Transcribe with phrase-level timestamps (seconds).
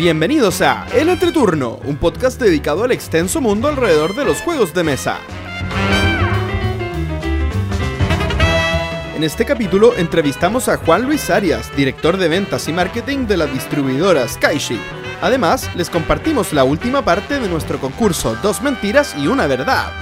[0.00, 4.82] Bienvenidos a El Entreturno, un podcast dedicado al extenso mundo alrededor de los juegos de
[4.82, 5.18] mesa.
[9.14, 13.44] En este capítulo entrevistamos a Juan Luis Arias, director de ventas y marketing de la
[13.44, 14.80] distribuidora Skyshi.
[15.20, 19.92] Además, les compartimos la última parte de nuestro concurso Dos mentiras y una verdad.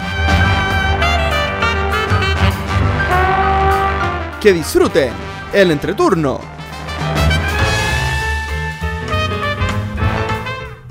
[4.41, 5.11] Que disfruten
[5.53, 6.58] el entreturno.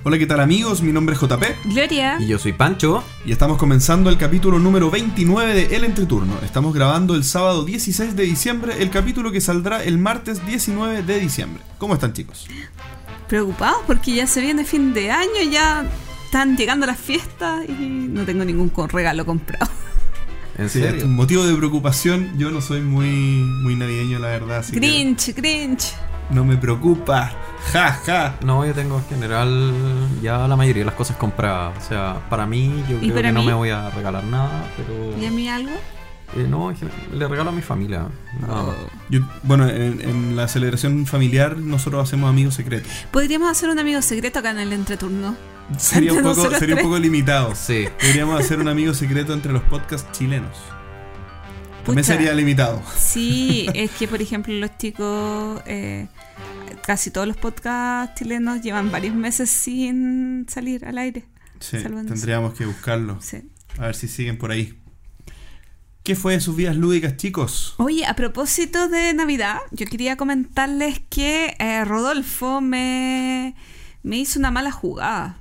[0.10, 0.82] Hola, ¿qué tal amigos?
[0.82, 2.16] Mi nombre es JP Gloria.
[2.18, 3.04] Y yo soy Pancho.
[3.26, 6.34] y estamos comenzando el capítulo número 29 de El Entreturno.
[6.46, 11.20] Estamos grabando el sábado 16 de diciembre, el capítulo que saldrá el martes 19 de
[11.20, 11.62] diciembre.
[11.78, 12.48] ¿Cómo están chicos?
[13.28, 15.86] Preocupados porque ya se viene fin de año, ya
[16.24, 19.70] están llegando las fiestas y no tengo ningún regalo comprado.
[20.58, 21.06] ¿En Sí, serio?
[21.10, 25.92] motivo de preocupación, yo no soy muy, muy navideño la verdad, así que Grinch, Grinch.
[26.30, 27.34] no me preocupa.
[27.74, 28.36] Ja, ja.
[28.46, 29.74] No, yo tengo en general
[30.22, 31.78] ya la mayoría de las cosas compradas.
[31.84, 35.18] O sea, para mí yo ¿Y creo que no me voy a regalar nada, pero...
[35.20, 35.72] ¿Y a mí algo?
[36.36, 36.74] eh, no,
[37.14, 38.08] le regalo a mi familia.
[38.42, 38.50] más.
[39.10, 42.92] Yo- bueno, en, en la celebración familiar nosotros hacemos amigos secretos.
[43.12, 45.36] Podríamos hacer un amigo secreto acá en el entreturno.
[45.78, 47.54] Sería un poco, sería un poco limitado.
[47.54, 47.88] Sí.
[48.02, 50.56] Deberíamos hacer un amigo secreto entre los podcasts chilenos.
[51.86, 52.18] También Pucha.
[52.18, 52.82] sería limitado.
[52.98, 56.08] Sí, es que por ejemplo los chicos, eh,
[56.88, 61.26] casi todos los podcasts chilenos llevan varios meses sin salir al aire.
[61.60, 62.14] Sí, Salvándose.
[62.16, 63.18] tendríamos que buscarlo.
[63.22, 63.44] Sí.
[63.78, 64.74] A ver si siguen por ahí.
[66.04, 67.76] ¿Qué fue de sus vidas lúdicas, chicos?
[67.78, 73.54] Oye, a propósito de Navidad, yo quería comentarles que eh, Rodolfo me,
[74.04, 75.38] me hizo una mala jugada.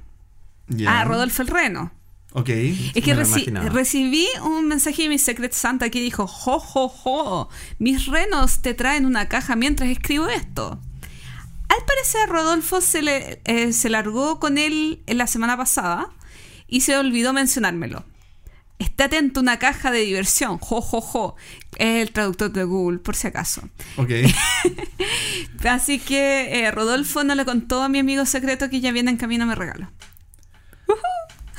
[0.67, 1.01] Ya.
[1.01, 1.93] Ah, Rodolfo el Reno.
[2.33, 2.49] Ok.
[2.49, 3.69] Es que reci- imaginaba.
[3.69, 8.75] recibí un mensaje de mi Secret Santa que dijo, jo, jo, jo, mis renos te
[8.75, 10.81] traen una caja mientras escribo esto.
[11.69, 16.09] Al parecer Rodolfo se, le, eh, se largó con él en la semana pasada
[16.69, 18.05] y se olvidó mencionármelo.
[18.79, 21.37] Esté atento, una caja de diversión, jo, jo, jo.
[21.79, 23.63] Es el traductor de Google, por si acaso.
[23.97, 24.11] Ok.
[25.69, 29.17] Así que eh, Rodolfo no le contó a mi amigo secreto que ya viene en
[29.17, 29.91] camino me regalo.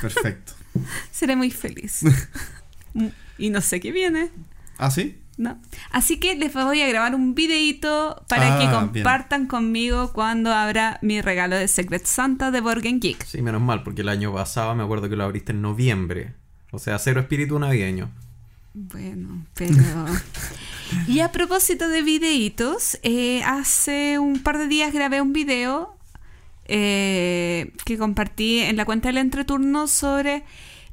[0.00, 0.52] Perfecto.
[1.10, 2.02] Seré muy feliz.
[3.38, 4.30] y no sé qué viene.
[4.78, 5.20] ¿Ah, sí?
[5.38, 5.56] No.
[5.92, 8.72] Así que les voy a grabar un videito para Ah, que bien.
[9.04, 13.24] compartan conmigo cuando abra mi regalo de Secret Santa de Borgen Geek.
[13.24, 16.34] Sí, menos mal, porque el año pasado me acuerdo que lo abriste en noviembre.
[16.72, 18.10] O sea, cero espíritu navideño.
[18.74, 19.74] Bueno, pero...
[21.06, 25.96] y a propósito de videitos, eh, hace un par de días grabé un video
[26.66, 30.44] eh, que compartí en la cuenta del entreturno sobre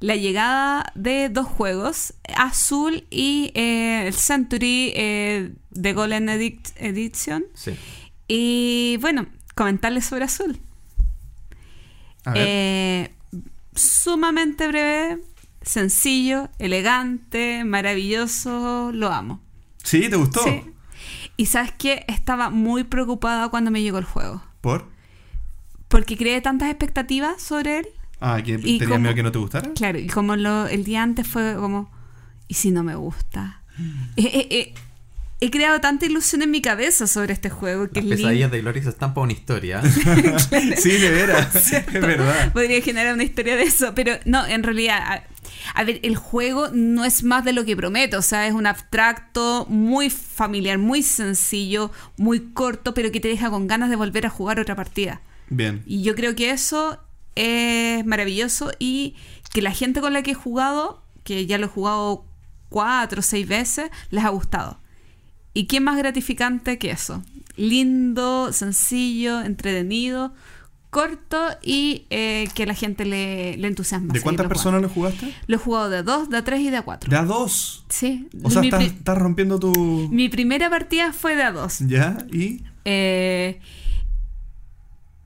[0.06, 7.44] la llegada de dos juegos, Azul y eh, el Century eh, de Golden Edition.
[7.56, 7.76] Sí.
[8.28, 10.60] Y bueno, comentarles sobre Azul.
[12.24, 12.44] A ver.
[12.48, 13.12] Eh,
[13.74, 15.24] sumamente breve,
[15.64, 19.42] sencillo, elegante, maravilloso, lo amo.
[19.84, 20.08] ¿Sí?
[20.08, 20.44] ¿Te gustó?
[20.44, 20.66] Sí.
[21.36, 24.44] Y sabes qué, estaba muy preocupada cuando me llegó el juego.
[24.62, 24.88] ¿Por?
[25.88, 27.88] Porque creé tantas expectativas sobre él.
[28.20, 29.00] Ah, ¿que ¿Y tenías cómo?
[29.00, 29.74] miedo que no te gustara?
[29.74, 31.92] Claro, y como lo- el día antes fue como,
[32.48, 33.62] ¿y si no me gusta?
[34.16, 34.74] Eh, eh, eh,
[35.42, 38.16] he creado tanta ilusión en mi cabeza sobre este juego que Las es lindo.
[38.24, 39.82] pesadillas de Gloria se están para una historia.
[40.78, 41.56] sí, de veras.
[41.74, 42.54] es verdad.
[42.54, 45.24] Podría generar una historia de eso, pero no, en realidad, a,
[45.80, 48.66] a ver, el juego no es más de lo que prometo, o sea, es un
[48.66, 54.26] abstracto muy familiar, muy sencillo, muy corto, pero que te deja con ganas de volver
[54.26, 55.22] a jugar otra partida.
[55.50, 55.84] Bien.
[55.86, 57.00] Y yo creo que eso
[57.36, 59.16] es maravilloso y
[59.54, 62.26] que la gente con la que he jugado, que ya lo he jugado
[62.70, 64.80] cuatro o seis veces, les ha gustado.
[65.54, 67.24] ¿Y qué más gratificante que eso?
[67.56, 70.34] Lindo, sencillo, entretenido,
[70.90, 74.14] corto y eh, que a la gente le, le entusiasma.
[74.14, 75.34] ¿De cuántas personas lo jugaste?
[75.48, 77.10] Lo he jugado de dos, de tres y de cuatro.
[77.10, 77.86] De a dos.
[77.90, 78.28] Sí.
[78.44, 79.74] O sea, estás, estás rompiendo tu...
[80.12, 81.80] mi primera partida fue de a dos.
[81.80, 82.18] ¿Ya?
[82.32, 82.64] ¿Y?
[82.86, 83.60] Eh,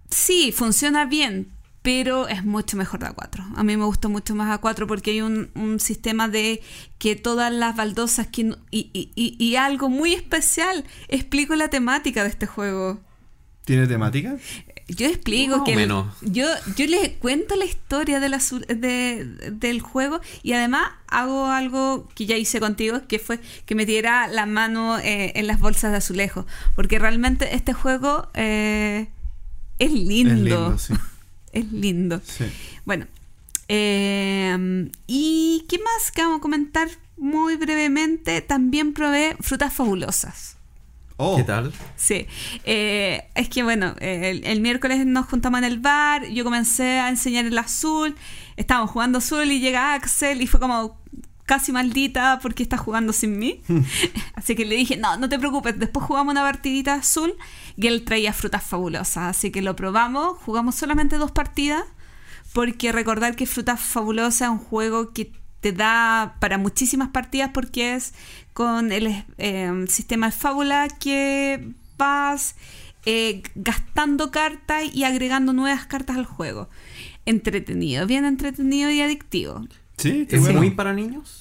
[0.09, 1.49] sí, funciona bien,
[1.81, 3.53] pero es mucho mejor de A4.
[3.55, 6.61] A mí me gustó mucho más A4 porque hay un, un sistema de
[6.97, 11.69] que todas las baldosas que no- y, y- y- y algo muy especial, explico la
[11.69, 12.99] temática de este juego.
[13.65, 14.35] ¿Tiene temática?
[14.87, 16.07] Yo explico Más o que el- menos.
[16.21, 22.09] yo yo les cuento la historia del, azul- de- del juego y además hago algo
[22.15, 25.97] que ya hice contigo, que fue que metiera la mano eh, en las bolsas de
[25.97, 29.09] azulejo, porque realmente este juego eh,
[29.77, 30.33] es lindo.
[30.33, 30.93] Es lindo, sí.
[31.53, 32.21] Es lindo.
[32.23, 32.45] Sí.
[32.85, 33.07] Bueno,
[33.67, 36.87] eh, ¿y qué más que vamos a comentar
[37.17, 38.41] muy brevemente?
[38.41, 40.55] También probé frutas fabulosas.
[41.21, 41.73] Oh, ¿Qué tal?
[41.97, 42.27] Sí,
[42.63, 47.09] Eh, es que bueno, el, el miércoles nos juntamos en el bar, yo comencé a
[47.09, 48.15] enseñar el azul,
[48.55, 50.97] estábamos jugando azul y llega Axel y fue como
[51.49, 53.61] casi maldita porque está jugando sin mí.
[54.35, 57.33] así que le dije, no, no te preocupes, después jugamos una partidita azul
[57.75, 61.83] y él traía frutas fabulosas, así que lo probamos, jugamos solamente dos partidas
[62.53, 65.31] porque recordar que Frutas Fabulosas es un juego que
[65.61, 68.13] te da para muchísimas partidas porque es
[68.53, 72.55] con el eh, sistema de fábula que vas
[73.05, 76.69] eh, gastando cartas y agregando nuevas cartas al juego.
[77.25, 79.65] Entretenido, bien entretenido y adictivo.
[79.97, 80.59] sí, ¿Es bueno.
[80.59, 81.38] muy para niños?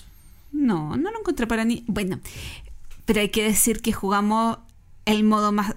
[0.52, 1.84] No, no lo encontré para ni.
[1.86, 2.20] Bueno,
[3.04, 4.58] pero hay que decir que jugamos
[5.04, 5.74] el modo más.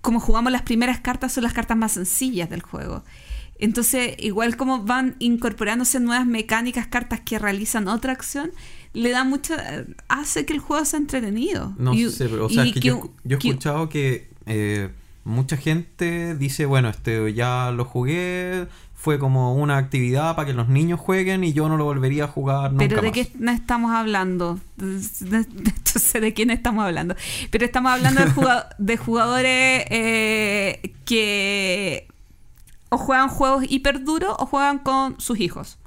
[0.00, 3.04] Como jugamos las primeras cartas, son las cartas más sencillas del juego.
[3.58, 8.50] Entonces, igual como van incorporándose nuevas mecánicas, cartas que realizan otra acción,
[8.92, 9.54] le da mucho.
[10.08, 11.72] hace que el juego sea entretenido.
[11.78, 14.90] No Y- sé, pero o sea, es que que yo, he que- escuchado que eh,
[15.24, 18.66] mucha gente dice, bueno, este ya lo jugué,
[19.02, 22.28] fue como una actividad para que los niños jueguen y yo no lo volvería a
[22.28, 23.12] jugar nunca Pero de más.
[23.14, 24.60] qué estamos hablando.
[24.76, 25.42] No
[26.00, 27.16] sé de quién estamos hablando.
[27.50, 32.06] Pero estamos hablando de, jugado- de jugadores eh, que
[32.90, 35.78] o juegan juegos hiper duros o juegan con sus hijos.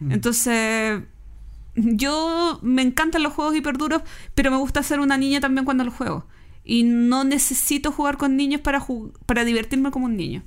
[0.00, 1.02] Entonces,
[1.76, 4.02] yo me encantan los juegos hiper duros,
[4.34, 6.26] pero me gusta ser una niña también cuando los juego.
[6.64, 10.42] Y no necesito jugar con niños para divertirme como un niño.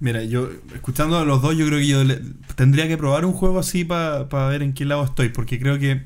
[0.00, 2.20] Mira, yo, escuchando a los dos, yo creo que yo le-
[2.54, 6.02] tendría que probar un juego así para ver en qué lado estoy, porque creo que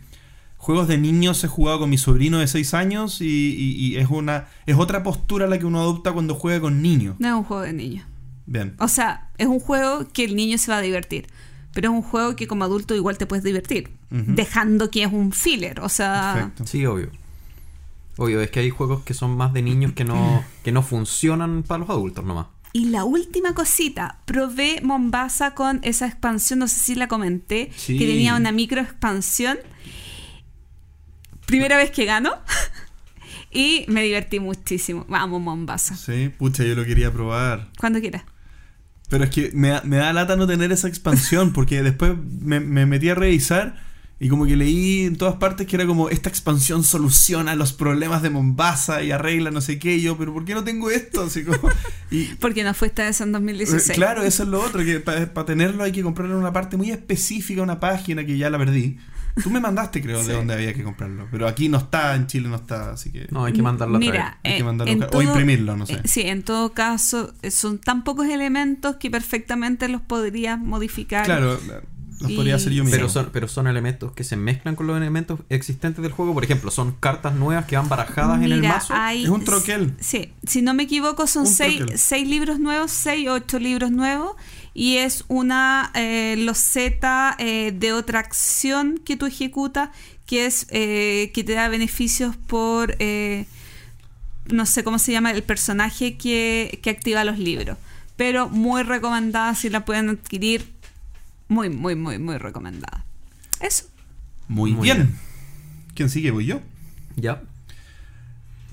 [0.56, 4.09] juegos de niños he jugado con mi sobrino de 6 años y, y- y es
[4.11, 7.17] una es otra postura la que uno adopta cuando juega con niños.
[7.19, 8.06] no es un juego de niños.
[8.47, 8.75] Bien.
[8.79, 11.29] O sea, es un juego que el niño se va a divertir.
[11.73, 13.91] Pero es un juego que como adulto igual te puedes divertir.
[14.11, 15.79] Dejando que es un filler.
[15.81, 16.67] O sea, Perfecto.
[16.67, 17.11] Sí, obvio.
[18.17, 21.62] Obvio, es que hay juegos que son más de niños que no, que no funcionan
[21.62, 22.47] para los adultos nomás.
[22.72, 27.99] Y la última cosita, probé Mombasa con esa expansión, no sé si la comenté, Sí.
[27.99, 29.58] que tenía una micro expansión.
[31.46, 32.32] Primera vez que gano.
[33.50, 35.05] y me divertí muchísimo.
[35.08, 35.96] Vamos, Mombasa.
[35.96, 37.70] Sí, pucha, yo lo quería probar.
[37.78, 38.22] Cuando quieras.
[39.08, 42.61] Pero es que me, da- me da lata no tener esa expansión, porque después me,
[42.61, 43.82] me metí a revisar
[44.22, 48.20] y como que leí en todas partes que era como esta expansión soluciona los problemas
[48.22, 51.22] de Mombasa y arregla no sé qué, y yo, pero ¿por qué no tengo esto?
[51.22, 51.70] Así como,
[52.11, 53.88] y, Porque no fuiste eso en 2016.
[53.90, 56.76] Eh, Claro, eso es lo otro, que para tenerlo hay que comprarlo en una parte
[56.76, 58.99] muy específica, una página que ya la perdí.
[59.43, 60.28] Tú me mandaste, creo, Sí.
[60.28, 63.26] de dónde había que comprarlo, pero aquí no está, en Chile no está, así que...
[63.31, 64.00] No, hay que mandarlo a.
[64.00, 65.94] Mira, Hay que eh, mandarlo en a- o imprimirlo, no sé.
[65.94, 71.25] eh, sí, en todo caso, eh, son tan pocos elementos que perfectamente los podrías modificar.
[71.25, 71.58] Claro,
[72.20, 72.96] los Y- podría hacer yo mismo.
[72.96, 76.34] Pero son, pero son elementos que se mezclan con los elementos existentes del juego.
[76.34, 78.93] Por ejemplo, son cartas nuevas que van barajadas en el mazo.
[78.94, 79.94] hay- Es un troquel.
[80.00, 84.32] Sí, si no me equivoco, son seis, seis libros nuevos, seis, ocho libros nuevos.
[84.72, 89.90] Y es una eh, loseta eh, de otra acción que tú ejecutas,
[90.26, 93.46] que es eh, que te da beneficios por, eh,
[94.46, 97.76] no sé cómo se llama, el personaje que, que activa los libros.
[98.16, 100.66] Pero muy recomendada si la pueden adquirir.
[101.50, 103.05] Muy, muy, muy, muy recomendada.
[103.61, 103.85] Eso.
[104.49, 104.97] Muy, Muy bien.
[104.97, 105.19] bien.
[105.95, 106.30] ¿Quién sigue?
[106.30, 106.61] Voy yo.
[107.16, 107.42] Ya.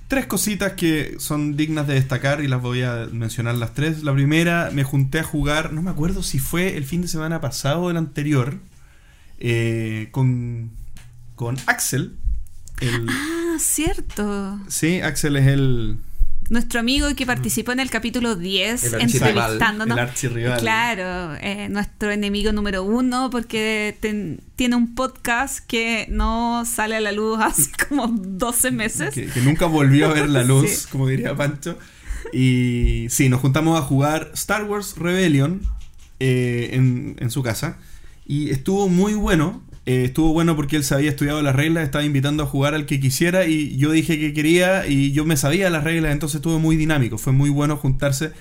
[0.08, 4.04] Tres cositas que son dignas de destacar y las voy a mencionar las tres.
[4.04, 7.42] La primera, me junté a jugar, no me acuerdo si fue el fin de semana
[7.42, 8.60] pasado o el anterior,
[9.40, 10.72] eh, con,
[11.36, 12.16] con Axel.
[12.80, 14.60] El, Ah, cierto.
[14.68, 15.98] sí, Axel es el,
[16.50, 19.98] Nuestro amigo que participó en el capítulo 10 El archirrival, entrevistándonos.
[19.98, 20.60] el.
[20.60, 27.02] Claro, eh, nuestro enemigo número uno porque ten- tiene un podcast que no sale a
[27.02, 29.14] la luz hace como 12 meses.
[29.14, 30.88] que, que nunca volvió a ver la luz, Sí.
[30.92, 31.78] como diría Pancho.
[32.34, 35.62] Y sí, nos juntamos a jugar Star Wars Rebellion
[36.20, 37.78] eh, en, en su casa.
[38.26, 39.64] Y estuvo muy bueno.
[39.88, 42.86] Eh, estuvo bueno porque él se había estudiado las reglas, estaba invitando a jugar al
[42.86, 46.60] que quisiera y yo dije que quería y yo me sabía las reglas, entonces estuvo
[46.60, 48.34] muy dinámico, fue muy bueno juntarse.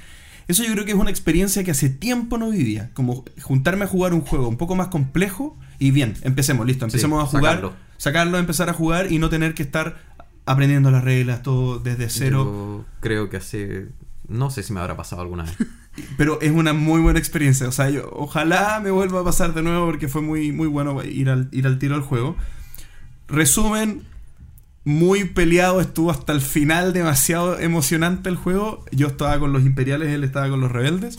[0.48, 3.86] Eso yo creo que es una experiencia que hace tiempo no vivía, como juntarme a
[3.86, 7.72] jugar un juego un poco más complejo y bien, empecemos, listo, empecemos a jugar, sacarlo.
[7.96, 9.98] sacarlo, empezar a jugar y no tener que estar
[10.46, 12.42] aprendiendo las reglas todo desde cero.
[12.44, 13.86] Yo creo que hace.
[14.26, 15.56] No sé si me habrá pasado alguna vez.
[16.16, 17.68] Pero es una muy buena experiencia.
[17.68, 21.02] O sea, yo, ojalá me vuelva a pasar de nuevo porque fue muy, muy bueno
[21.04, 22.36] ir al, ir al tiro al juego.
[23.28, 24.02] Resumen,
[24.84, 28.84] muy peleado, estuvo hasta el final, demasiado emocionante el juego.
[28.92, 31.18] Yo estaba con los imperiales, él estaba con los rebeldes.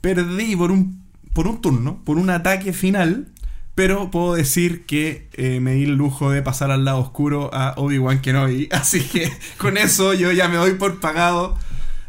[0.00, 3.28] Perdí por un, por un turno, por un ataque final.
[3.74, 7.74] Pero puedo decir que eh, me di el lujo de pasar al lado oscuro a
[7.76, 8.68] Obi-Wan Kenobi.
[8.72, 11.56] Así que con eso yo ya me doy por pagado.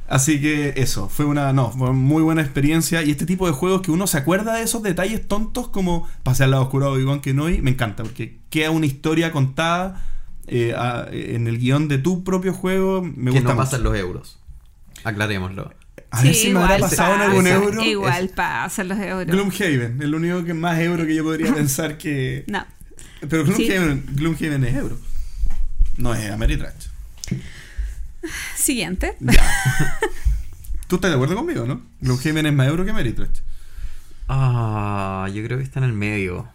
[0.07, 3.01] Así que eso, fue una no, fue muy buena experiencia.
[3.01, 6.43] Y este tipo de juegos que uno se acuerda de esos detalles tontos como pasé
[6.43, 8.03] al lado oscuro a Obi-Wan Kenobi, me encanta.
[8.03, 10.05] Porque queda una historia contada
[10.47, 13.01] eh, a- en el guion de tu propio juego.
[13.01, 13.65] Me que gusta no mucho.
[13.65, 14.37] pasan los euros.
[15.03, 15.73] Aclarémoslo.
[16.11, 17.81] A ver Sí, si me habrá igual pasado en algún Esa- euro.
[17.83, 19.25] Igual pasa los euros.
[19.25, 22.43] Gloomhaven, el único que más euro que yo podría pensar que.
[22.47, 22.63] No.
[23.27, 24.97] Pero Gloomhaven, Gloomhaven es euro.
[25.97, 26.73] No es Ameritrash.
[28.55, 29.15] Siguiente.
[29.19, 29.43] Ya.
[30.87, 31.81] ¿Tú estás de acuerdo conmigo, no?
[32.01, 33.39] Gloomhaven es más euro que Ameritrash.
[34.27, 36.47] Ah, yo creo que está en el medio.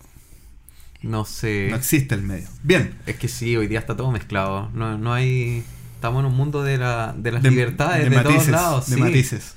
[1.03, 1.69] No sé.
[1.71, 2.49] No existe el medio.
[2.62, 2.95] Bien.
[3.07, 4.71] Es que sí, hoy día está todo mezclado.
[4.75, 5.65] No, no hay.
[5.95, 8.89] Estamos en un mundo de, la, de las De- libertades de, de todos matices, lados.
[8.89, 9.00] De sí.
[9.00, 9.55] matices.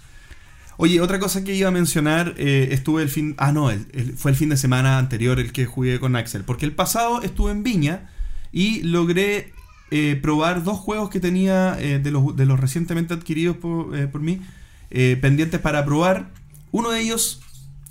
[0.77, 3.35] Oye, otra cosa que iba a mencionar, eh, estuve el fin...
[3.37, 6.43] Ah, no, el- el- fue el fin de semana anterior el que jugué con Axel.
[6.43, 8.09] Porque el pasado estuve en Viña
[8.51, 9.53] y logré
[9.95, 14.07] eh, probar dos juegos que tenía eh, de, los, de los recientemente adquiridos por, eh,
[14.07, 14.41] por mí,
[14.89, 16.31] pendientes para probar.
[16.71, 17.41] Uno de ellos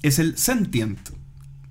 [0.02, 0.98] es el Sentient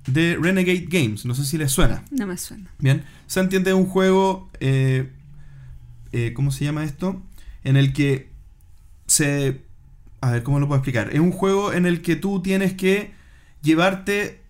[0.06, 1.26] de Renegade Games.
[1.26, 2.02] No sé si les suena.
[2.10, 2.70] No me suena.
[2.78, 4.50] Bien, Sentient es un juego,
[6.34, 7.22] ¿cómo se llama esto?
[7.62, 8.30] En el que
[9.06, 9.60] se...
[10.22, 11.10] A ver, ¿cómo lo puedo explicar?
[11.12, 13.12] Es un juego en el que tú tienes que
[13.60, 14.40] llevarte,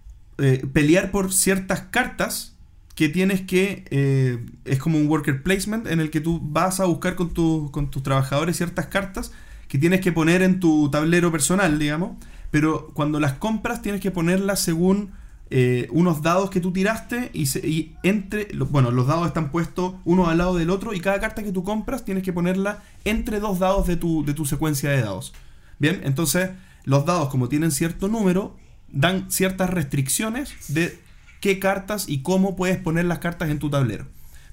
[0.73, 2.52] pelear por ciertas cartas
[2.95, 3.85] que tienes que...
[3.91, 7.31] eh, es como un worker placement en el que tú vas a buscar con,
[7.71, 9.33] con tus trabajadores ciertas cartas
[9.69, 12.17] que tienes que poner en tu tablero personal, digamos.
[12.51, 15.13] Pero cuando las compras tienes que ponerlas según
[15.49, 18.49] eh, unos dados que tú tiraste y, y entre...
[18.71, 21.65] Bueno, los dados están puestos uno al lado del otro y cada carta que tú
[21.65, 25.33] compras tienes que ponerla entre dos dados de tu, de tu secuencia de dados.
[25.79, 26.51] Bien, entonces
[26.85, 28.57] los dados como tienen cierto número
[28.89, 30.99] dan ciertas restricciones de
[31.43, 34.07] qué cartas y cómo puedes poner las cartas en tu tablero.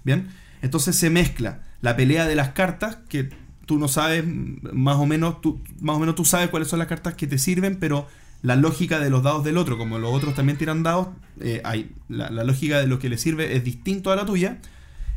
[0.03, 0.27] Bien,
[0.61, 3.29] entonces se mezcla la pelea de las cartas que
[3.65, 6.79] tú no sabes mm, más o menos tú más o menos tú sabes cuáles son
[6.79, 8.07] las cartas que te sirven, pero
[8.41, 11.09] la lógica de los dados del otro, como los otros también tiran dados,
[11.41, 14.57] eh, hay, la, lógica de lo que le sirve es distinto a la tuya.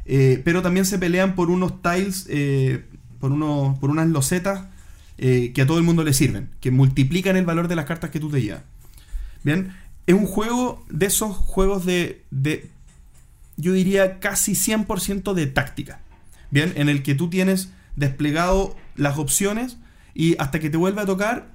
[0.05, 2.85] Eh, pero también se pelean por unos tiles, eh,
[3.21, 4.67] por, unos, por unas losetas
[5.17, 8.19] que a todo el mundo le sirven, que multiplican el valor de las cartas que
[8.19, 8.63] tú te llevas.
[9.45, 9.73] Bien,
[10.07, 12.69] es un juego de esos juegos de, de
[13.57, 16.01] yo diría casi 100% de táctica.
[16.51, 19.77] Bien, en el que tú tienes desplegado las opciones
[20.15, 21.51] y hasta que te vuelva a tocar,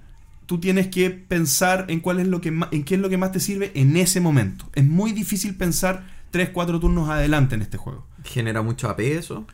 [0.45, 3.31] tú tienes que pensar en cuál es lo que en qué es lo que más
[3.31, 4.69] te sirve en ese momento.
[4.75, 8.05] Es muy difícil pensar 3, 4 turnos adelante en este juego.
[8.23, 9.45] Genera mucho AP eso.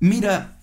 [0.00, 0.58] Mira,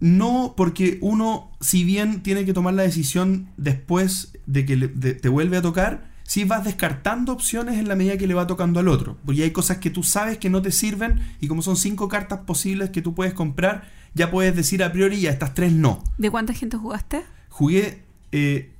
[0.00, 5.14] no porque uno, si bien tiene que tomar la decisión después de que le- de-
[5.14, 8.80] te vuelve a tocar, si vas descartando opciones en la medida que le va tocando
[8.80, 9.18] al otro.
[9.26, 12.40] Porque hay cosas que tú sabes que no te sirven y como son cinco cartas
[12.46, 13.74] posibles que tú puedes comprar,
[14.14, 16.02] ya puedes decir a priori ya estas tres no.
[16.18, 17.22] ¿De cuánta gente jugaste?
[17.50, 18.70] Jugué eh,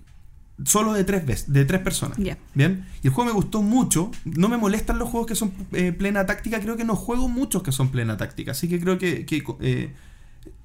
[0.65, 2.17] solo de tres veces, de tres personas.
[2.55, 2.87] Bien.
[3.03, 4.11] Y el juego me gustó mucho.
[4.25, 6.59] No me molestan los juegos que son eh, plena táctica.
[6.61, 8.53] Creo que no juego muchos que son plena táctica.
[8.53, 9.93] Así que creo que, que, eh,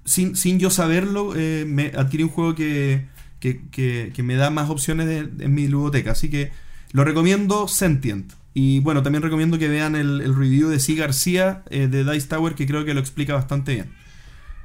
[0.05, 3.07] sin, sin yo saberlo, eh, me adquirí un juego que,
[3.41, 6.11] que, que- que me da más opciones de- en mi ludoteca.
[6.11, 6.51] Así que
[6.91, 8.33] lo recomiendo Sentient.
[8.53, 10.95] Y bueno, también recomiendo que vean el, el review de C.
[10.95, 13.91] García eh, de Dice Tower, que creo que lo explica bastante bien.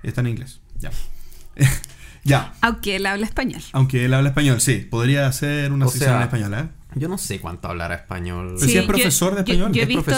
[0.03, 0.61] Está en inglés.
[0.79, 0.91] Ya.
[2.25, 2.55] ya.
[2.63, 3.61] Aunque él habla español.
[3.73, 4.77] Aunque él habla español, sí.
[4.77, 6.69] Podría hacer una O sea, en español, ¿eh?
[6.95, 8.55] Yo no sé cuánto hablará español.
[8.59, 9.73] Pero si es profesor de español.
[9.73, 10.11] Yo, he ¿Es visto,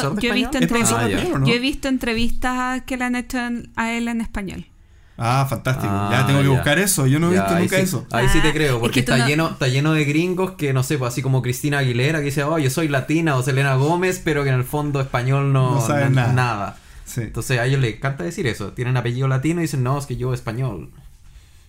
[1.89, 4.67] entrevistas que le han hecho en- a él en español.
[5.17, 5.89] Ah, fantástico.
[5.93, 6.51] Ah, ya tengo que ya.
[6.51, 7.07] buscar eso.
[7.07, 8.07] Yo no he Ya, visto nunca sí- eso.
[8.11, 10.53] Ahí sí Ah, te creo, es porque que está, no- lleno, está lleno de gringos
[10.53, 13.43] que no sé, pues así como Cristina Aguilera que dice, oh, yo soy latina o
[13.43, 16.79] Selena Gómez, pero que en el fondo español no, No saben na- nada.
[17.05, 17.21] Sí.
[17.21, 18.73] Entonces a ellos les encanta decir eso.
[18.73, 20.91] Tienen apellido latino y dicen, no, es que yo español.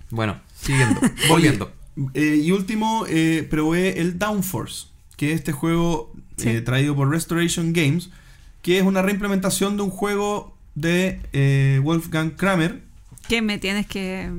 [0.10, 1.00] Bueno, siguiendo,
[1.30, 1.72] volviendo.
[2.14, 4.88] Eh, y último, eh, probé el Downforce,
[5.18, 6.50] que es este juego Sí.
[6.50, 8.10] eh, traído por Restoration Games,
[8.62, 12.82] que es una reimplementación de un juego de eh, Wolfgang Kramer.
[13.30, 14.30] Que me tienes que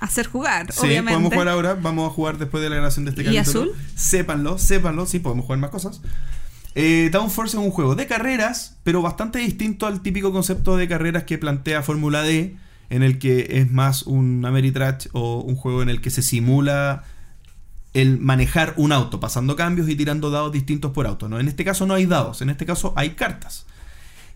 [0.00, 1.12] hacer jugar, Sí, obviamente.
[1.12, 1.74] podemos jugar ahora.
[1.74, 3.72] Vamos a jugar después de la grabación de este ¿Y capítulo.
[3.72, 3.72] azul?
[3.94, 5.06] Sépanlo, sépanlo.
[5.06, 6.00] Sí, podemos jugar más cosas.
[6.74, 11.24] Eh, Downforce es un juego de carreras, pero bastante distinto al típico concepto de carreras
[11.24, 12.56] que plantea Fórmula D,
[12.90, 17.04] en el que es más un Ameritrash o un juego en el que se simula
[17.94, 21.28] el manejar un auto, pasando cambios y tirando dados distintos por auto.
[21.28, 21.38] ¿no?
[21.38, 23.66] En este caso no hay dados, en este caso hay cartas.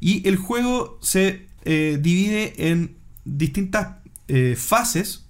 [0.01, 2.98] Y el juego se eh, divide en
[3.37, 3.97] distintas
[4.29, 5.25] eh, fases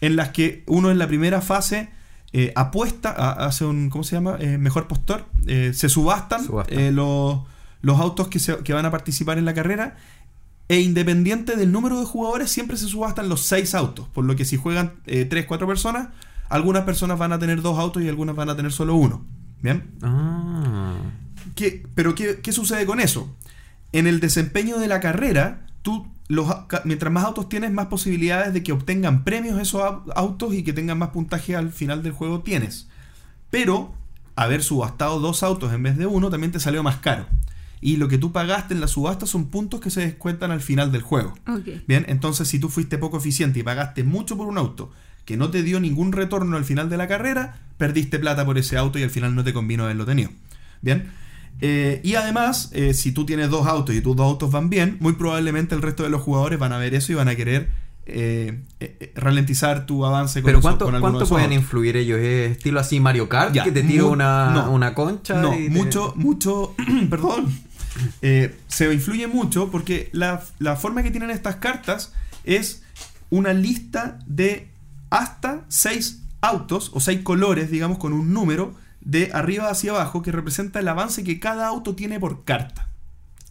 [0.00, 1.90] en las que uno en la primera fase
[2.32, 4.36] eh, apuesta, a- hace un, ¿cómo se llama?
[4.40, 5.26] Eh, mejor postor.
[5.46, 6.96] Se subastan Subastan.
[6.96, 7.40] los,
[7.82, 9.96] los autos que, se- que van a participar en la carrera.
[10.68, 14.08] E independiente del número de jugadores, siempre se subastan los seis autos.
[14.08, 16.08] Por lo que si juegan eh, tres, cuatro personas,
[16.48, 19.24] algunas personas van a tener dos autos y algunas van a tener solo uno.
[19.60, 19.90] ¿Bien?
[20.02, 20.94] Ah.
[21.54, 23.34] ¿Qué- pero ¿qué, qué sucede con eso?
[23.92, 26.46] En el desempeño de la carrera, tú los,
[26.84, 30.72] mientras más autos tienes, más posibilidades de que obtengan premios esos au- autos y que
[30.72, 32.88] tengan más puntaje al final del juego tienes.
[33.50, 33.94] Pero
[34.34, 37.26] haber subastado dos autos en vez de uno también te salió más caro.
[37.80, 40.92] Y lo que tú pagaste en la subasta son puntos que se descuentan al final
[40.92, 41.34] del juego.
[41.88, 44.90] Bien, entonces si tú fuiste poco eficiente y pagaste mucho por un auto
[45.24, 48.76] que no te dio ningún retorno al final de la carrera, perdiste plata por ese
[48.76, 50.30] auto y al final no te convino haberlo tenido.
[50.80, 51.10] Bien.
[51.60, 54.96] Eh, y además, eh, si tú tienes dos autos y tus dos autos van bien,
[55.00, 57.68] muy probablemente el resto de los jugadores van a ver eso y van a querer
[58.04, 58.62] eh,
[59.14, 61.62] ralentizar tu avance con, Pero eso- ¿cuánto, con ¿cuánto pueden autos.
[61.62, 62.18] influir ellos?
[62.18, 63.54] ¿Es estilo así Mario Kart?
[63.54, 64.72] Ya, que te tiro una, no.
[64.72, 65.40] una concha.
[65.40, 66.74] No, y te- mucho, mucho,
[67.10, 67.46] perdón.
[68.22, 72.82] Eh, se influye mucho porque la, la forma que tienen estas cartas es
[73.30, 74.68] una lista de
[75.10, 80.32] hasta seis autos o seis colores, digamos, con un número de arriba hacia abajo que
[80.32, 82.88] representa el avance que cada auto tiene por carta.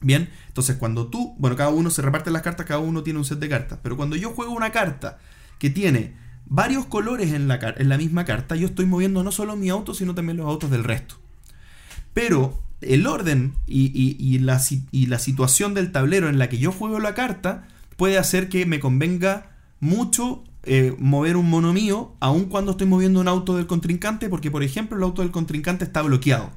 [0.01, 3.25] Bien, entonces cuando tú, bueno, cada uno se reparte las cartas, cada uno tiene un
[3.25, 5.19] set de cartas, pero cuando yo juego una carta
[5.59, 6.15] que tiene
[6.45, 9.93] varios colores en la, en la misma carta, yo estoy moviendo no solo mi auto,
[9.93, 11.15] sino también los autos del resto.
[12.13, 14.59] Pero el orden y, la,
[14.91, 18.65] y la situación del tablero en la que yo juego la carta puede hacer que
[18.65, 23.67] me convenga mucho eh, mover un mono mío, aun cuando estoy moviendo un auto del
[23.67, 26.51] contrincante, porque por ejemplo el auto del contrincante está bloqueado.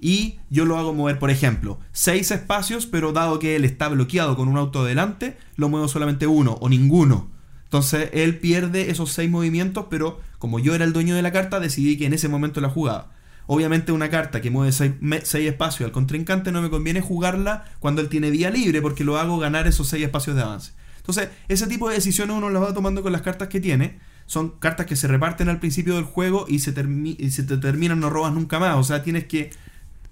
[0.00, 4.36] Y yo lo hago mover, por ejemplo, seis espacios, pero dado que él está bloqueado
[4.36, 7.30] con un auto delante, lo muevo solamente uno o ninguno.
[7.64, 11.60] Entonces él pierde esos seis movimientos, pero como yo era el dueño de la carta,
[11.60, 13.12] decidí que en ese momento la jugaba.
[13.46, 18.00] Obviamente una carta que mueve seis, seis espacios al contrincante no me conviene jugarla cuando
[18.02, 20.72] él tiene vía libre, porque lo hago ganar esos seis espacios de avance.
[21.08, 23.98] Entonces, ese tipo de decisiones uno las va tomando con las cartas que tiene.
[24.26, 27.56] Son cartas que se reparten al principio del juego y se, termi- y se te
[27.58, 28.76] terminan, no robas nunca más.
[28.76, 29.50] O sea, tienes que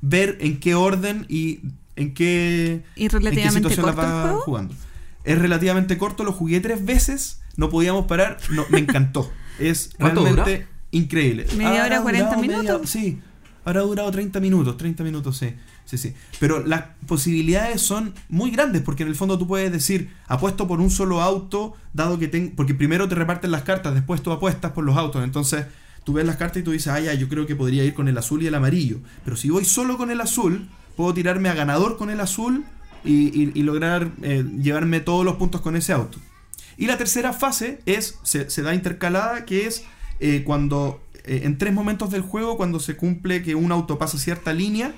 [0.00, 1.60] ver en qué orden y
[1.96, 4.40] en qué, ¿Y en qué situación las corto el vas juego?
[4.42, 4.74] jugando.
[5.24, 9.32] Es relativamente corto, lo jugué tres veces, no podíamos parar, no, me encantó.
[9.58, 11.46] Es ¿Cuánto realmente increíble.
[11.56, 12.90] ¿Media hora, Habrá 40 durado minutos?
[12.90, 13.20] sí,
[13.64, 15.54] habrá durado 30 minutos, 30 minutos, sí.
[15.84, 16.14] Sí, sí.
[16.40, 20.80] Pero las posibilidades son muy grandes porque en el fondo tú puedes decir, apuesto por
[20.80, 22.52] un solo auto, dado que tengo.
[22.56, 25.22] Porque primero te reparten las cartas, después tú apuestas por los autos.
[25.22, 25.66] Entonces
[26.04, 28.08] tú ves las cartas y tú dices, ah, ya, yo creo que podría ir con
[28.08, 28.98] el azul y el amarillo.
[29.24, 32.64] Pero si voy solo con el azul, puedo tirarme a ganador con el azul
[33.04, 36.18] y, y- lograr eh, llevarme todos los puntos con ese auto.
[36.78, 39.84] Y la tercera fase es, se, se da intercalada, que es
[40.20, 44.18] eh, cuando eh, en tres momentos del juego, cuando se cumple que un auto pasa
[44.18, 44.94] cierta línea,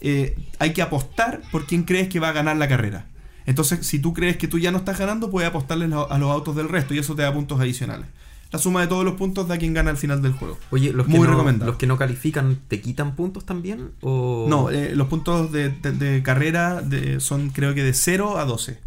[0.00, 3.06] eh, hay que apostar por quién crees que va a ganar la carrera.
[3.46, 6.30] Entonces, si tú crees que tú ya no estás ganando, puedes apostarle lo- a los
[6.30, 8.06] autos del resto y eso te da puntos adicionales.
[8.52, 10.58] La suma de todos los puntos da quien gana al final del juego.
[10.70, 11.70] Oye, los que, Muy no, recomendado.
[11.70, 13.90] los que no califican, ¿te quitan puntos también?
[14.02, 14.46] O...
[14.48, 18.44] No, eh, los puntos de, de- de carrera de- son creo que de 0 a
[18.44, 18.78] 12.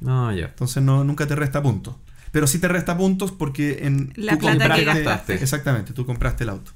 [0.00, 0.46] No, ya.
[0.46, 1.94] Entonces no, nunca te resta puntos.
[2.32, 5.34] Pero sí te resta puntos porque en La plata que gastaste.
[5.34, 6.72] Exactamente, tú compraste el auto.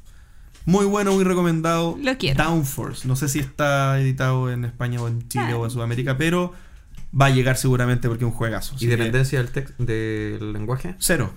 [0.64, 1.98] Muy bueno, muy recomendado.
[2.01, 2.42] Lo quiero.
[2.44, 3.07] Downforce.
[3.09, 5.57] No sé si está editado en España o en Chile Ah.
[5.57, 6.53] o en Sudamérica, pero
[7.18, 8.75] va a llegar seguramente porque es un juegazo.
[8.77, 10.94] ¿Y que dependencia del, tex- del lenguaje?
[10.98, 11.33] Cero.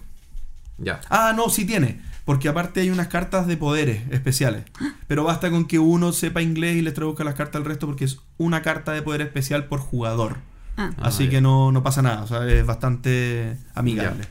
[0.77, 1.01] Ya.
[1.09, 2.01] Ah, no, sí tiene.
[2.25, 4.65] Porque aparte hay unas cartas de poderes especiales.
[5.07, 8.05] Pero basta con que uno sepa inglés y les traduzca las cartas al resto porque
[8.05, 10.38] es una carta de poder especial por jugador.
[10.77, 12.23] Ah, Ah, Así que no, no pasa nada.
[12.23, 14.25] O sea, es bastante amigable.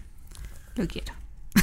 [0.76, 1.12] lo quiero.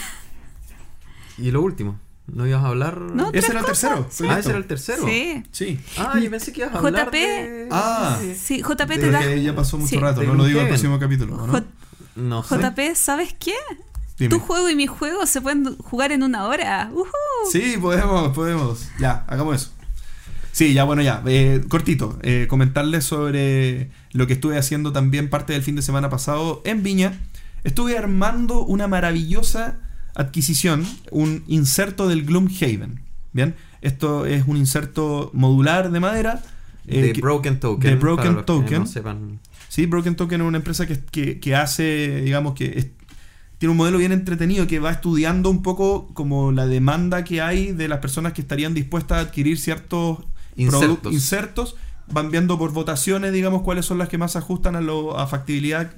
[1.37, 1.99] Y lo último,
[2.33, 2.99] ¿no ibas a hablar?
[2.99, 4.07] No, Ese ¿Otra era el tercero.
[4.09, 4.25] Sí.
[4.29, 5.05] Ah, ese era el tercero.
[5.07, 5.43] Sí.
[5.51, 5.79] Sí.
[5.97, 7.11] Ah, yo pensé que ibas a hablar JP.
[7.17, 8.19] de- Ah.
[8.37, 9.19] Sí, JP te Pero da.
[9.19, 9.97] que ya pasó mucho Sí.
[9.97, 11.35] rato, De no lo digo en el próximo capítulo.
[11.35, 11.53] ¿o ¿no?
[11.53, 11.65] J-
[12.15, 12.55] No sé.
[12.57, 13.53] JP, ¿sabes qué?
[14.17, 14.29] Dime.
[14.29, 16.89] Tu juego y mi juego se pueden jugar en una hora.
[16.93, 17.07] ¡Uhú!
[17.51, 18.89] Sí, podemos, podemos.
[18.99, 19.71] Ya, hagamos eso.
[20.51, 21.23] Sí, ya, bueno, ya.
[21.25, 26.09] Eh, cortito, eh, comentarles sobre lo que estuve haciendo también parte del fin de semana
[26.09, 27.19] pasado en Viña.
[27.63, 29.79] Estuve armando una maravillosa
[30.15, 33.01] adquisición, un inserto del Gloomhaven.
[33.33, 36.43] Bien, esto es un inserto modular de madera.
[36.87, 37.89] eh, De que- Broken Token.
[37.91, 38.79] de Broken para Token.
[38.79, 39.39] no sepan.
[39.69, 42.87] Sí, Broken Token es una empresa que, que- que hace, digamos que es-
[43.59, 47.71] tiene un modelo bien entretenido que va estudiando un poco como la demanda que hay
[47.71, 50.17] de las personas que estarían dispuestas a adquirir ciertos
[50.55, 51.13] Insertos.
[51.13, 51.75] insertos.
[52.11, 55.27] Van viendo por votaciones, digamos, cuáles son las que más se ajustan a, lo, a
[55.27, 55.93] factibilidad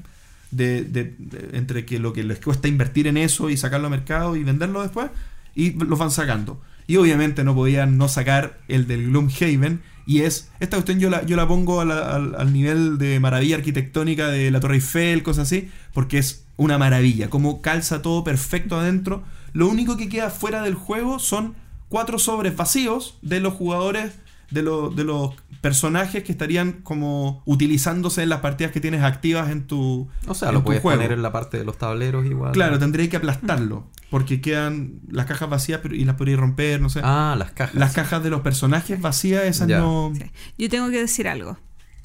[0.56, 3.92] de, de- de- entre que lo que les cuesta invertir en eso y sacarlo al
[3.92, 5.10] mercado y venderlo después.
[5.56, 6.60] y los van sacando.
[6.88, 9.82] Y obviamente no podían no sacar el del Gloomhaven.
[10.06, 14.28] Y es, esta cuestión yo la, yo la pongo al, al nivel de maravilla arquitectónica
[14.28, 17.30] de la Torre Eiffel, cosas así, porque es una maravilla.
[17.30, 19.24] Como calza todo perfecto adentro.
[19.54, 21.54] Lo único que queda fuera del juego son
[21.88, 24.12] cuatro sobres vacíos de los jugadores,
[24.54, 29.50] de, los- de los personajes que estarían como utilizándose en las partidas que tienes activas
[29.50, 30.98] en tu, O sea, en lo puedes juego.
[31.00, 32.52] poner en la parte de los tableros igual.
[32.52, 33.90] Claro, tendría que aplastarlo.
[34.10, 37.00] Porque quedan las cajas vacías pero- y las podrías romper, no sé.
[37.04, 37.76] Ah, las cajas.
[37.76, 39.80] Las cajas de los personajes vacías, esas Ya.
[39.80, 40.12] no.
[40.16, 40.26] Sí.
[40.58, 41.58] Yo tengo que decir algo.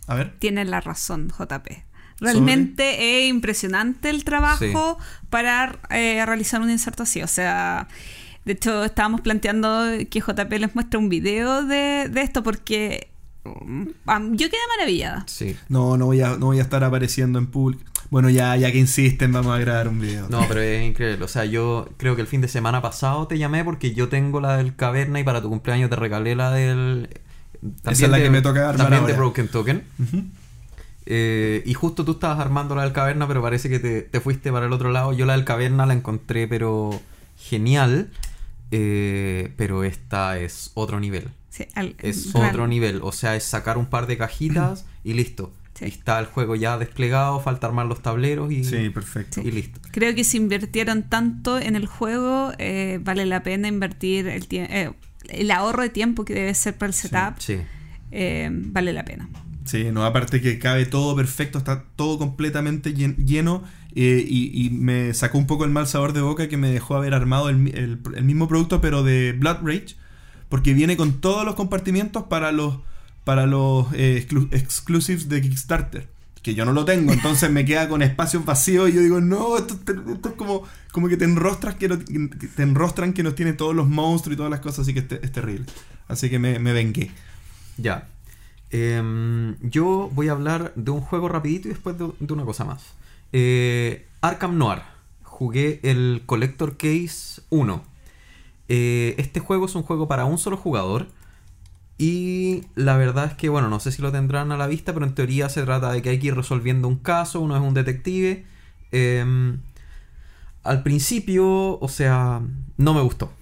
[0.07, 0.37] A ver.
[0.39, 1.85] Tienes la razón, JP.
[2.21, 4.99] Realmente es impresionante el trabajo
[5.31, 7.23] para eh, realizar un inserto así.
[7.23, 7.89] O sea,
[8.49, 13.09] de hecho, estábamos planteando que JP les muestre un video de, de esto porque
[13.45, 13.83] mm,
[14.33, 15.25] yo quedé maravillada.
[15.29, 15.55] Sí.
[15.69, 17.85] No, no voy a, no voy a estar apareciendo en público.
[18.11, 20.27] Bueno, ya, ya que insisten, vamos a grabar un video.
[20.31, 21.23] No, pero es increíble.
[21.25, 24.41] O sea, yo creo que el fin de semana pasado te llamé porque yo tengo
[24.41, 27.11] la del caverna y para tu cumpleaños te regalé la del.
[27.83, 29.13] Esa es la de- que me toca armar También de.
[29.13, 29.85] Broken Token.
[31.07, 34.53] Eh, y justo tú estabas armando la del caverna, pero parece que te, te fuiste
[34.53, 35.13] para el otro lado.
[35.13, 36.99] Yo la del caverna la encontré, pero
[37.39, 38.09] genial.
[38.71, 41.29] Eh, pero esta es otro nivel.
[41.51, 42.51] Sí, al- Es real.
[42.51, 43.01] otro nivel.
[43.03, 45.53] O sea, es sacar un par de cajitas y listo.
[45.75, 45.85] Sí.
[45.87, 49.41] Y está el juego ya desplegado, falta armar los tableros y, Sí, perfecto.
[49.41, 49.81] y listo.
[49.93, 54.91] Creo que si invirtieron tanto en el juego, eh, vale la pena invertir el, eh,
[55.29, 57.39] el ahorro de tiempo que debe ser para el setup.
[57.39, 57.59] Sí.
[58.11, 59.29] eh, vale la pena.
[59.65, 63.63] Sí, no, aparte que cabe todo perfecto, está todo completamente llen- lleno
[63.95, 67.15] eh, y, me sacó un poco el mal sabor de boca que me dejó haber
[67.15, 67.69] armado el,
[68.15, 69.97] el- mismo producto pero de Blood Rage,
[70.49, 72.79] porque viene con todos los compartimientos para los,
[73.25, 76.09] para los eh, exclu- exclusives de Kickstarter.
[76.43, 79.59] Que yo no lo tengo, entonces me queda con espacios vacíos y yo digo, no,
[79.59, 83.53] esto, esto es como, como que te enrostras que, no- te enrostran que nos tiene
[83.55, 85.67] todos los monstruos y todas las cosas, así que es, te- es terrible.
[86.07, 87.11] Así que me, me vengué.
[87.77, 88.09] Ya.
[88.71, 92.65] Em, yo voy a hablar de un juego rapidito y después de, de una cosa
[92.65, 92.83] más.
[93.33, 94.83] Eh, Arkham Noir.
[95.23, 97.83] Jugué el Collector Case 1.
[98.69, 101.07] Eh, este juego es un juego para un solo jugador.
[101.97, 105.05] Y la verdad es que, bueno, no sé si lo tendrán a la vista, pero
[105.05, 107.75] en teoría se trata de que hay que ir resolviendo un caso, uno es un
[107.75, 108.47] detective.
[108.93, 109.61] Em,
[110.63, 112.41] al principio, o sea,
[112.77, 113.33] no me gustó.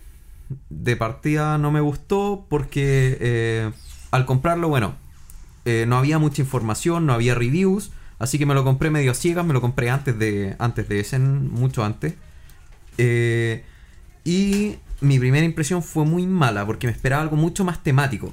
[0.70, 3.72] De partida no me gustó porque eh,
[4.10, 4.94] al comprarlo, bueno,
[5.88, 9.44] no había mucha información, no había reviews, así que me lo compré medio a ciegas,
[9.44, 12.14] me lo compré antes de, antes de ese, mucho antes.
[12.98, 13.64] Eh,
[14.24, 18.32] y mi primera impresión fue muy mala porque me esperaba algo mucho más temático.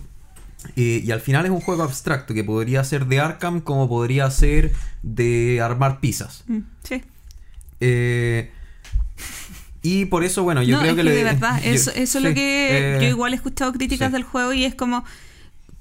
[0.77, 4.31] Eh, y al final es un juego abstracto que podría ser de Arkham como podría
[4.31, 6.43] ser de armar pizzas.
[6.47, 7.03] Mm, sí.
[7.81, 8.49] Eh,
[9.81, 11.91] y por eso, bueno, yo no, creo es que, que, le- de verdad, yo- eso,
[11.91, 14.13] eso es lo que eh, yo igual he escuchado críticas sí.
[14.13, 15.03] del juego y es como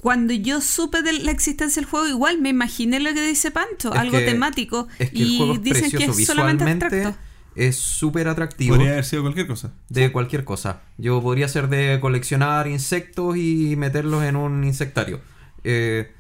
[0.03, 3.95] cuando yo supe de la existencia del juego, igual me imaginé lo que dice Pancho,
[3.95, 6.65] Es algo que- temático Es que y el juego es dicen precioso que es solamente
[6.65, 7.19] abstracto.
[7.55, 8.75] Es súper atractivo.
[8.75, 9.73] Podría haber sido cualquier cosa.
[9.91, 10.81] De cualquier cosa.
[10.99, 15.21] Yo podría ser de coleccionar insectos y meterlos en un insectario.
[15.63, 16.11] Eh,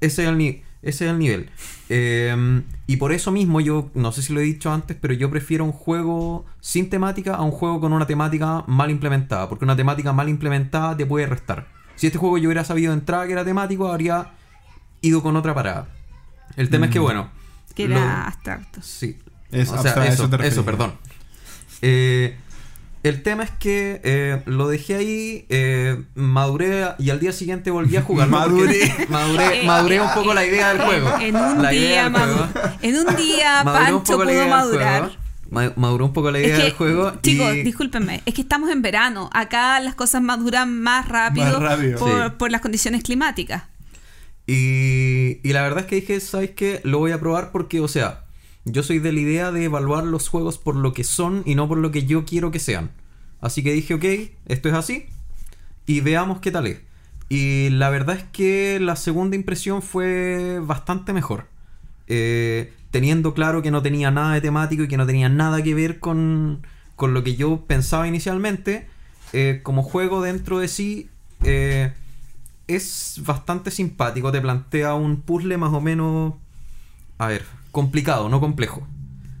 [0.00, 1.48] ese, es el ni- ese es el nivel.
[1.88, 5.30] Eh, y por eso mismo yo, no sé si lo he dicho antes, pero yo
[5.30, 9.48] prefiero un juego sin temática a un juego con una temática mal implementada.
[9.48, 11.68] Porque una temática mal implementada te puede restar.
[11.98, 14.28] Si este juego yo hubiera sabido de entrada que era temático, habría
[15.02, 15.88] ido con otra parada.
[16.56, 17.02] El tema es que, Mm.
[17.02, 17.30] bueno.
[17.74, 18.80] Que lo- era abstracto.
[18.82, 19.18] Sí.
[19.52, 20.94] Es o sea, abstra- eso, eso perdón.
[21.82, 22.36] Eh,
[23.04, 27.96] el tema es que eh, lo dejé ahí, eh, maduré y al día siguiente volví
[27.96, 28.28] a jugar.
[28.28, 28.92] Maduré.
[29.08, 31.18] maduré, maduré un poco la idea del juego.
[31.20, 32.48] En un La día, del juego.
[32.82, 35.10] en un día Pancho pudo madurar.
[35.50, 37.12] Maduró un poco la idea Es que, del juego.
[37.22, 39.30] chicos, y- discúlpenme, es que estamos en verano.
[39.32, 41.98] Acá las cosas maduran más rápido, Más rápido.
[41.98, 42.32] Por, Sí.
[42.38, 43.64] por las condiciones climáticas.
[44.46, 46.80] Y, y la verdad es que dije, ¿sabes qué?
[46.84, 48.24] Lo voy a probar porque, o sea,
[48.64, 51.68] yo soy de la idea de evaluar los juegos por lo que son y no
[51.68, 52.90] por lo que yo quiero que sean.
[53.40, 54.04] Así que dije, ok,
[54.46, 55.06] esto es así
[55.86, 56.78] y veamos qué tal es.
[57.28, 61.46] Y la verdad es que la segunda impresión fue bastante mejor.
[62.06, 65.74] Eh, teniendo claro que no tenía nada de temático y que no tenía nada que
[65.74, 68.86] ver con, con lo que yo pensaba inicialmente,
[69.32, 71.10] eh, como juego dentro de sí,
[71.44, 71.92] eh,
[72.66, 74.32] es bastante simpático.
[74.32, 76.34] Te plantea un puzzle más o menos,
[77.18, 78.86] a ver, complicado, no complejo.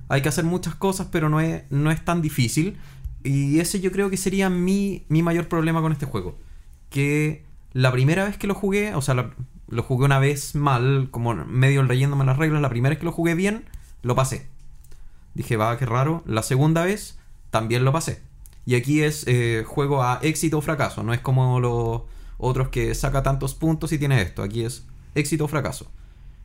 [0.08, 2.76] Hay que hacer muchas cosas, pero no es, no es tan difícil.
[3.24, 6.38] Y ese yo creo que sería mi, mi mayor problema con este juego.
[6.90, 9.30] Que la primera vez que lo jugué, o sea, la-
[9.68, 12.62] lo jugué una vez mal, como medio leyéndome las reglas.
[12.62, 13.64] La primera vez que lo jugué bien,
[14.02, 14.48] lo pasé.
[15.34, 16.22] Dije, va, qué raro.
[16.26, 17.18] La segunda vez,
[17.50, 18.22] también lo pasé.
[18.66, 21.02] Y aquí es eh, juego a éxito o fracaso.
[21.02, 22.02] No es como los
[22.38, 24.42] otros que saca tantos puntos y tiene esto.
[24.42, 25.90] Aquí es éxito o fracaso.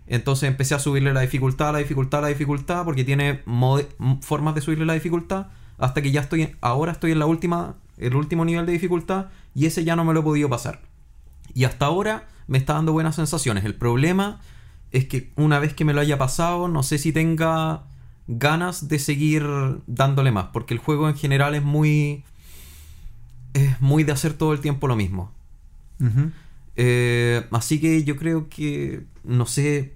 [0.07, 3.41] Entonces empecé a subirle la dificultad, la dificultad, la dificultad, porque tiene
[4.21, 5.47] formas de subirle la dificultad.
[5.77, 9.65] Hasta que ya estoy, ahora estoy en la última, el último nivel de dificultad y
[9.65, 10.81] ese ya no me lo he podido pasar.
[11.53, 13.65] Y hasta ahora me está dando buenas sensaciones.
[13.65, 14.39] El problema
[14.91, 17.83] es que una vez que me lo haya pasado, no sé si tenga
[18.27, 19.45] ganas de seguir
[19.87, 22.23] dándole más, porque el juego en general es muy
[23.53, 25.31] es muy de hacer todo el tiempo lo mismo.
[26.75, 29.93] Eh, así que yo creo que no sé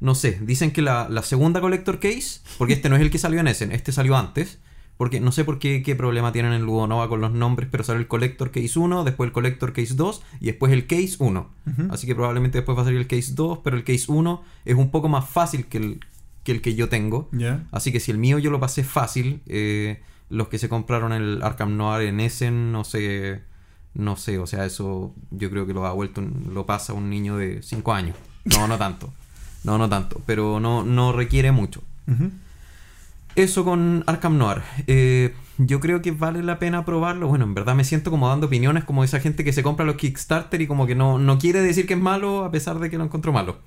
[0.00, 3.18] no sé, dicen que la, la segunda Collector Case, porque este no es el que
[3.18, 4.58] salió en Essen, este salió antes,
[5.02, 7.98] porque no sé por qué, qué problema tienen en Ludonova con los nombres, pero sale
[7.98, 11.50] el Collector Case 1, después el Collector Case 2 y después el Case 1.
[11.66, 11.88] Ujú.
[11.90, 14.76] Así que probablemente después va a salir el Case 2, pero el Case 1 es
[14.76, 16.00] un poco más fácil que el
[16.44, 17.28] que, el que yo tengo.
[17.72, 21.42] Así que si el mío yo lo pasé fácil, eh, los que se compraron el
[21.42, 23.42] Arkham Noir en Essen, no sé,
[23.94, 27.10] no sé, o sea, eso yo creo que lo ha vuelto, un- lo pasa un
[27.10, 28.14] niño de 5 años.
[28.44, 29.12] No, no tanto.
[29.64, 31.82] No, no tanto, pero no, no requiere mucho.
[33.36, 34.62] Eso con Arkham Noir.
[34.86, 37.28] Eh, yo creo que vale la pena probarlo.
[37.28, 39.96] Bueno, en verdad me siento como dando opiniones como esa gente que se compra los
[39.96, 42.98] Kickstarter y como que no, no quiere decir que es malo a pesar de que
[42.98, 43.58] lo encontró malo.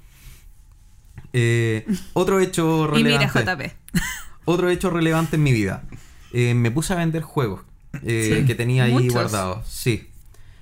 [1.33, 3.69] Eh, otro hecho Y mira, relevante.
[3.93, 4.01] JP.
[4.47, 5.83] Otro hecho relevante en mi vida.
[6.31, 7.61] Eh, me puse a vender juegos
[8.03, 8.45] eh, Sí.
[8.45, 9.13] que tenía ahí Muchos.
[9.13, 9.67] guardados.
[9.67, 10.07] Sí.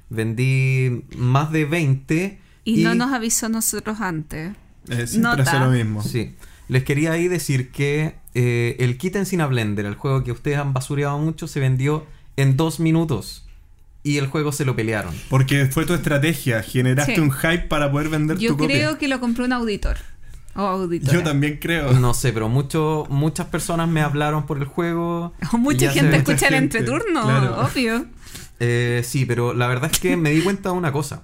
[0.10, 2.40] Vendí más de 20.
[2.64, 4.54] Y, no nos avisó nosotros antes.
[4.90, 5.42] Eh, siempre Nota.
[5.44, 6.02] hace lo mismo.
[6.02, 6.36] Sí.
[6.70, 10.74] Les quería ahí decir que eh, el Kit Encina Blender, el juego que ustedes han
[10.74, 12.06] basureado mucho, se vendió
[12.38, 13.46] en dos minutos.
[14.06, 15.14] Y el juego se lo pelearon.
[15.30, 17.22] Porque fue tu estrategia, generaste Sí.
[17.22, 18.76] un hype para poder vender Yo tu copia.
[18.76, 19.96] creo que lo compró un auditor.
[20.56, 21.14] O auditora.
[21.14, 21.94] Yo también creo.
[21.94, 25.34] No sé, pero mucho, muchas personas me hablaron por el juego.
[25.54, 27.62] O mucha gente escucha el entreturno, claro.
[27.62, 28.06] obvio.
[28.60, 31.24] Eh, sí, pero la verdad es que me di cuenta de una cosa.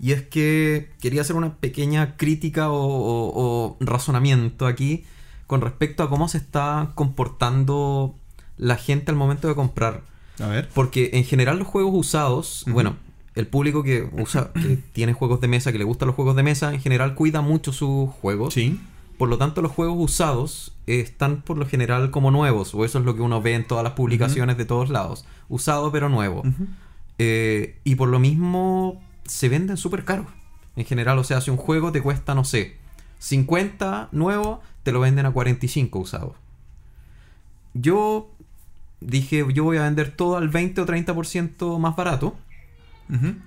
[0.00, 5.04] Y es que quería hacer una pequeña crítica o, o- o razonamiento aquí
[5.48, 8.14] con respecto a cómo se está comportando
[8.58, 10.02] la gente al momento de comprar.
[10.38, 10.68] A ver.
[10.72, 12.96] Porque en general los juegos usados, bueno,
[13.34, 16.42] el público que usa, que tiene juegos de mesa, que le gustan los juegos de
[16.42, 18.54] mesa, en general cuida mucho sus juegos.
[18.54, 18.78] Sí.
[19.16, 22.98] Por lo tanto, los juegos usados eh, están por lo general como nuevos, o eso
[22.98, 25.24] es lo que uno ve en todas las publicaciones de todos lados.
[25.48, 26.42] Usado pero nuevo.
[27.18, 30.26] Eh, y por lo mismo se venden súper caros.
[30.76, 32.76] En general, o sea, si un juego te cuesta, no sé,
[33.18, 36.34] 50 nuevo, te lo venden a 45 usado.
[37.74, 38.28] Yo
[39.00, 42.36] dije, yo voy a vender todo al 20 o 30% más barato.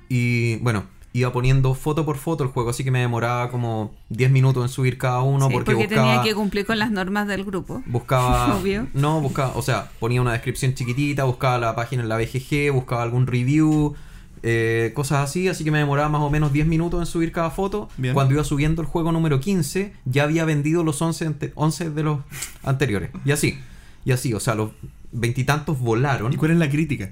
[0.10, 4.32] Y bueno, iba poniendo foto por foto el juego, así que me demoraba como 10
[4.32, 6.08] minutos en subir cada uno Sí, porque, porque buscaba...
[6.08, 7.84] tenía que cumplir con las normas del grupo.
[7.86, 8.56] Buscaba.
[8.60, 8.88] Obvio.
[8.94, 9.54] No, buscaba.
[9.56, 13.96] O sea, ponía una descripción chiquitita, buscaba la página en la BGG, buscaba algún review,
[14.44, 15.48] eh, cosas así.
[15.48, 17.90] Así que me demoraba más o menos 10 minutos en subir cada foto.
[17.98, 18.14] Bien.
[18.14, 22.04] Cuando iba subiendo el juego número 15, ya había vendido los 11, ante- 11 de
[22.04, 22.20] los
[22.64, 23.10] anteriores.
[23.26, 23.60] Y así.
[24.06, 24.72] Y así, o sea, los
[25.12, 26.34] veintitantos volaron.
[26.34, 27.12] ¿Y cuál es la crítica?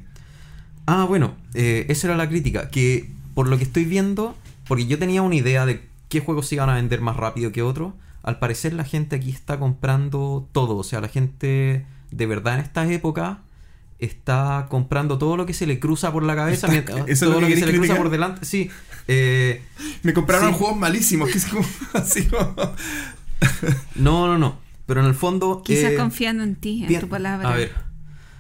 [0.85, 2.69] Ah, bueno, eh, esa era la crítica.
[2.69, 4.35] Que por lo que estoy viendo,
[4.67, 7.61] porque yo tenía una idea de qué juegos se iban a vender más rápido que
[7.61, 10.75] otros, al parecer la gente aquí está comprando todo.
[10.77, 13.39] O sea, la gente de verdad en esta época
[13.99, 17.19] está comprando todo lo que se le cruza por la cabeza, Está- mientras- ¿eso es
[17.19, 18.45] todo lo lo que que se le cruza por delante.
[18.45, 18.69] Sí.
[19.07, 19.63] eh,
[20.03, 20.57] Me compraron Sí.
[20.59, 22.55] juegos malísimos, que es como así como...
[23.95, 24.57] no, no, no.
[24.85, 25.61] Pero en el fondo...
[25.63, 27.71] Quizás eh, confiando en ti, en bien, tu palabra, A ver,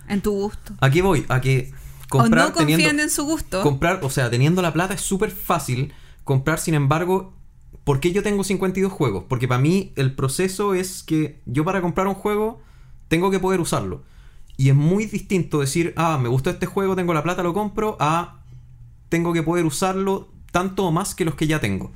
[0.07, 0.73] en tu gusto.
[0.81, 1.71] aquí voy, a que
[2.07, 3.61] comprar o no confiando teniendo- en su gusto.
[3.61, 5.93] Comprar, o sea, teniendo la plata es súper fácil.
[6.23, 7.33] Comprar, sin embargo,
[7.83, 9.25] ¿por qué yo tengo 52 juegos?
[9.29, 12.61] Porque para mí el proceso es que yo para comprar un juego
[13.09, 14.03] tengo que poder usarlo.
[14.59, 17.95] Y es muy distinto decir, ah, me gustó este juego, tengo la plata, lo compro,
[18.01, 18.41] a
[19.07, 21.93] tengo que poder usarlo tanto o más que los que ya tengo.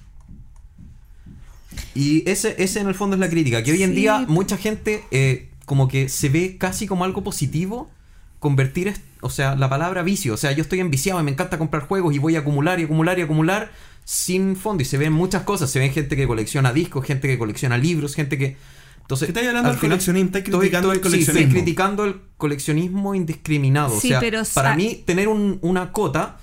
[1.93, 3.97] Y ese, ese en el fondo es la crítica, que hoy en Sí.
[3.97, 7.91] día mucha gente eh, como que se ve casi como algo positivo
[8.39, 11.85] convertir, o sea, la palabra vicio, o sea, yo estoy enviciado y me encanta comprar
[11.85, 13.73] juegos y voy a acumular y acumular y acumular
[14.05, 17.37] sin fondo y se ven muchas cosas, se ven gente que colecciona discos, gente que
[17.37, 18.55] colecciona libros, gente que...
[19.03, 20.27] Entonces, ¿Qué estás hablando al del final- coleccionismo?
[20.27, 21.47] Estás Estoy- criticando el estoy- sí, coleccionismo.
[21.47, 23.99] estoy criticando el coleccionismo indiscriminado.
[23.99, 26.37] Sí, o sea, pero para mí tener un- una cota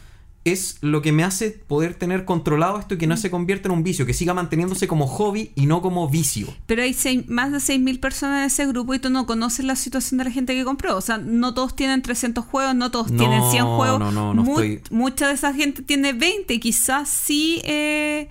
[0.45, 3.73] es lo que me hace poder tener controlado esto y que no se convierta en
[3.75, 6.47] un vicio, que siga manteniéndose como hobby y no como vicio.
[6.67, 9.77] Pero hay seis- más de 6.000 personas en ese grupo y tú no conoces la
[9.77, 10.97] situación de la gente que compró.
[10.97, 13.99] O sea, no todos tienen 300 juegos, no todos No, tienen 100 juegos.
[14.01, 18.29] no, no, no Mu- estoy- Mucha de esa gente tiene 20 y quizás sí eh,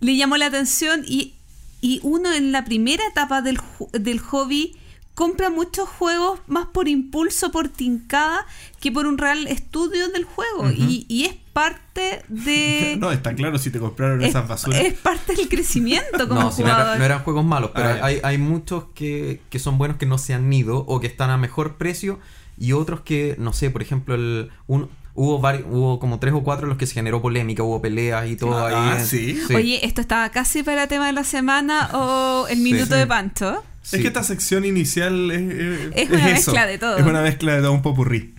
[0.00, 1.34] le llamó la atención y,
[1.80, 4.76] y uno en la primera etapa del, ju- del hobby
[5.14, 8.46] compra muchos juegos más por impulso, por tincada,
[8.80, 10.70] que por un real estudio del juego.
[10.70, 12.96] y, y es parte de...
[13.00, 14.80] No, está claro si te compraron es, esas basuras.
[14.80, 17.98] es parte del crecimiento como No, si no, era- no eran juegos malos, pero Ah,
[18.02, 21.28] hay, hay muchos que, que son buenos que no se han ido o que están
[21.30, 22.18] a mejor precio
[22.56, 24.88] y otros que, no sé, por ejemplo, el un-
[25.22, 28.26] hubo varios, hubo como tres o cuatro en los que se generó polémica, hubo peleas
[28.28, 29.04] y todo Ah, ahí.
[29.04, 29.38] ¿sí?
[29.54, 32.62] Oye, esto estaba casi para tema de la semana o el Sí.
[32.62, 33.00] minuto Sí.
[33.00, 33.62] de Pancho.
[33.92, 36.96] Es que esta sección inicial es, es- Es una mezcla de todo.
[36.96, 38.34] Es una mezcla de todo un popurrí.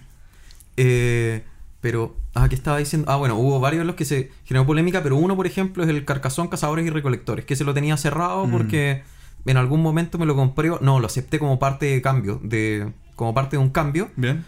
[0.78, 1.44] Eh,
[1.82, 3.12] pero, ah, ¿qué estaba diciendo?
[3.12, 5.90] Ah, bueno, hubo varios en los que se generó polémica, pero uno, por ejemplo, es
[5.90, 8.52] el Carcazón Cazadores y Recolectores, que se lo tenía cerrado Mm.
[8.52, 9.04] porque
[9.46, 13.34] en algún momento me lo compré, no, lo acepté como parte de cambio, de como
[13.34, 14.44] parte de un cambio Bien,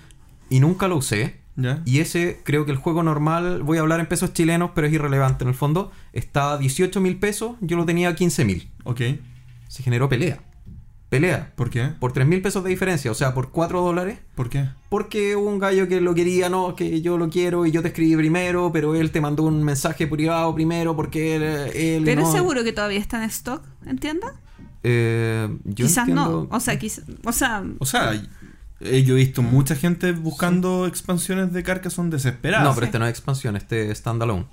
[0.50, 1.43] y nunca lo usé.
[1.86, 4.94] Y ese, creo que el juego normal, voy a hablar en pesos chilenos, pero es
[4.94, 8.70] irrelevante en el fondo, está a 18 mil pesos, yo lo tenía a 15 mil.
[8.86, 9.02] Ok.
[9.68, 10.40] Se generó pelea.
[11.10, 11.52] Pelea.
[11.56, 11.90] ¿Por qué?
[12.00, 14.18] Por 3 mil pesos de diferencia, o sea, por 4 dólares.
[14.34, 14.66] ¿Por qué?
[14.90, 17.90] Porque hubo un gallo que lo quería, no, que yo lo quiero y yo te
[17.90, 21.44] escribí primero, pero él te mandó un mensaje privado primero porque él...
[21.76, 22.32] él Pero no.
[22.32, 24.32] seguro que todavía está en stock, ¿entiendes?
[24.82, 26.56] Eh, yo Quizás entiendo- no.
[26.56, 28.12] O sea, quizás, o sea, O sea,
[28.84, 32.66] eh, yo he visto mucha gente buscando expansiones de Carcassonne desesperadas.
[32.68, 34.46] No, pero este no es expansión, este es standalone.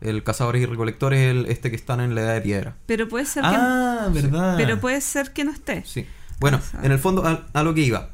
[0.00, 2.76] El Cazadores y Recolectores es el, este que están en la edad de piedra.
[2.86, 4.54] pero puede ser que Ah, verdad.
[4.56, 5.82] pero puede ser que no esté.
[5.84, 6.06] Sí.
[6.38, 6.80] Bueno, O sea.
[6.82, 8.10] en el fondo, a, a lo que iba.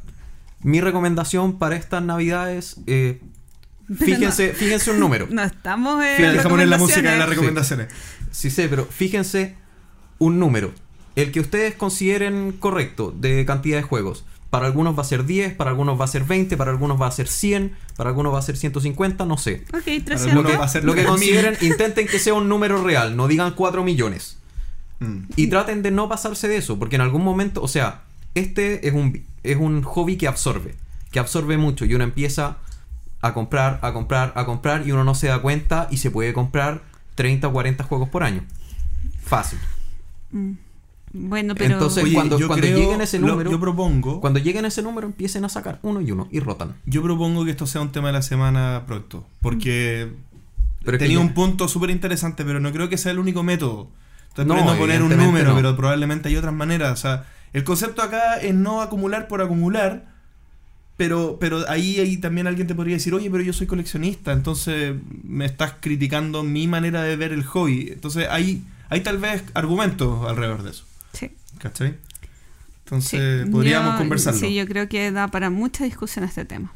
[0.63, 3.21] Mi recomendación para estas navidades, eh,
[3.99, 5.29] fíjense, fíjense un número.
[5.31, 7.87] No estamos en Fíjate, deja poner la música de las recomendaciones.
[7.89, 8.37] recomendaciones.
[8.37, 9.55] Sí sé, pero fíjense
[10.19, 10.73] un número.
[11.15, 14.25] El que ustedes consideren correcto de cantidad de juegos.
[14.51, 17.09] Para algunos va a ser 10, para algunos va a ser 20, para algunos va
[17.09, 19.65] a ser 100, para algunos va a ser 150, no sé.
[19.69, 20.23] Ok, Para 300.
[20.29, 21.11] algunos va a ser Lo que 3000.
[21.11, 24.39] consideren, intenten que sea un número real, no digan 4 millones.
[25.01, 25.25] Mm.
[25.35, 28.03] Y traten de no pasarse de eso, porque en algún momento, o sea,
[28.35, 30.75] este es un, es un hobby que absorbe,
[31.11, 32.59] que absorbe mucho y uno empieza
[33.23, 36.33] a comprar, a comprar, a comprar y uno no se da cuenta y se puede
[36.33, 36.83] comprar
[37.17, 38.45] 30 o 40 juegos por año.
[39.25, 39.59] Fácil.
[41.19, 44.21] Bueno, pero Entonces, Oye, cuando- yo cuando creo- lleguen a ese lo- número- yo propongo,
[44.21, 46.75] Cuando lleguen a ese número empiecen a sacar uno y uno y rotan.
[46.85, 50.11] yo propongo que esto sea un tema de la semana pronto, porque
[50.85, 53.89] Pero tenía un punto súper interesante, pero no creo que sea el único método.
[54.29, 55.57] Estoy No, poner un número, no.
[55.57, 56.93] pero probablemente hay otras maneras.
[56.93, 60.15] O sea, el concepto acá es no acumular por acumular,
[60.97, 64.95] pero, pero ahí, ahí también alguien te podría decir, oye, pero yo soy coleccionista, entonces
[65.25, 67.89] me estás criticando mi manera de ver el hobby.
[67.93, 70.86] Entonces hay, hay tal vez argumentos alrededor de eso.
[71.67, 71.73] Sí.
[71.73, 71.91] ¿Cachai?
[71.91, 71.97] sí.
[72.85, 74.39] Entonces podríamos Yo- conversarlo.
[74.41, 76.73] Sí, yo creo que da para mucha discusión este tema.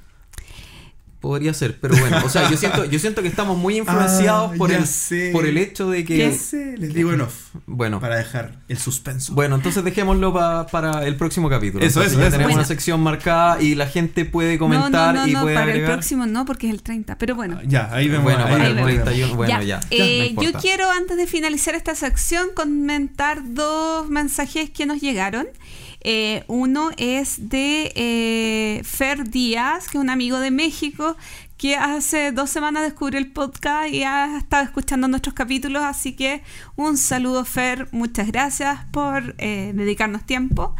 [1.20, 4.56] Podría ser, pero bueno, o sea, yo siento, yo siento que estamos muy influenciados Ah,
[4.56, 5.28] por, ya el, sé.
[5.34, 6.16] por el hecho de que...
[6.16, 6.26] ¿Qué?
[6.28, 9.34] Ese les digo en off, Bueno, para dejar el suspenso.
[9.34, 11.84] Bueno, entonces dejémoslo pa- para el próximo capítulo.
[11.84, 12.32] Eso, Entonces eso, ya eso.
[12.36, 12.60] tenemos Bueno.
[12.62, 15.74] una sección marcada y la gente puede comentar no, no, no, y no, puede para
[15.74, 17.18] el próximo no, porque es el 30.
[17.18, 17.60] Pero bueno.
[17.66, 18.24] Ya, ahí vemos.
[18.24, 18.90] Bueno, ahí para ahí el vemos.
[18.90, 19.04] vemos.
[19.04, 19.80] 31, bueno, ya.
[19.80, 25.46] Ya, eh, yo quiero antes de finalizar esta sección comentar dos mensajes que nos llegaron.
[26.02, 31.16] Eh, uno es de eh, Fer Díaz, que es un amigo de México,
[31.56, 36.42] que hace dos semanas descubrió el podcast y ha estado escuchando nuestros capítulos, así que
[36.74, 40.74] un saludo Fer, muchas gracias por eh, dedicarnos tiempo.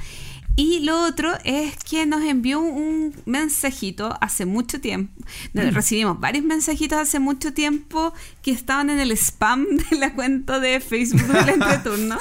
[0.61, 5.11] Y lo otro es que nos envió un mensajito hace mucho tiempo.
[5.55, 5.70] Mm.
[5.70, 10.81] Recibimos varios mensajitos hace mucho tiempo que estaban en el spam de la cuenta de
[10.81, 12.18] Facebook del entreturno.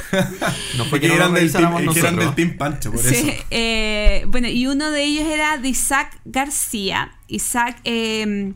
[0.77, 2.35] No fue Que que no eran, del team, revisáramos que eran nosotros.
[2.37, 3.43] del Team Pancho, por Sí, eso.
[3.51, 7.11] eh, bueno, y uno de ellos era de Isaac García.
[7.27, 8.53] Isaac eh,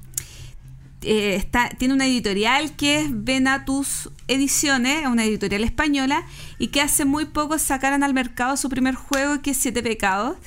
[1.05, 6.23] eh, está, tiene una editorial que es Venatus Ediciones, una editorial española,
[6.59, 10.37] y que hace muy poco sacaron al mercado su primer juego, que es Siete Pecados,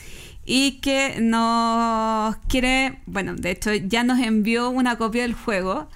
[0.44, 5.88] y que nos quiere, bueno, de hecho ya nos envió una copia del juego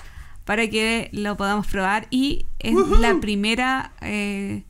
[0.44, 3.92] para que lo podamos probar, y es la primera...
[4.02, 4.64] eh,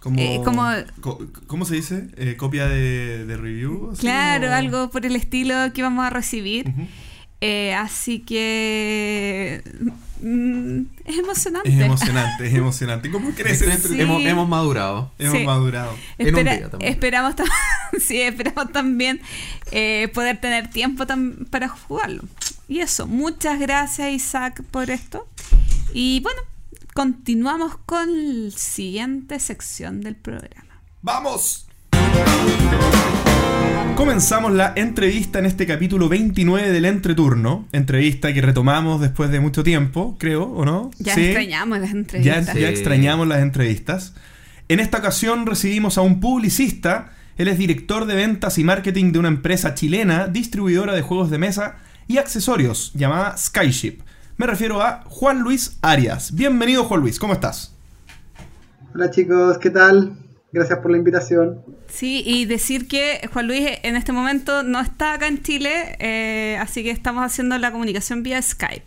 [0.00, 0.70] Como, eh, como-
[1.00, 2.08] co- ¿Cómo se dice?
[2.16, 3.92] Eh, ¿Copia de, de review?
[3.98, 6.72] Claro, como- algo por el estilo que vamos a recibir.
[7.42, 9.62] Eh, así que
[10.22, 11.68] mm, es emocionante.
[11.68, 13.10] Es emocionante, es emocionante.
[13.10, 14.00] ¿Cómo crees en este Sí.
[14.00, 15.12] Hemos, hemos madurado.
[15.18, 15.44] Hemos Sí.
[15.44, 15.94] madurado.
[16.18, 16.92] En un Espera- día también.
[16.92, 17.50] esperamos, tam-
[18.00, 19.20] sí, esperamos también
[19.70, 22.22] eh, poder tener tiempo tam- para jugarlo.
[22.68, 25.28] Y eso, muchas gracias Isaac por esto.
[25.92, 26.40] Y bueno,
[26.94, 30.80] continuamos con la siguiente sección del programa.
[31.02, 31.66] ¡Vamos!
[33.96, 37.66] Comenzamos la entrevista en este capítulo 29 del Entreturno.
[37.72, 40.90] Entrevista que retomamos después de mucho tiempo, creo, ¿o no?
[40.98, 41.24] Ya Sí.
[41.24, 42.48] extrañamos las Ya, entrevistas.
[42.54, 42.60] Sí.
[42.60, 44.14] ya extrañamos las entrevistas.
[44.68, 49.18] En esta ocasión recibimos a un publicista Él es director de ventas y marketing de
[49.18, 51.76] una empresa chilena distribuidora de juegos de mesa
[52.08, 53.98] y accesorios llamada Skyship.
[54.38, 56.34] Me refiero a Juan Luis Arias.
[56.34, 57.74] Bienvenido Juan Luis, ¿cómo estás?
[58.94, 60.14] Hola chicos, ¿qué tal?
[60.52, 61.60] Gracias por la invitación.
[61.88, 66.56] Sí, y decir que Juan Luis en este momento no está acá en Chile, eh,
[66.60, 68.84] así que estamos haciendo la comunicación vía Skype.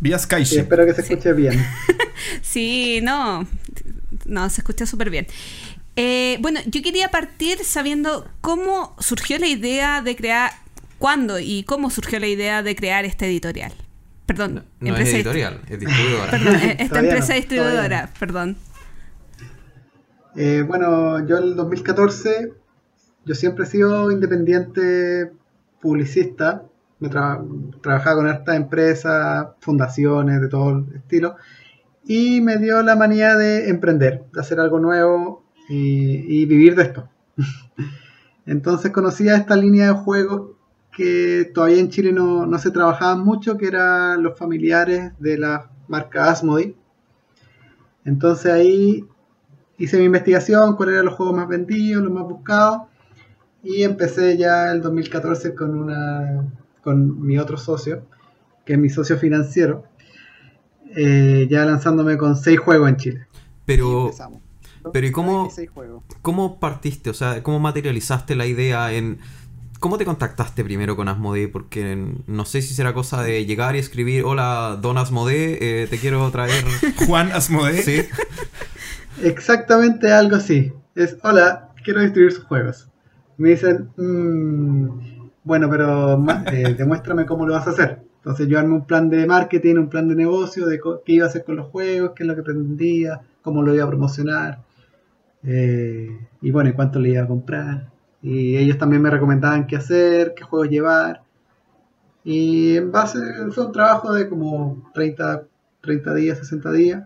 [0.00, 0.58] Vía Sí, Skyship.
[0.60, 1.54] espero que se escuche bien.
[2.42, 3.46] Sí, no,
[4.26, 5.26] no, se escucha súper bien.
[5.96, 10.52] Eh, bueno, yo quería partir sabiendo cómo surgió la idea de crear,
[10.98, 13.72] cuándo y cómo surgió la idea de crear esta editorial.
[14.26, 16.30] Perdón, No, no es empresa dist- editorial, es distribuidora.
[16.30, 18.56] Perdón, esta Todavía empresa no, distribuidora, perdón.
[20.36, 22.52] Eh, bueno, yo en el 2014,
[23.24, 25.32] yo siempre he sido independiente
[25.80, 26.64] publicista.
[27.00, 27.42] Me tra-
[27.82, 31.36] trabajaba con hartas empresas, fundaciones de todo el estilo.
[32.04, 36.84] Y me dio la manía de emprender, de hacer algo nuevo y, y vivir de
[36.84, 37.08] esto.
[38.46, 40.52] Entonces conocía esta línea de juegos
[40.92, 45.70] que todavía en Chile no, no se trabajaban mucho, que eran los familiares de la
[45.88, 46.74] marca Asmodee.
[48.04, 49.04] Entonces ahí
[49.80, 52.82] hice mi investigación, cuáles eran los juegos más vendidos, los más buscados,
[53.62, 56.46] y empecé ya el 2014 con una
[56.82, 58.06] con mi otro socio,
[58.64, 59.84] que es mi socio financiero,
[60.96, 63.26] eh, ya lanzándome con seis juegos en Chile.
[63.64, 64.40] Pero, Empezamos.
[64.92, 65.50] pero ¿y cómo,
[66.22, 67.10] cómo partiste?
[67.10, 69.18] O sea, ¿cómo materializaste la idea en...
[69.80, 71.48] ¿Cómo te contactaste primero con Asmodee?
[71.48, 75.96] Porque no sé si será cosa de llegar y escribir, hola, don Asmodee, eh, te
[75.98, 76.64] quiero traer...
[77.06, 77.82] Juan Asmodee.
[77.82, 78.02] Sí.
[79.22, 80.72] Exactamente algo así.
[80.94, 82.88] Es, hola, quiero distribuir sus juegos.
[83.38, 84.88] Me dicen, "Mm,
[85.44, 86.22] bueno, pero
[86.52, 88.02] eh, demuéstrame cómo lo vas a hacer.
[88.16, 91.24] Entonces yo armé un plan de marketing, un plan de negocio, de co- qué iba
[91.24, 94.58] a hacer con los juegos, qué es lo que pretendía, cómo lo iba a promocionar.
[95.42, 97.88] eh, y bueno, y cuánto le iba a comprar.
[98.22, 101.22] Y ellos también me recomendaban qué hacer, qué juegos llevar.
[102.24, 103.18] Y en base,
[103.50, 105.44] fue un trabajo de como 30,
[105.80, 107.02] 30 días, 60 días.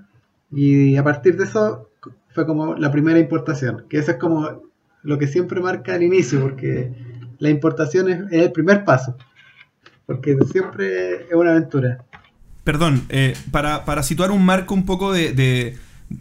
[0.51, 1.91] Y a partir de eso
[2.35, 4.63] fue como la primera importación, que eso es como
[5.03, 6.93] lo que siempre marca el inicio, porque
[7.39, 9.17] la importación es, el primer paso,
[10.07, 12.05] porque siempre es una aventura.
[12.65, 15.77] Perdón, eh, para, para situar un marco un poco de,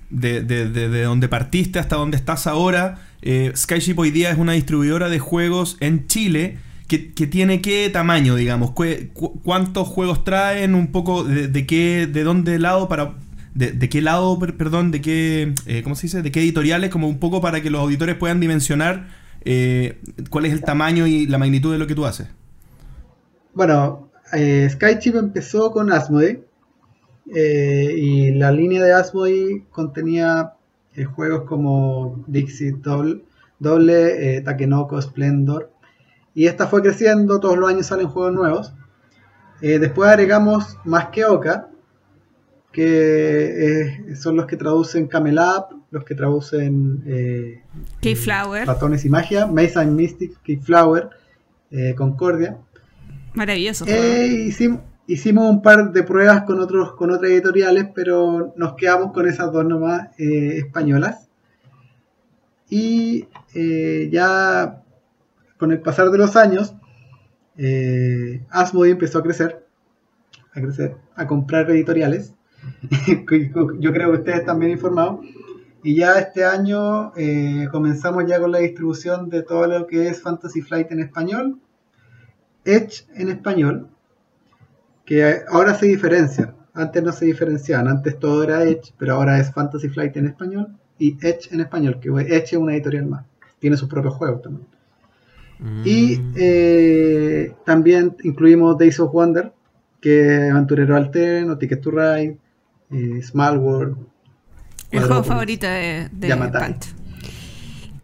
[0.09, 4.37] de, de- de- de donde partiste hasta donde estás ahora, eh, Skyship hoy día es
[4.37, 6.57] una distribuidora de juegos en Chile
[6.87, 8.71] que, que tiene qué tamaño, digamos,
[9.43, 13.15] cuántos juegos traen, un poco de, qué, de dónde lado para...
[13.55, 16.23] De, qué lado, per- perdón, de qué, eh, ¿cómo se dice?
[16.23, 19.09] De qué editoriales, como un poco para que los auditores puedan dimensionar
[19.45, 19.99] eh,
[20.31, 22.27] cuál es el tamaño y la magnitud de lo que tú haces.
[23.53, 26.43] Bueno, eh, Skychip empezó con Asmodee
[27.31, 30.53] eh, y la línea de Asmodee contenía
[30.93, 33.23] eh, juegos como Dixit Doble,
[33.59, 35.71] Doble eh, Takenoko, Splendor
[36.35, 38.73] y esta fue creciendo, todos los años salen juegos nuevos.
[39.61, 41.69] Después agregamos Más que Oca,
[42.73, 47.61] que son los que traducen Camel Up, los que traducen
[48.01, 51.11] Keyflower, Ratones y Magia, Mesa and Mystic, Keyflower,
[51.95, 52.57] Concordia.
[53.35, 53.85] maravilloso.
[53.87, 59.27] Hicimos, hicimos un par de pruebas con otros con otras editoriales, pero nos quedamos con
[59.27, 61.29] esas dos nomás eh, españolas.
[62.69, 64.81] Y eh, ya
[65.57, 66.75] con el pasar de los años,
[67.57, 69.65] eh, Asmodee empezó a crecer,
[70.53, 72.33] a crecer, a comprar editoriales.
[73.79, 75.19] Yo creo que ustedes están bien informados.
[75.85, 80.21] Y ya este año eh, comenzamos ya con la distribución de todo lo que es
[80.21, 81.59] Fantasy Flight en español,
[82.63, 83.89] Edge en español,
[85.05, 86.55] que ahora se diferencian.
[86.73, 90.67] Antes no se diferenciaban, antes todo era Edge, pero ahora es Fantasy Flight en español
[90.97, 93.25] y Edge en español, que Edge es una editorial más.
[93.59, 94.67] Tiene sus propios juegos también.
[95.85, 96.33] Y Mm.
[96.35, 99.53] eh, también incluimos Days of Wonder,
[100.01, 102.37] que es Aventurero Alterno, Ticket to Ride,
[102.91, 103.97] eh, Small World.
[104.91, 106.27] El juego favorito de, de.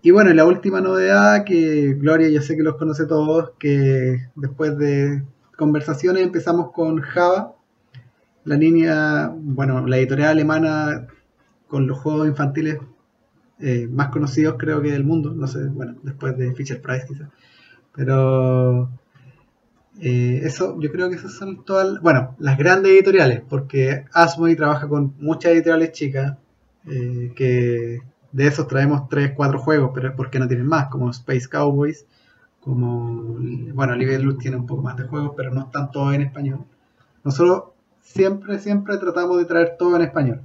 [0.02, 4.28] Y bueno, y la última novedad que Gloria, yo sé que los conoce todos, que
[4.36, 5.24] después de
[5.60, 7.54] conversaciones empezamos con Java,
[8.46, 11.08] la línea, bueno, la editorial alemana
[11.68, 12.78] con los juegos infantiles
[13.60, 17.28] eh, más conocidos creo que del mundo, no sé, bueno, después de Fisher Price quizás.
[17.94, 18.90] Pero
[20.00, 24.88] eh, eso, yo creo que esas son todas, bueno, las grandes editoriales, porque Asmodee trabaja
[24.88, 26.38] con muchas editoriales chicas,
[26.88, 28.00] eh, que
[28.32, 32.06] de esos traemos 3, 4 juegos, pero porque no tienen más, como Space Cowboys,
[32.70, 33.36] como,
[33.74, 36.60] bueno, Live Luz tiene un poco más de juegos, pero no están todos en español.
[37.24, 37.64] Nosotros
[38.02, 40.42] siempre, siempre tratamos de traer todo en español.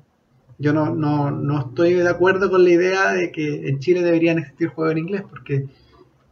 [0.59, 4.39] Yo no, no, no estoy de acuerdo con la idea de que en Chile deberían
[4.39, 5.67] existir juegos en inglés porque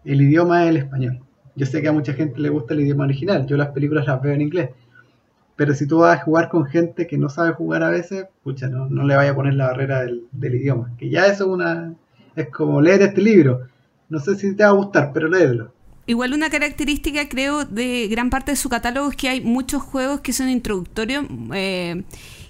[0.05, 1.21] el idioma es el español.
[1.57, 4.23] Yo sé que a mucha gente le gusta el idioma original, yo las películas las
[4.23, 4.71] veo en inglés.
[5.57, 8.69] Pero si tú vas a jugar con gente que no sabe jugar a veces, pucha,
[8.69, 10.93] no, no le vaya a poner la barrera del, del idioma.
[10.97, 11.95] Que ya eso es una.
[12.35, 13.69] Es como leer este libro.
[14.09, 15.72] No sé si te va a gustar, pero léelo.
[16.07, 20.21] Igual una característica, creo, de gran parte de su catálogo es que hay muchos juegos
[20.21, 21.25] que son introductorios
[21.55, 22.03] eh,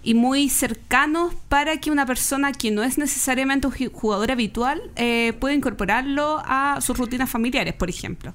[0.02, 4.80] y muy cercanos para que una persona que no es necesariamente un ju- jugador habitual
[4.96, 8.34] eh, pueda incorporarlo a sus rutinas familiares, por ejemplo.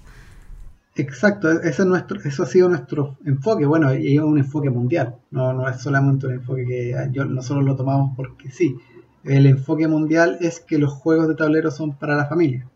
[0.95, 3.65] Exacto, ese es nuestro, eso ha sido nuestro enfoque.
[3.65, 7.25] Bueno, y es un enfoque mundial, no, no es solamente un enfoque que ah, yo,
[7.25, 8.75] nosotros lo tomamos porque sí.
[9.23, 12.67] El enfoque mundial es que los juegos de tablero son para la familia.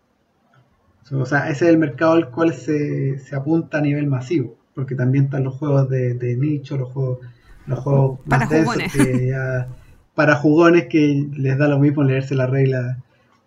[1.12, 4.96] O sea, ese es el mercado al cual se, se apunta a nivel masivo, porque
[4.96, 7.20] también están los juegos de, de nicho, los juegos,
[7.66, 8.94] los juegos Para más jugones.
[8.94, 9.68] que ya-
[10.16, 12.98] para jugones que les da lo mismo leerse la regla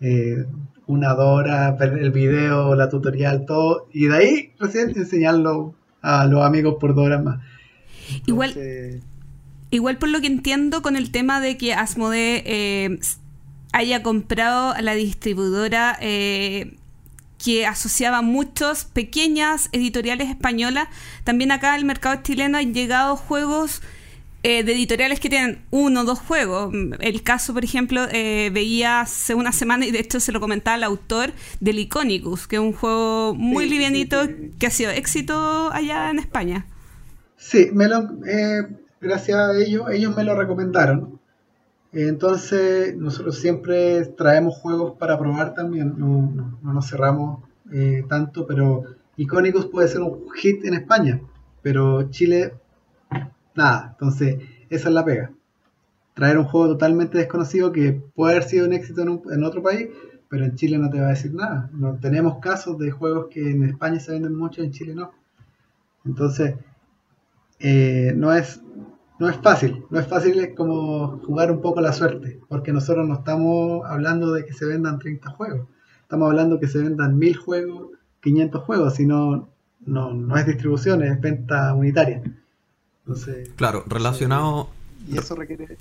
[0.00, 0.44] eh,
[0.86, 6.26] una dos horas, ver el video, la tutorial, todo, y de ahí recién enseñarlo a
[6.26, 7.40] los amigos por dos horas más.
[8.26, 9.02] Igual- Entonces,
[9.70, 12.98] Igual por lo que entiendo con el tema de que Asmodee eh,
[13.72, 16.76] haya comprado a la distribuidora eh,
[17.44, 20.88] que asociaba muchos pequeñas editoriales españolas,
[21.24, 23.82] también acá al mercado chileno han llegado juegos
[24.42, 26.72] eh, de editoriales que tienen uno o dos juegos.
[27.00, 30.74] El caso, por ejemplo, eh, veía hace una semana y de hecho se lo comentaba
[30.74, 34.52] al autor del Iconicus, que es un juego muy Sí, livianito sí, sí.
[34.58, 36.66] que ha sido éxito allá en España.
[37.36, 38.62] Sí, me lo, eh,
[39.00, 41.13] gracias a ellos, ellos me lo recomendaron.
[41.94, 48.46] Entonces, nosotros siempre traemos juegos para probar también, no, no- no nos cerramos eh, tanto,
[48.46, 48.82] pero
[49.16, 51.20] Icónicos puede ser un hit en España,
[51.62, 52.52] pero Chile,
[53.54, 53.88] nada.
[53.92, 54.38] Entonces,
[54.70, 55.32] esa es la pega.
[56.14, 59.62] Traer un juego totalmente desconocido que puede haber sido un éxito en, un- en otro
[59.62, 59.88] país,
[60.28, 61.70] pero en Chile no te va a decir nada.
[61.74, 65.12] No, tenemos casos de juegos que en España se venden mucho, en Chile no.
[66.04, 66.56] Entonces,
[67.58, 68.60] eh, no es
[69.18, 73.06] no es fácil, no es fácil es como jugar un poco la suerte, porque nosotros
[73.06, 75.68] no estamos hablando de que se vendan 30 juegos,
[76.02, 77.88] estamos hablando que se vendan 1000 juegos,
[78.22, 79.48] 500 juegos, si no,
[79.86, 82.22] no, no es distribución, es venta unitaria.
[83.04, 84.68] Entonces, Claro, relacionado.
[85.08, 85.76] y eso requiere...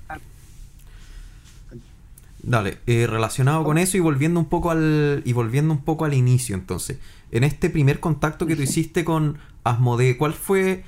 [2.45, 5.21] Dale, eh, relacionado con eso y volviendo un poco al.
[5.23, 6.99] y volviendo un poco al inicio, entonces.
[7.31, 10.83] En este primer contacto que tú hiciste con Asmodee, ¿cuál fue?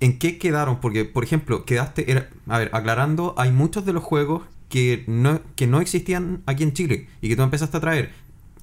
[0.00, 0.80] ¿En qué quedaron?
[0.80, 2.10] Porque, por ejemplo, quedaste.
[2.10, 6.62] era- a ver, aclarando, hay muchos de los juegos que no, que no existían aquí
[6.64, 8.10] en Chile y que tú empezaste a traer.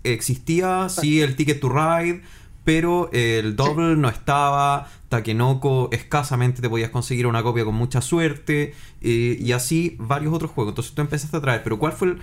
[0.03, 2.21] Existía, sí, el Ticket to Ride,
[2.65, 4.89] pero el Double no estaba.
[5.09, 8.73] Takenoko escasamente te podías conseguir una copia con mucha suerte.
[9.05, 10.71] eh, y así varios otros juegos.
[10.71, 11.61] Entonces tú empezaste a traer.
[11.63, 12.17] Pero ¿cuál fue el-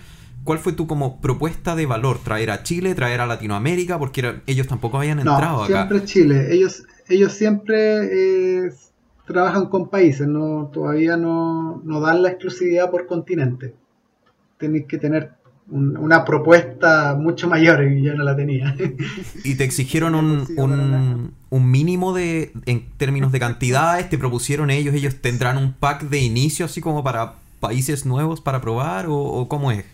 [0.44, 2.18] ¿Cuál fue tu como propuesta de valor?
[2.24, 2.94] ¿Traer a Chile?
[2.94, 3.98] ¿Traer a Latinoamérica?
[3.98, 5.66] Porque era- ellos tampoco habían entrado No, acá.
[5.86, 6.54] siempre Chile.
[6.54, 8.70] Ellos, ellos siempre eh,
[9.33, 13.74] trabajan con países, no, todavía no, no dan la exclusividad por continente.
[14.59, 15.33] Tenéis que tener
[15.68, 18.74] un- una propuesta mucho mayor y yo no la tenía.
[19.45, 24.95] Y te exigieron un, un, un mínimo de en términos de cantidades, te propusieron ellos,
[24.95, 29.49] ellos tendrán un pack de inicio así como para países nuevos para probar o, o
[29.49, 29.85] cómo es.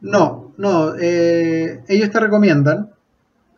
[0.00, 2.90] No, no, eh, ellos te recomiendan.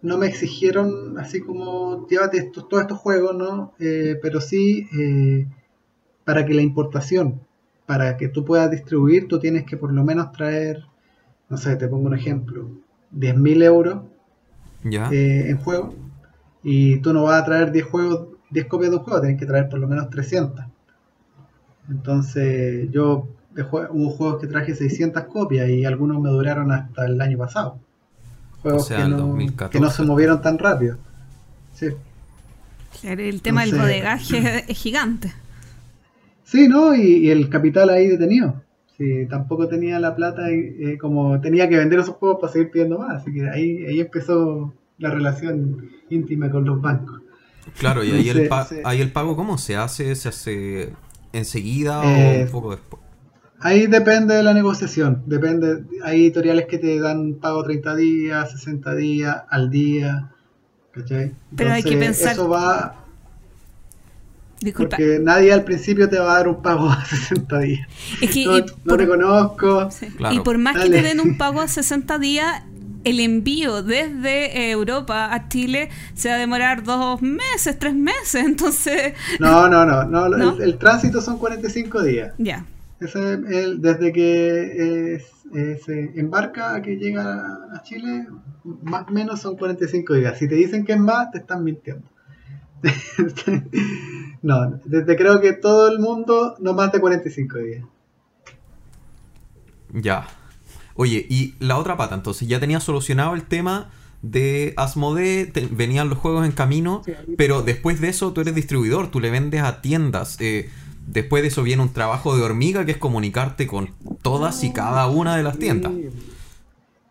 [0.04, 3.74] No me exigieron así como llévate estos, todos estos juegos, ¿no?
[3.80, 5.48] Eh, pero sí eh,
[6.24, 7.40] para que la importación,
[7.86, 10.84] para que tú puedas distribuir, tú tienes que por lo menos traer,
[11.50, 12.70] no sé, te pongo un ejemplo,
[13.10, 14.02] 10.000 euros
[14.84, 15.10] ¿Ya?
[15.10, 15.94] eh, en juego
[16.62, 19.46] y tú no vas a traer 10 juegos, 10 copias de un juego, tienes que
[19.46, 20.64] traer por lo menos 300.
[21.88, 27.06] Entonces, yo de jue- hubo juegos que traje 600 copias y algunos me duraron hasta
[27.06, 27.78] el año pasado.
[28.64, 29.72] Juegos O sea, que, no, 2014.
[29.72, 30.96] que no se movieron tan rápido.
[31.74, 31.88] Sí.
[33.02, 35.32] El tema del bodegaje es gigante.
[36.44, 36.94] Sí, ¿no?
[36.94, 38.62] Y, y el capital ahí detenido.
[38.96, 42.70] Sí, tampoco tenía la plata y eh, como tenía que vender esos juegos para seguir
[42.70, 43.22] pidiendo más.
[43.22, 47.20] Así que ahí, ahí empezó la relación íntima con los bancos.
[47.78, 48.76] Claro, y ahí el, pa- sí.
[48.84, 50.14] ahí el pago, ¿cómo se hace?
[50.14, 50.90] ¿Se hace
[51.32, 53.02] enseguida o Eh, un poco después?
[53.66, 55.22] Ahí depende de la negociación.
[55.26, 55.84] Depende.
[56.04, 60.30] Hay editoriales que te dan pago 30 días, 60 días, al día.
[60.92, 61.32] ¿Cachai?
[61.56, 62.94] Pero hay que pensar- Eso va.
[64.60, 64.96] Disculpa.
[64.96, 67.88] Porque nadie al principio te va a dar un pago a 60 días.
[68.20, 69.90] Es que, No, por- te conozco.
[69.90, 70.06] sí.
[70.16, 70.34] Claro.
[70.34, 72.62] Y por más que te den un pago a 60 días,
[73.04, 78.34] el envío desde Europa a Chile se va a demorar dos meses, tres meses.
[78.44, 80.04] Entonces, No, no, no.
[80.04, 80.56] no, ¿No?
[80.56, 82.32] El, el tránsito son 45 días.
[82.38, 82.66] ya.
[83.04, 85.24] Ese es el- desde que eh,
[85.54, 87.24] eh, se embarca a que llega
[87.74, 88.26] a Chile,
[88.82, 90.38] más o menos son 45 días.
[90.38, 92.08] Si te dicen que es más, te están mintiendo.
[94.42, 97.84] no, desde creo que todo el mundo no más de 45 días.
[99.92, 100.26] Ya.
[100.96, 103.90] Oye, y la otra pata, entonces ya tenías solucionado el tema
[104.22, 107.02] de Asmodee, te- venían los juegos en camino,
[107.36, 110.36] pero después de eso tú eres distribuidor, tú le vendes a tiendas.
[110.40, 110.70] eh,
[111.06, 113.90] después de eso viene un trabajo de hormiga que es comunicarte con
[114.22, 115.92] todas y cada una de las tiendas.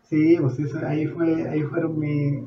[0.09, 2.43] Sí, pues eso, ahí, fue, ahí fueron mis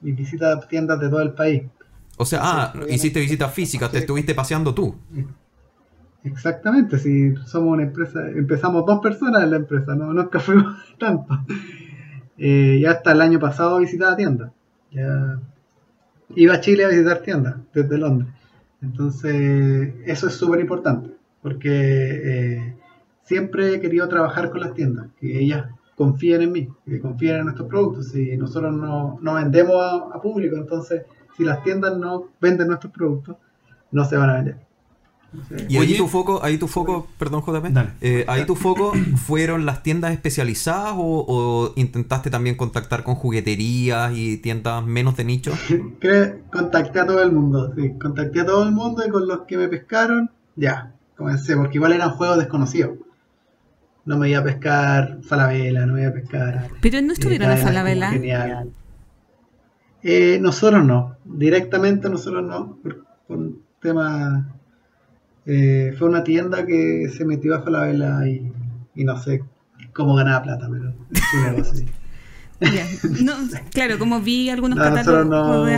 [0.00, 1.62] mi, visitas a tiendas de todo el país.
[2.16, 4.94] O sea, ah, hiciste visitas físicas, te estuviste paseando tú.
[6.24, 11.44] Exactamente, si somos una empresa, empezamos dos personas en la empresa, no nunca fuimos tanto.
[12.38, 14.50] Eh, ya hasta el año pasado visitaba tiendas.
[14.90, 15.40] Ya
[16.34, 18.32] iba a Chile a visitar tiendas desde Londres.
[18.82, 21.10] Entonces, eso es súper importante,
[21.40, 22.76] porque eh,
[23.22, 27.44] siempre he querido trabajar con las tiendas, que ellas confíen en mí, que confíen en
[27.44, 28.08] nuestros productos.
[28.08, 31.02] Si nosotros no, no vendemos a, a público, entonces,
[31.36, 33.36] si las tiendas no venden nuestros productos,
[33.92, 34.71] no se van a vender.
[35.68, 35.96] Y ahí Oye.
[35.96, 37.90] tu foco, ahí tu foco, perdón JP, Dale.
[38.00, 44.12] eh, ahí tu foco fueron las tiendas especializadas o, o intentaste también contactar con jugueterías
[44.14, 45.52] y tiendas menos de nicho.
[46.00, 49.40] Creo- contacté a todo el mundo, sí, contacté a todo el mundo y con los
[49.46, 52.98] que me pescaron, ya, comencé, porque igual eran juegos desconocidos.
[54.04, 56.68] No me iba a pescar Falabella, no me iba a pescar.
[56.80, 58.10] Pero no estuvieron en Gaia, Falabella.
[58.10, 58.70] Genial.
[60.02, 64.52] Eh, nosotros no, directamente nosotros no, por, por un tema.
[65.46, 68.52] Eh, fue una tienda que se metió a Falabella y,
[68.94, 69.44] y no sé
[69.92, 70.92] cómo ganaba plata, pero.
[72.60, 72.86] Ya.
[73.24, 73.34] No,
[73.72, 75.68] claro, como vi algunos No, catálogos.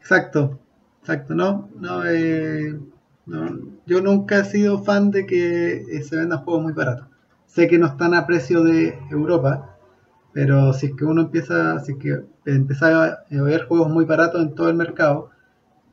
[0.00, 0.58] Exacto,
[1.00, 2.78] exacto, no, no, eh,
[3.24, 7.06] no, yo nunca he sido fan de que eh, se vendan juegos muy baratos.
[7.46, 9.76] Sé que no están a precio de Europa,
[10.34, 14.42] pero si es que uno empieza, si es que empieza a ver juegos muy baratos
[14.42, 15.30] en todo el mercado,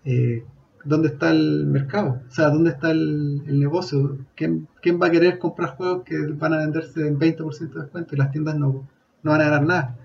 [0.04, 0.44] eh,
[0.86, 2.22] ¿dónde está el mercado?
[2.30, 4.18] O sea, ¿dónde está el, el negocio?
[4.36, 8.16] ¿Quién, quién va a querer comprar juegos que van a venderse en 20% de descuento
[8.16, 8.88] y las tiendas no,
[9.24, 9.96] no van a ganar nada?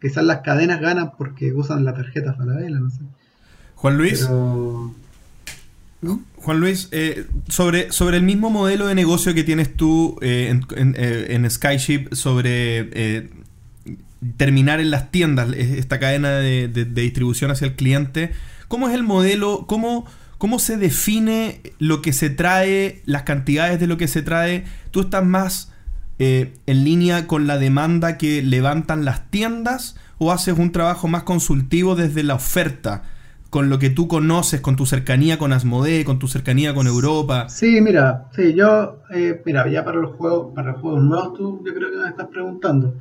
[0.00, 3.00] Quizás las cadenas ganan porque usan la tarjeta Falabella, no sé.
[3.76, 4.94] Juan Luis, Pero
[6.36, 10.62] Juan Luis, eh, sobre, sobre el mismo modelo de negocio que tienes tú eh, en,
[10.78, 13.30] en, eh, en Skyship, sobre eh,
[14.36, 18.32] terminar en las tiendas, esta cadena de, de- de distribución hacia el cliente,
[18.68, 19.64] ¿cómo es el modelo?
[19.66, 20.06] ¿Cómo,
[20.38, 24.64] ¿Cómo se define lo que se trae, las cantidades de lo que se trae?
[24.90, 25.72] ¿Tú estás más
[26.18, 31.22] eh, en línea con la demanda que levantan las tiendas o haces un trabajo más
[31.22, 33.04] consultivo desde la oferta?
[33.48, 37.48] Con lo que tú conoces, con tu cercanía con Asmodee, con tu cercanía con Europa.
[37.48, 41.62] sí, mira, sí, yo, eh, mira, ya para los juegos, para los juegos nuevos, tú,
[41.64, 42.92] yo creo que me estás preguntando,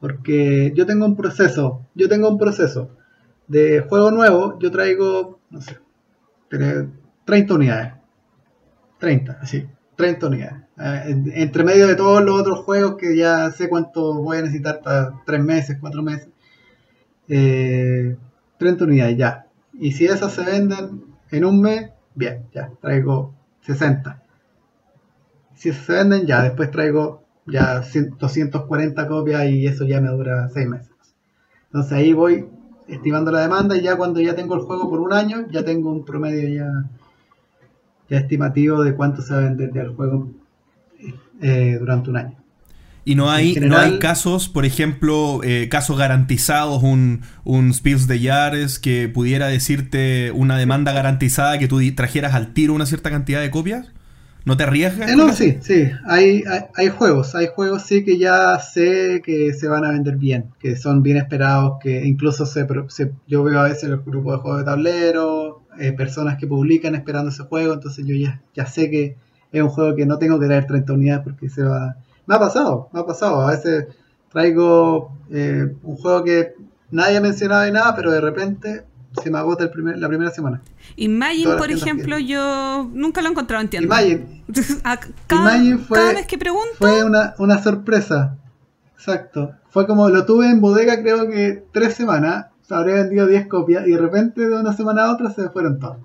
[0.00, 2.90] porque yo tengo un proceso, yo tengo un proceso
[3.48, 5.78] de juego nuevo, yo traigo, no sé,
[6.50, 6.88] tre-
[7.24, 7.92] 30 unidades,
[8.98, 9.66] 30, así,
[9.96, 14.14] 30 unidades, Eh, en- entre medio de todos los otros juegos que ya sé cuánto
[14.14, 16.28] voy a necesitar para 3 meses, 4 meses,
[17.28, 18.16] eh,
[18.58, 19.46] 30 unidades ya.
[19.72, 24.20] Y si esas se venden en un mes, bien, ya, traigo 60.
[25.54, 30.48] Si se venden, ya, después traigo ya 100 240 copias y eso ya me dura
[30.48, 30.90] 6 meses.
[31.66, 32.48] Entonces ahí voy
[32.88, 35.90] estimando la demanda y ya cuando ya tengo el juego por un año, ya tengo
[35.90, 36.90] un promedio ya,
[38.08, 40.30] ya estimativo de cuánto se va a vender ya el juego
[41.40, 42.44] eh, durante un año.
[43.06, 48.18] Y no hay, no hay casos, por ejemplo, eh, casos garantizados, un, un Spills de
[48.18, 53.42] Yares que pudiera decirte una demanda garantizada que tú trajeras al tiro una cierta cantidad
[53.42, 53.88] de copias.
[54.44, 55.10] ¿No te arriesgas?
[55.10, 55.90] Eh, no, sí, sí.
[56.06, 60.16] Hay, hay, hay juegos, hay juegos sí que ya sé que se van a vender
[60.16, 64.32] bien, que son bien esperados, que incluso se, se- yo veo a veces el grupo
[64.32, 68.66] de juegos de tablero, eh, personas que publican esperando ese juego, entonces yo ya, ya
[68.66, 69.16] sé que
[69.50, 71.96] es un juego que no tengo que traer 30 unidades porque se va...
[72.26, 73.40] Me ha pasado, me ha pasado.
[73.46, 73.86] A veces
[74.32, 76.54] traigo eh, un juego que
[76.90, 78.82] nadie ha mencionado y nada, pero de repente
[79.22, 80.60] se me agota el primer, la primera semana.
[80.96, 82.26] Imagine, Todas por ejemplo, tienen.
[82.26, 83.86] yo nunca lo he encontrado en tienda.
[84.02, 84.42] Imagine,
[85.26, 88.36] cada, Imagine fue- cada vez que pregunto, Fue una, una sorpresa.
[88.94, 89.52] Exacto.
[89.70, 92.46] Fue como lo tuve en bodega creo que tres semanas.
[92.62, 95.78] Se habría vendido 10 copias y de repente de una semana a otra se fueron
[95.78, 95.98] todas.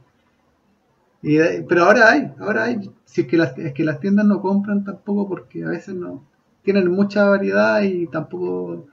[1.22, 1.38] Y,
[1.70, 2.92] pero ahora hay, ahora hay.
[3.06, 6.24] Si es que, las, es que las tiendas no compran tampoco porque a veces no
[6.64, 8.88] tienen mucha variedad y tampoco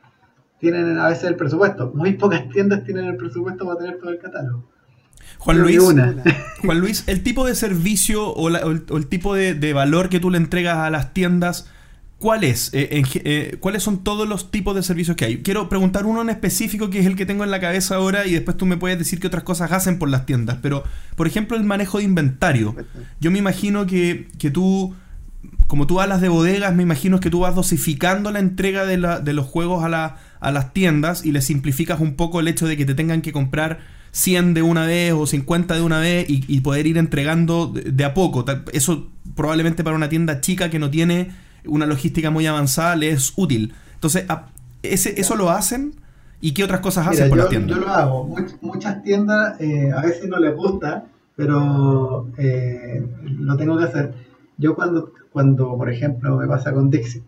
[0.61, 1.93] tienen a veces el presupuesto.
[1.95, 4.69] Muy pocas tiendas tienen el presupuesto para tener todo el catálogo.
[5.39, 5.77] Juan Luis.
[6.63, 9.73] Juan Luis, el tipo de servicio o, la- o el, o el tipo de, de
[9.73, 11.71] valor que tú le entregas a las tiendas,
[12.19, 12.71] ¿cuál es?
[12.73, 15.43] Eh, eh, ¿Cuáles son todos los tipos de servicios que hay?
[15.43, 18.33] Quiero preguntar uno en específico que es el que tengo en la cabeza ahora y
[18.33, 20.59] después tú me puedes decir qué otras cosas hacen por las tiendas.
[20.63, 20.85] Pero,
[21.17, 22.75] por ejemplo, el manejo de inventario.
[23.21, 24.95] Yo me imagino que, que tú,
[25.67, 29.21] como tú hablas de bodegas, me imagino que tú vas dosificando la entrega de, la-
[29.21, 32.67] de los juegos a, la- a las tiendas y le simplificas un poco el hecho
[32.67, 33.79] de que te tengan que comprar
[34.13, 37.83] 100 de una vez o 50 de una vez y, y poder ir entregando de,
[37.93, 38.45] de a poco.
[38.73, 41.31] Eso probablemente para una tienda chica que no tiene
[41.67, 43.75] una logística muy avanzada le es útil.
[43.95, 44.47] Entonces, a-
[44.83, 45.95] ese, ¿eso lo hacen?
[46.41, 47.77] ¿Y qué otras cosas hacen Mira, por yo, las tiendas?
[47.79, 48.29] yo lo hago.
[48.29, 54.15] Much- muchas tiendas eh, a veces no les gusta, pero eh, lo tengo que hacer.
[54.59, 57.23] Yo cuando, cuando, por ejemplo, me pasa con Dixit,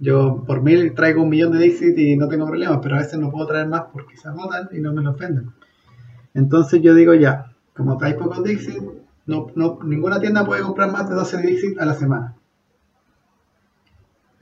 [0.00, 3.20] yo por mil traigo un millón de Dixit y no tengo problemas, pero a veces
[3.20, 5.52] no puedo traer más porque se agotan y no me los venden.
[6.32, 8.82] Entonces yo digo ya, como traes pocos Dixit,
[9.26, 12.34] no, no, ninguna tienda puede comprar más de 12 Dixit a la semana.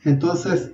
[0.04, 0.70] Entonces,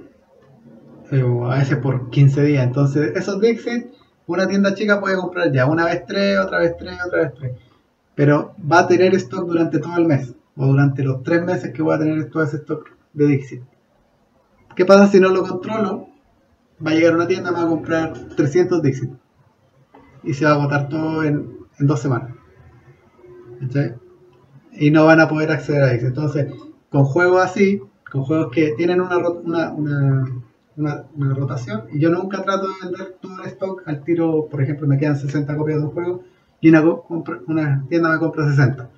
[1.10, 2.66] eh, o a veces por 15 días.
[2.66, 3.86] Entonces, esos Dixit,
[4.26, 7.52] una tienda chica puede comprar ya una vez tres, otra vez tres, otra vez tres.
[8.14, 11.82] Pero va a tener stock durante todo el mes, o durante los tres meses que
[11.82, 13.62] voy a tener todo ese stock de Dixit.
[14.76, 16.08] ¿Qué pasa si no lo controlo?
[16.86, 19.10] Va a llegar una tienda, me va a comprar 300 Dixit.
[20.24, 22.32] Y se va a agotar todo en, dos semanas.
[23.60, 23.94] ¿Cachai?
[24.72, 26.08] Y no van a poder acceder a Dixit.
[26.08, 26.48] Entonces,
[26.90, 30.24] con juegos así, con juegos que tienen una, ro- una, una,
[30.76, 34.62] una- una rotación, y yo nunca trato de vender todo el stock al tiro, por
[34.62, 36.24] ejemplo, me quedan 60 copias de un juego
[36.60, 36.82] y una,
[37.48, 38.90] una tienda me compra 60.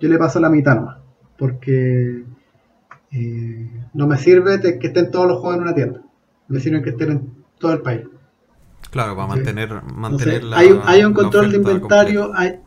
[0.00, 0.98] Yo le paso la mitad nomás,
[1.38, 2.24] porque
[3.12, 6.02] eh, no me sirve que estén todos los juegos en una tienda,
[6.48, 8.02] me sirve que estén en todo el país.
[8.90, 9.36] Claro, para Sí.
[9.36, 10.58] mantener, mantener Entonces, la.
[10.58, 12.30] hay, un- hay un control de inventario.
[12.34, 12.60] Hay...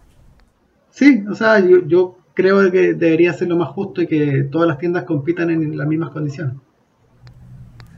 [0.90, 4.68] Sí, o sea, yo, yo creo que debería ser lo más justo y que todas
[4.68, 6.56] las tiendas compitan en las mismas condiciones.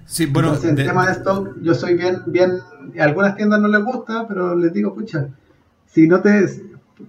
[0.06, 2.52] Sí, bueno, Entonces, en de- tema de stock, yo soy bien, bien,
[3.00, 5.30] a algunas tiendas no les gusta, pero les digo, pucha,
[5.88, 6.46] si no te,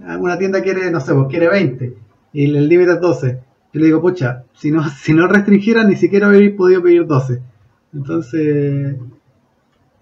[0.07, 1.95] alguna tienda quiere, no sé, pues quiere 20
[2.33, 3.41] y el límite es 12,
[3.75, 7.43] yo le digo, pucha, si no, si no restringiera ni siquiera hubiera podido pedir 12.
[7.93, 8.97] Entonces,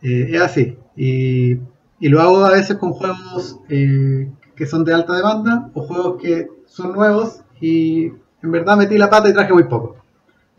[0.03, 0.77] eh, es así.
[0.95, 1.53] Y,
[1.99, 6.21] y lo hago a veces con juegos eh, que son de alta demanda o juegos
[6.21, 8.13] que son nuevos y
[8.43, 9.97] en verdad metí la pata y traje muy poco.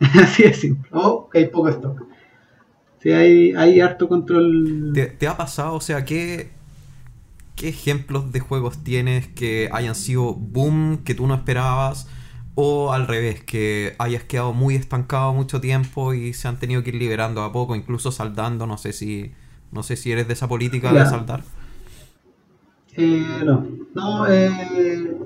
[0.00, 0.90] así de simple.
[0.92, 2.02] O que hay poco stock.
[3.00, 4.90] Sí, hay, hay harto control.
[4.92, 5.74] ¿Te, te ha pasado?
[5.74, 6.50] O sea, ¿qué,
[7.54, 12.08] ¿qué ejemplos de juegos tienes que hayan sido boom que tú no esperabas?
[12.54, 16.90] O al revés, que hayas quedado muy estancado mucho tiempo y se han tenido que
[16.90, 18.66] ir liberando a poco, incluso saldando.
[18.66, 19.32] No sé si,
[19.72, 21.42] no sé si eres de esa política de saldar.
[22.96, 25.16] Eh, no, no, eh,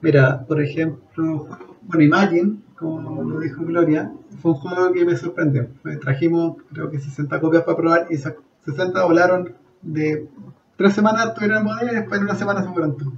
[0.00, 1.48] mira, por ejemplo,
[1.82, 4.10] bueno, Imagine, como lo dijo Gloria,
[4.40, 5.68] fue un juego que me sorprendió.
[5.84, 10.28] Eh, Trajimos, creo que 60 copias para probar y esas 60 volaron de
[10.76, 13.12] tres semanas, estuvieron en bodega y después en una semana se fueron todos.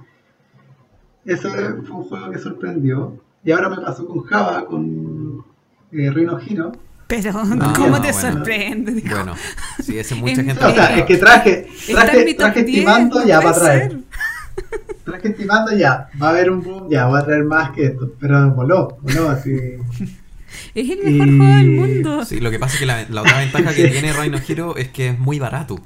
[1.25, 3.21] Ese fue un juego que sorprendió.
[3.45, 5.45] Y ahora me pasó con Java, con
[5.93, 6.73] eh, Rhino Hino.
[7.09, 8.15] Pero, Ah, ¿cómo no, te bueno.
[8.15, 8.93] sorprende?
[8.93, 9.35] Dijo, Bueno,
[9.83, 10.65] sí, ese mucha En- gente.
[10.65, 13.99] O sea, es que traje, traje, traje 10, estimando no ya puede para traer.
[15.05, 18.13] Traje estimando ya, va a haber un boom, ya, voy a traer más que esto.
[18.21, 19.51] Pero voló, voló así.
[20.75, 22.25] Es el mejor Y- juego del mundo.
[22.25, 24.89] Sí, lo que pasa es que la, la otra ventaja que tiene Rhino Hero es
[24.89, 25.79] que es muy barato.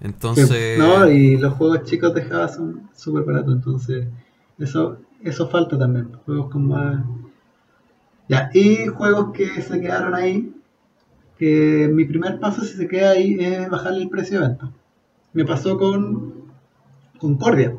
[0.00, 0.78] Entonces.
[0.78, 4.06] No, y los juegos chicos de Java son súper baratos, entonces
[4.58, 6.12] eso eso falta también.
[6.24, 7.04] Juegos con más.
[8.28, 10.54] Ya, y juegos que se quedaron ahí.
[11.38, 14.72] Que mi primer paso, si se queda ahí, es bajarle el precio de venta.
[15.34, 16.34] Me pasó con
[17.18, 17.76] Concordia.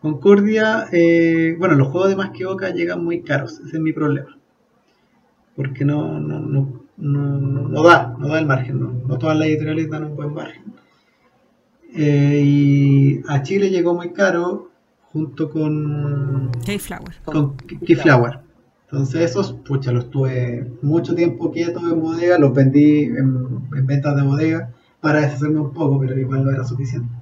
[0.00, 3.92] Concordia, eh, bueno, los juegos de Más que Boca llegan muy caros, ese es mi
[3.92, 4.36] problema.
[5.56, 6.60] Porque no, no, no,
[6.96, 10.16] no, no- no da, no da el margen, no, no todas las editoriales dan un
[10.16, 10.64] buen margen.
[11.94, 14.70] Eh, y a Chile llegó muy caro
[15.18, 17.14] junto con, K-Flower.
[17.24, 18.40] con Keyflower.
[18.84, 24.16] Entonces esos, pucha, los tuve mucho tiempo quietos en bodega, los vendí en, en ventas
[24.16, 27.12] de bodega para deshacerme un poco, pero igual no era suficiente.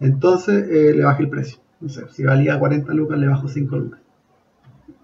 [0.00, 1.58] Entonces eh, le bajé el precio.
[1.80, 4.00] No sé, si valía 40 lucas, le bajo 5 lucas.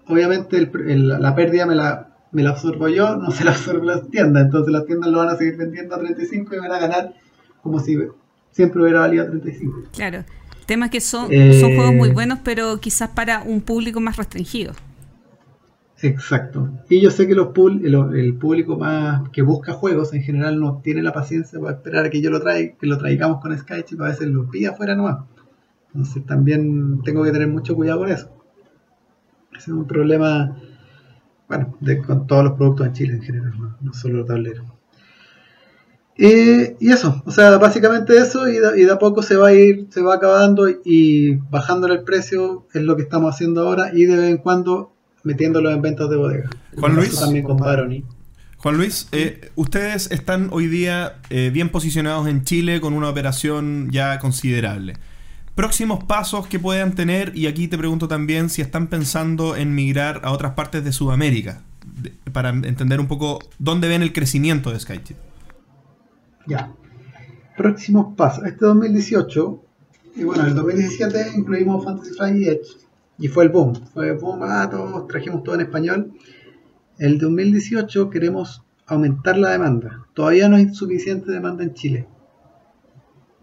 [0.07, 3.51] Obviamente el pr- el- la pérdida me la, me la absorbo yo, no se la
[3.51, 4.45] absorben las tiendas.
[4.45, 7.13] Entonces las tiendas lo van a seguir vendiendo a 35 y van a ganar
[7.61, 7.97] como si
[8.51, 9.83] siempre hubiera valido a 35.
[9.93, 10.23] Claro.
[10.63, 13.99] El tema es que son, Eh, son juegos muy buenos, pero quizás para un público
[13.99, 14.73] más restringido.
[16.03, 16.69] Exacto.
[16.89, 20.59] Y yo sé que los pul- el, el público más que busca juegos en general
[20.59, 23.57] no tiene la paciencia para esperar a que yo lo traiga, que lo traigamos con
[23.57, 25.23] Skype, a veces lo pide afuera nomás.
[25.93, 28.29] Entonces también tengo que tener mucho cuidado con eso.
[29.53, 30.57] Ese es un problema,
[31.49, 34.65] bueno, de, con todos los productos en Chile en general, no, no solo los tableros.
[36.15, 39.47] Y, y eso, o sea, básicamente eso, y de, y de a poco se va
[39.47, 43.89] a ir, se va acabando y bajándole el precio es lo que estamos haciendo ahora
[43.93, 44.93] y de vez en cuando
[45.23, 46.49] metiéndolo en ventas de bodega.
[46.77, 47.19] Juan Luis.
[47.19, 47.57] También con.
[47.57, 53.89] Juan Luis, eh, ustedes están hoy día eh, bien posicionados en Chile con una operación
[53.91, 54.93] ya considerable.
[55.55, 60.21] Próximos pasos que puedan tener, y aquí te pregunto también si están pensando en migrar
[60.23, 61.61] a otras partes de Sudamérica,
[62.01, 65.17] de- para entender un poco dónde ven el crecimiento de SkyChip.
[66.47, 66.73] Ya.
[67.57, 68.45] Próximos pasos.
[68.45, 69.63] Este 2018,
[70.15, 72.67] y bueno, en el 2017 incluimos Fantasy Flight y Edge,
[73.17, 73.73] y fue el boom.
[73.93, 76.13] Fue boom, ah, todos trajimos todo en español.
[76.97, 80.05] El 2018 queremos aumentar la demanda.
[80.13, 82.07] Todavía no hay suficiente demanda en Chile.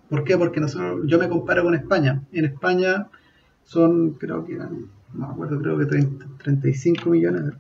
[0.09, 0.37] ¿Por qué?
[0.37, 2.23] Porque nosotros, yo me comparo con España.
[2.33, 3.09] En España
[3.65, 7.53] son, creo que eran, no me acuerdo, creo que 30 35 millones de.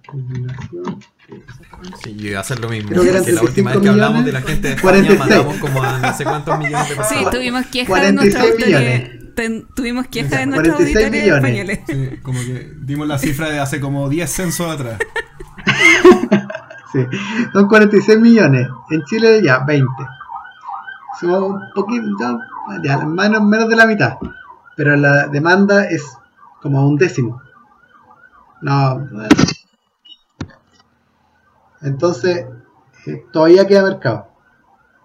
[2.02, 2.90] Sí, yo iba a hacer lo mismo.
[2.90, 5.18] Creo que eran la última vez que 35 hablamos de la gente de España 46.
[5.18, 7.30] mandamos como a no sé cuántos millones de Sí, personas.
[7.30, 9.00] tuvimos quejas de nuestros 46 auditores.
[9.00, 9.34] millones.
[9.34, 11.78] ten- tuvimos quejas de nuestros 46 auditores millones.
[11.78, 12.10] españoles.
[12.14, 14.98] Sí, como que dimos la cifra de hace como 10 censos atrás.
[16.92, 16.98] Sí,
[17.52, 18.66] son 46 millones.
[18.90, 19.86] En Chile ya 20.
[21.20, 22.38] Somos un poquito,
[22.82, 24.14] ya, menos, menos de la mitad.
[24.76, 26.02] Pero la demanda es
[26.60, 27.40] como un décimo.
[28.62, 28.98] No.
[29.22, 29.28] eh.
[31.82, 32.46] Entonces,
[33.06, 34.28] eh, todavía queda mercado.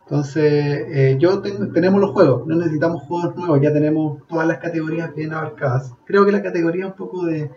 [0.04, 4.60] Entonces, eh, yo tengo- tenemos los juegos, no necesitamos juegos nuevos, ya tenemos todas las
[4.60, 5.94] categorías bien abarcadas.
[6.06, 7.50] Creo que la categoría un poco de,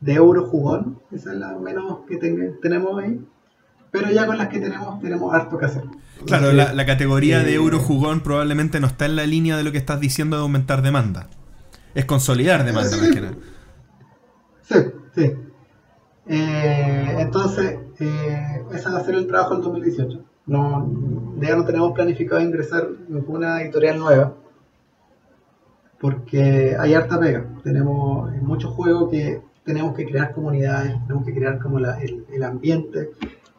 [0.00, 3.20] de euro jugón, esa es la menos que ten- tenemos ahí.
[3.90, 5.82] Pero ya con las que tenemos, tenemos harto que hacer.
[6.24, 9.64] Claro, la, la categoría de eh, euro jugón probablemente no está en la línea de
[9.64, 11.26] lo que estás diciendo de aumentar demanda.
[11.94, 13.34] Es consolidar demanda más que nada.
[14.62, 14.76] Sí,
[15.16, 15.32] sí.
[17.18, 20.24] Entonces, eh, a ser el trabajo del 2018.
[20.46, 24.34] No, ya no tenemos planificado ingresar ninguna editorial nueva.
[26.00, 27.46] Porque hay harta pega.
[27.62, 33.10] Tenemos muchos juegos que tenemos que crear comunidades, tenemos que crear como el, ambiente.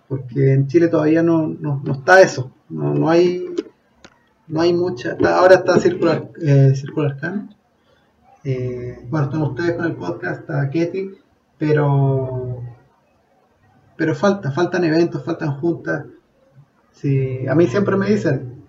[0.08, 2.52] Porque en Chile todavía no, no, no está eso.
[2.68, 3.46] No, no hay
[4.52, 5.16] no hay mucha.
[5.34, 7.56] ahora está Circular, eh, Circular Can.
[8.44, 11.12] Eh, bueno, están ustedes con el podcast, está Ketty,
[11.58, 12.62] pero
[14.02, 16.06] pero falta, faltan eventos, faltan juntas.
[16.92, 18.64] Sí, a mí siempre me dicen,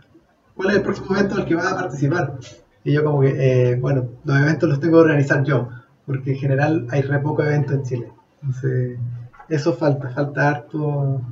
[0.54, 2.34] ¿cuál es el próximo evento al que vas a participar?
[2.84, 3.30] Y yo como que,
[3.70, 5.70] eh, bueno, los eventos los tengo que organizar yo,
[6.04, 8.12] porque en general hay re poco evento en Chile.
[8.42, 8.98] Entonces,
[9.48, 11.22] eso falta, falta harto,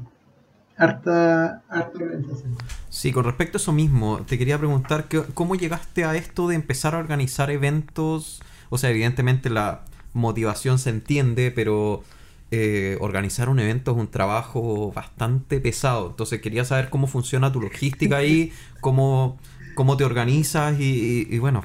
[0.78, 2.56] harta, harta organización.
[2.88, 6.54] Sí, con respecto a eso mismo, te quería preguntar que- cómo llegaste a esto de
[6.54, 8.40] empezar a organizar eventos.
[8.70, 9.82] O sea, evidentemente la
[10.14, 12.02] motivación se entiende, pero
[12.50, 16.08] eh, organizar un evento es un trabajo bastante pesado.
[16.10, 19.38] Entonces quería saber cómo funciona tu logística ahí, cómo,
[19.74, 21.62] cómo te organizas y, y- bueno.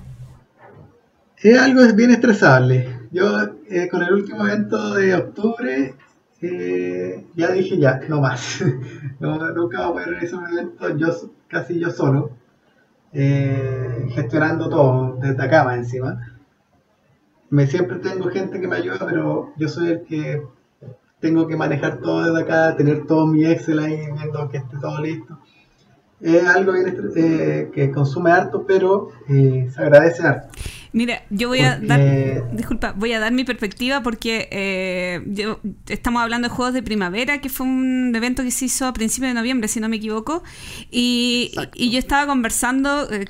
[1.37, 2.99] Es algo bien estresable.
[3.11, 3.25] Yo
[3.69, 5.93] eh, con el último evento de octubre
[6.41, 8.61] eh, ya dije ya, no más.
[9.19, 11.07] nunca voy a organizar un evento yo
[11.47, 12.31] casi yo solo,
[13.13, 16.19] eh, gestionando todo desde acá encima.
[17.49, 20.43] Me siempre tengo gente que me ayuda, pero yo soy el que
[21.25, 25.01] tengo que manejar todo desde acá, tener todo mi Excel ahí viendo que esté todo
[25.01, 25.39] listo.
[26.21, 30.47] Es algo bien eh, que consume harto, pero eh, se agradece harto.
[30.93, 35.59] Mira, yo voy a Porque- dar, disculpa, voy a dar mi perspectiva porque eh, yo-
[35.89, 39.31] estamos hablando de Juegos de Primavera, que fue un evento que se hizo a principios
[39.31, 40.41] de noviembre, si no me equivoco,
[40.89, 43.25] y, y yo estaba conversando, eh,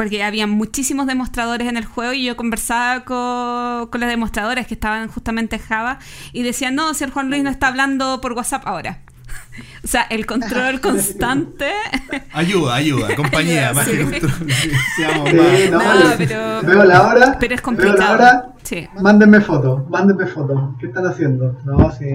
[0.00, 4.72] porque había muchísimos demostradores en el juego, y yo conversaba con, con las demostradoras que
[4.72, 5.98] estaban justamente en Java,
[6.32, 9.00] y decían, no, si el Juan Luis no está hablando por WhatsApp ahora.
[9.84, 11.70] O sea, el control constante.
[12.32, 13.90] Ayuda, ayuda, compañía, Ayuda, más sí.
[13.96, 14.52] que control.
[14.96, 15.70] Seamos Sí, más.
[15.70, 17.36] no, No, yo pero- veo la hora.
[17.38, 18.14] pero es Veo la complicado.
[18.14, 18.46] hora.
[18.62, 18.88] Sí.
[19.00, 20.60] Mándenme fotos, mándenme fotos.
[20.78, 21.58] ¿Qué están haciendo?
[21.64, 22.06] No, sí.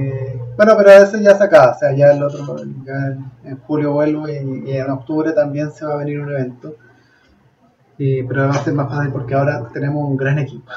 [0.57, 1.71] Bueno, pero eso ya se acaba.
[1.73, 5.71] O sea, ya el otro, ya en- en julio vuelvo y, y en octubre también
[5.71, 6.75] se va a venir un evento.
[7.97, 10.71] Y, pero va a ser más fácil porque ahora tenemos un gran equipo.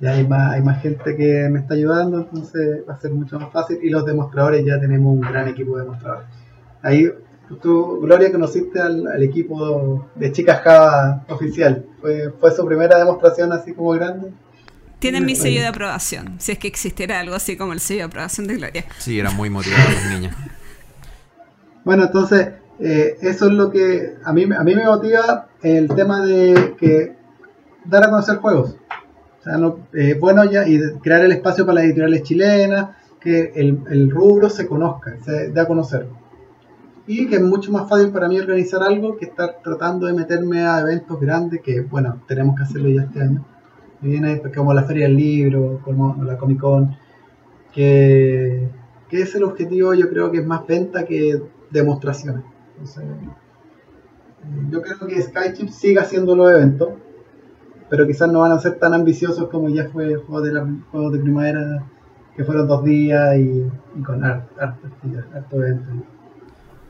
[0.00, 3.40] Ya hay más, hay más gente que me está ayudando, entonces va a ser mucho
[3.40, 3.78] más fácil.
[3.82, 6.28] Y los demostradores ya tenemos un gran equipo de demostradores.
[6.82, 7.10] Ahí
[7.62, 11.86] tú, Gloria, conociste al, al equipo de Chicas Java oficial.
[12.00, 14.32] Fue, fue su primera demostración así como grande.
[14.98, 18.04] Tienen mi sello de aprobación, si es que existiera algo así como el sello de
[18.04, 18.84] aprobación de Gloria.
[18.98, 20.36] Sí, eran muy motivadas las niñas.
[21.84, 22.48] Bueno, entonces,
[22.78, 27.16] eh, eso es lo que a mí, a mí me motiva el tema de que
[27.84, 28.76] dar a conocer juegos.
[30.20, 32.88] Bueno ya, y crear el espacio para las editoriales chilenas,
[33.20, 36.06] que el, rubro se conozca, se dé a conocer.
[37.06, 40.62] Y que es mucho más fácil para mí organizar algo que estar tratando de meterme
[40.62, 43.44] a eventos grandes, que bueno, tenemos que hacerlo ya este año.
[44.00, 46.96] Viene como la Feria del Libro, como la Comic Con,
[47.72, 48.68] que,
[49.08, 52.44] que es el objetivo, yo creo que es más venta que demostraciones.
[52.78, 56.90] Entonces, eh, yo creo que Skychip siga haciendo los eventos,
[57.88, 60.66] pero quizás no van a ser tan ambiciosos como ya fue el juego de, la,
[60.90, 61.90] juego de primavera,
[62.36, 64.88] que fueron dos días y, y con harto, harto,
[65.34, 65.90] harto evento.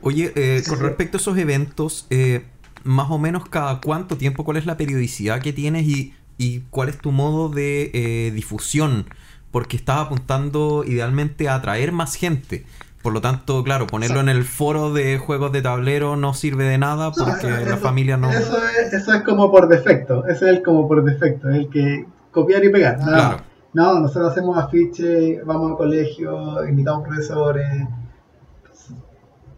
[0.01, 0.83] Oye, eh, Sí, con sí.
[0.83, 2.45] respecto a esos eventos, eh,
[2.83, 6.89] más o menos cada cuánto tiempo, cuál es la periodicidad que tienes y, y cuál
[6.89, 9.07] es tu modo de eh, difusión,
[9.51, 12.65] porque estás apuntando idealmente a atraer más gente.
[13.07, 16.77] Por lo tanto, claro, ponerlo en el foro de juegos de tablero no sirve de
[16.77, 18.29] nada porque No, eso- la familia no...
[18.29, 22.05] Eso es, eso es como por defecto, ese es el como por defecto, el que
[22.31, 22.99] copiar y pegar.
[22.99, 23.37] No, Claro.
[23.71, 27.87] no, nosotros hacemos afiches, vamos a colegios, invitamos profesores,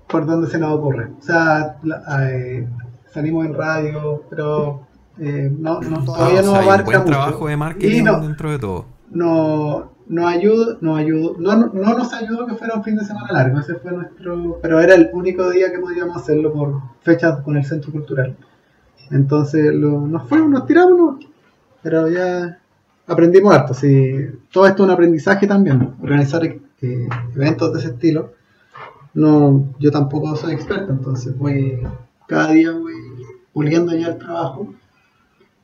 [0.07, 1.09] por donde se nos ocurre.
[1.19, 1.77] O sea,
[2.29, 2.67] eh,
[3.11, 4.81] salimos en radio, pero
[5.19, 7.11] eh, no, no, Ah, todavía no sea, hay un abarca buen mucho.
[7.11, 8.85] trabajo de marketing no, dentro de todo.
[9.09, 13.05] no, no ayuda, no ayudó, no, no, no nos ayudó que fuera un fin de
[13.05, 17.41] semana largo, ese fue nuestro, pero era el único día que podíamos hacerlo por fechas
[17.41, 18.35] con el centro cultural.
[19.11, 21.23] Entonces lo, nos fuimos, nos tiramos,
[21.83, 22.59] pero ya
[23.05, 24.15] aprendimos harto, sí,
[24.51, 26.59] todo esto es un aprendizaje también, organizar eh,
[27.35, 28.33] eventos de ese estilo.
[29.13, 31.81] No, yo tampoco soy experto, entonces voy,
[32.27, 32.93] cada día voy
[33.53, 34.73] puliendo ya el trabajo.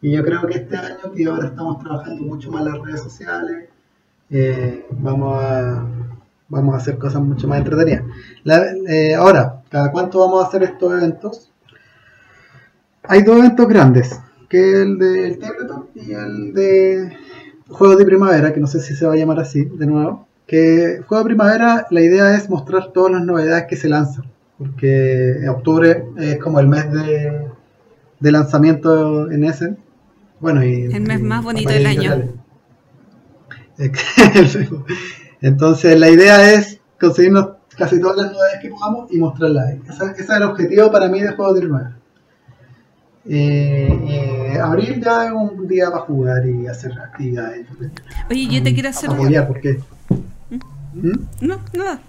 [0.01, 3.69] Y yo creo que este año, que ahora estamos trabajando mucho más las redes sociales,
[4.37, 5.85] eh, vamos, a,
[6.49, 8.03] vamos a hacer cosas mucho más entretenidas.
[8.43, 11.51] La- eh, ahora, ¿cada cuánto vamos a hacer estos eventos?
[13.03, 14.19] Hay dos eventos grandes,
[14.49, 17.15] que es el del Tabletop y el de
[17.69, 20.27] Juegos de Primavera, que no sé si se va a llamar así de nuevo.
[20.47, 24.25] Que Juego de Primavera, la idea es mostrar todas las novedades que se lanzan,
[24.57, 27.47] porque en octubre es como el mes de,
[28.19, 29.75] de lanzamiento en ese.
[30.39, 32.34] Bueno, y, El mes más bonito del año.
[35.41, 39.73] Entonces la idea es conseguirnos casi todas las novedades que podamos y mostrarlas.
[39.89, 41.95] Ese, ese es el objetivo para mí de Juegos de Primavera.
[43.27, 47.67] Eh, y abril ya es un día para jugar y hacer actividades.
[48.29, 49.09] Oye, yo te quiero hacer...
[49.09, 49.79] Apoyar, porque...
[50.93, 51.11] ¿Mm?
[51.41, 51.99] No, nada.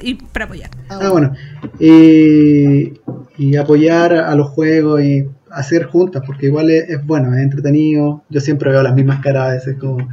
[0.00, 0.70] Y para apoyar.
[0.88, 1.34] Ah, bueno.
[1.78, 2.94] Y,
[3.36, 8.22] y apoyar a los juegos y hacer juntas, porque igual es, es bueno, es entretenido.
[8.28, 10.08] Yo siempre veo las mismas caras a veces, como.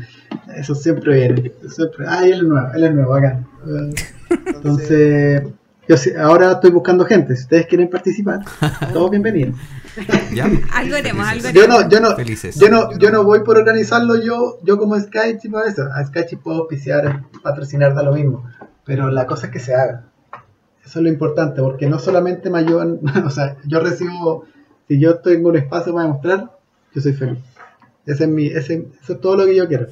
[0.56, 1.52] Eso siempre viene.
[1.68, 3.44] Siempre, ah, él es nuevo, él es nuevo, acá.
[4.46, 5.44] Entonces,
[5.90, 7.36] yo ahora estoy buscando gente.
[7.36, 8.42] Si ustedes quieren participar,
[8.94, 9.56] todos bienvenidos.
[10.32, 10.46] ¿Ya?
[10.76, 11.54] Algo haremos, algo Felices.
[11.54, 11.84] Yo haremos.
[11.84, 12.60] no, yo no, Felices.
[12.60, 15.88] yo no, yo no voy por organizarlo yo, yo como Skychip a eso.
[15.92, 18.44] A Skychip puedo auspiciar, patrocinar, da lo mismo.
[18.86, 20.06] Pero la cosa es que se haga.
[20.86, 24.46] Eso es lo importante, porque no solamente me ayudan, o sea, yo recibo,
[24.90, 26.52] si yo tengo un espacio para demostrar,
[26.96, 27.38] yo soy feliz.
[28.08, 29.86] Ese es mi, ese, eso es todo lo que yo quiero.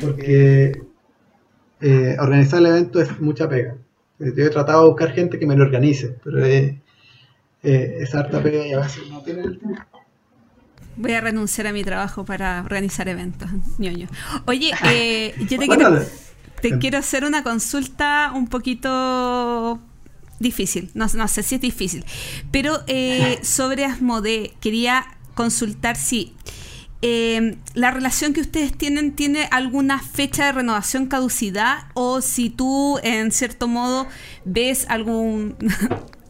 [0.00, 0.82] Porque
[1.80, 3.76] eh, organizar el evento es mucha pega.
[4.18, 6.80] Yo he tratado de buscar gente que me lo organice, pero eh,
[7.62, 9.82] eh, es harta pega y a veces no tiene el tiempo.
[10.96, 14.08] Voy a renunciar a mi trabajo para organizar eventos, ñoño.
[14.46, 16.00] Oye, eh, yo te, quiero,
[16.60, 19.80] te quiero hacer una consulta un poquito
[20.44, 20.90] difícil.
[20.94, 22.04] No, no sé si es difícil.
[22.52, 26.32] Pero eh, sobre Asmodee, quería consultar si
[27.06, 32.98] eh, la relación que ustedes tienen tiene alguna fecha de renovación caducidad o si tú,
[33.02, 34.06] en cierto modo,
[34.46, 35.56] ves algún.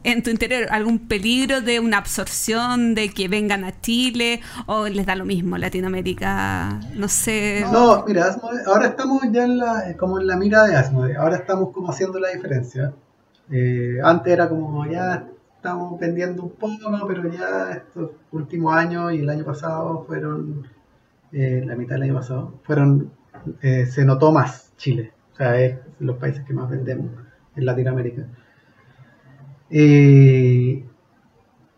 [0.05, 5.07] en tu interior algún peligro de una absorción, de que vengan a Chile o les
[5.07, 7.65] da lo mismo Latinoamérica, no sé.
[7.73, 8.37] No, mira,
[8.67, 11.91] ahora estamos ya en la, eh, como en la mira de Asmodee, ahora estamos como
[11.91, 12.93] haciendo la diferencia.
[13.51, 19.21] Eh, antes era como ya estamos vendiendo un poco, pero ya estos últimos años y
[19.21, 20.67] el año pasado fueron,
[21.33, 23.11] eh, la mitad del año pasado, fueron,
[23.63, 27.11] eh, se notó más Chile, o sea, es los países que más vendemos
[27.57, 28.27] en Latinoamérica.
[29.71, 30.85] Y,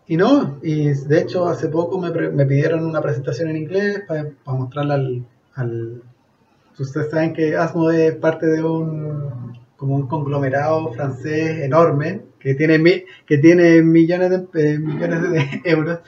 [0.09, 4.95] no, y de hecho hace poco me, me pidieron una presentación en inglés para mostrarla
[4.95, 6.03] al, al...
[6.79, 9.46] Ustedes saben que Asmodee es parte de un
[9.77, 15.99] como un conglomerado francés enorme que tiene que tiene millones de eh, millones de euros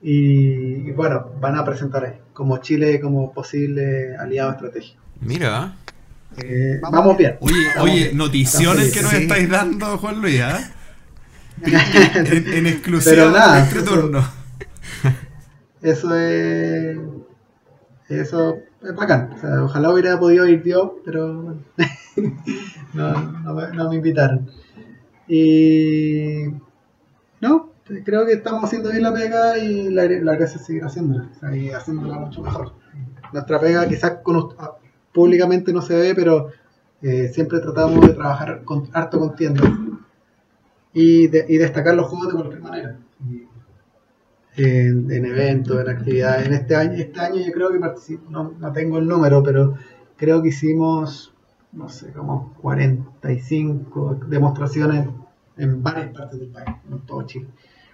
[0.00, 5.00] y, y bueno van a presentar ahí como Chile como posible aliado estratégico.
[5.20, 5.76] Mira.
[6.42, 7.36] Eh, vamos bien.
[7.40, 8.16] Oye, Vamos oye, bien.
[8.16, 10.60] noticiones que nos estáis dando, Juan Luis, ¿ah?
[11.64, 14.26] En, en exclusiva Pero nada, este eso- turno.
[15.82, 16.96] Eso es
[18.08, 19.30] Eso es bacán.
[19.62, 21.54] Ojalá hubiera podido ir yo, pero
[22.94, 23.32] no,
[23.74, 24.50] no me- invitaron.
[25.28, 26.46] Y
[27.40, 27.70] no,
[28.04, 31.40] creo que estamos haciendo bien la pega y la, la gracia es seguir haciéndola, o
[31.40, 32.72] sea, y haciéndola mucho mejor.
[33.32, 34.18] Nuestra pega quizás
[34.58, 34.76] ah,
[35.12, 36.48] públicamente no se ve, pero
[37.02, 39.70] eh, siempre tratamos de trabajar con, harto con tiendas
[40.92, 42.96] y, de- y destacar los juegos de cualquier manera.
[44.56, 46.46] En, en eventos, en actividades.
[46.46, 49.74] En este año, este año yo creo que participo, no, no tengo el número, pero
[50.16, 51.34] creo que hicimos,
[51.72, 55.08] no sé, como 45 demostraciones
[55.56, 57.48] en varias partes del país, en todo Chile.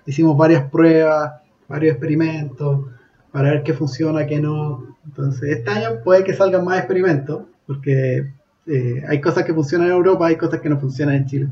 [0.06, 2.86] Hicimos varias pruebas, varios experimentos
[3.30, 4.96] para ver qué funciona, qué no.
[5.04, 8.32] Entonces, este año puede que salgan más experimentos, porque
[8.66, 11.48] eh, hay cosas que funcionan en Europa, hay cosas que no funcionan en Chile.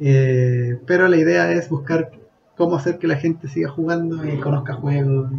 [0.00, 2.10] Eh, pero la idea es buscar
[2.56, 5.30] cómo hacer que la gente siga jugando y conozca juegos.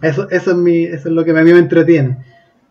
[0.00, 2.18] Eso, eso, es, mi, eso es lo que a mí me entretiene.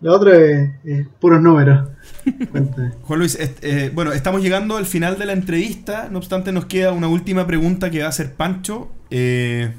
[0.01, 1.89] Lo otro es, es puros números.
[2.51, 2.91] Cuéntame.
[3.03, 6.09] Juan Luis, eh, bueno, estamos llegando al final de la entrevista.
[6.11, 8.91] No obstante, nos queda una última pregunta que va a hacer Pancho.
[9.11, 9.71] Eh,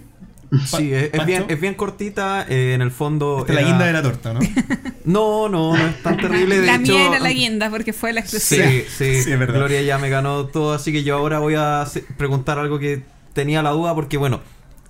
[0.66, 2.44] Sí, es, bien, es bien cortita.
[2.48, 3.38] eh, en el fondo.
[3.40, 4.40] esta la guinda de la torta, ¿no?
[5.04, 6.60] No, no, no es tan terrible.
[6.60, 8.64] De la hecho, mía era la guinda porque fue la exclusiva.
[8.66, 9.54] Sí, sí, Sí, es verdad.
[9.56, 11.84] Gloria ya me ganó todo, así que yo ahora voy a
[12.16, 14.40] preguntar algo que tenía la duda, porque bueno,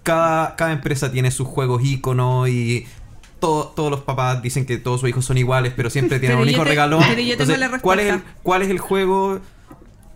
[0.02, 2.86] cada, cada empresa tiene sus juegos íconos y
[3.40, 6.42] todo- todos los papás dicen que todos sus hijos son iguales, pero siempre tienen Pero
[6.42, 7.02] un hijo te- regalón.
[7.08, 8.40] pero yo tengo la ¿cuál es, el, respuesta.
[8.42, 9.40] ¿cuál es el juego?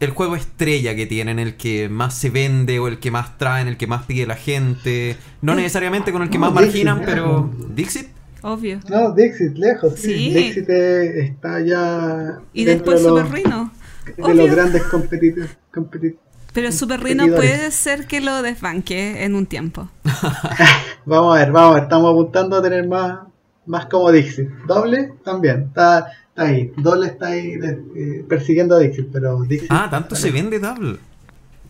[0.01, 3.66] El juego estrella que tienen, el que más se vende o el que más traen,
[3.68, 5.16] el que más pide la gente.
[5.42, 7.51] No necesariamente con el que No, más Dixit, marginan, pero.
[7.74, 8.09] ¿Dixit?
[8.42, 8.78] Obvio.
[8.90, 9.94] No, Dixit, lejos.
[9.97, 10.14] Sí.
[10.14, 10.30] Sí.
[10.34, 12.38] Dixit está ya.
[12.53, 13.72] Y después de los- Super Rhino.
[14.16, 14.34] De Obvio.
[14.34, 15.57] los grandes competidores.
[16.53, 17.34] Pero Super competidores.
[17.34, 19.88] puede ser que lo desbanque en un tiempo.
[21.07, 21.82] Vamos a ver, vamos a ver.
[21.84, 23.20] Estamos apuntando a tener más,
[23.66, 24.49] más como Dixit.
[24.66, 25.64] Doble también.
[25.68, 26.07] Está,
[26.37, 26.72] está ahí.
[27.07, 27.59] Está ahí
[27.97, 29.68] eh, persiguiendo a Dixit, pero Dixit.
[29.70, 30.99] Ah, tanto se vende Double.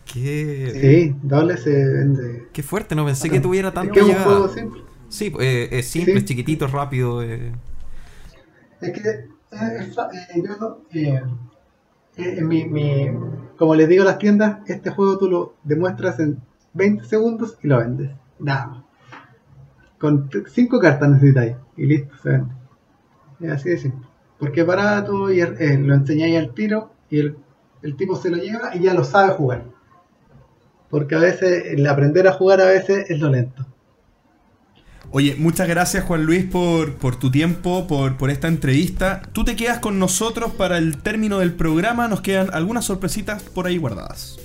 [0.05, 0.71] Qué,
[1.11, 2.47] Sí, doble se vende.
[2.53, 4.81] qué fuerte, no pensé que tuviera Es tanta que es un juego simple.
[5.09, 6.19] Sí, eh, es simple, Sí.
[6.19, 7.21] es chiquitito, rápido.
[7.23, 7.51] eh.
[8.79, 9.01] Es que,
[9.51, 10.77] yo
[12.45, 13.09] mi- mi-
[13.57, 16.39] como les digo a las tiendas, este juego tú lo demuestras en
[16.73, 18.11] 20 segundos y lo vendes.
[18.39, 18.83] Nada más.
[19.99, 22.53] Con 5 cartas necesitáis y listo, se vende.
[23.41, 24.07] Es así de simple.
[24.39, 27.37] Porque es barato y eh, lo enseñáis al tiro y el,
[27.81, 29.63] el tipo se lo lleva y ya lo sabe jugar.
[30.89, 33.65] Porque a veces el aprender a jugar a veces es lo lento.
[35.11, 39.21] Oye, muchas gracias Juan Luis por, por tu tiempo, por, por esta entrevista.
[39.31, 42.07] Tú te quedas con nosotros para el término del programa.
[42.07, 44.37] Nos quedan algunas sorpresitas por ahí guardadas.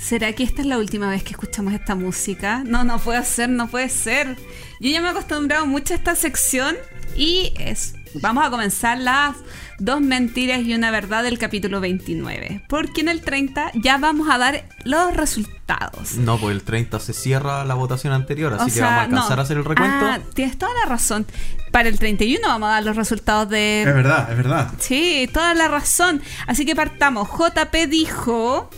[0.00, 2.62] ¿Será que esta es la última vez que escuchamos esta música?
[2.64, 4.36] No, no puede ser, no puede ser.
[4.80, 6.74] Yo ya me he acostumbrado mucho a esta sección
[7.14, 9.36] y es, vamos a comenzar las
[9.78, 12.64] dos mentiras y una verdad del capítulo 29.
[12.68, 16.14] Porque en el 30 ya vamos a dar los resultados.
[16.16, 19.04] No, pues el 30 se cierra la votación anterior, así O que sea, vamos a
[19.04, 19.40] alcanzar no.
[19.42, 20.06] a hacer el recuento.
[20.06, 21.26] Ah, tienes toda la razón.
[21.70, 24.72] Para el 31 vamos a dar los resultados de, Es verdad, es verdad.
[24.78, 26.22] Sí, toda la razón.
[26.46, 27.28] Así que partamos.
[27.28, 28.70] JP dijo.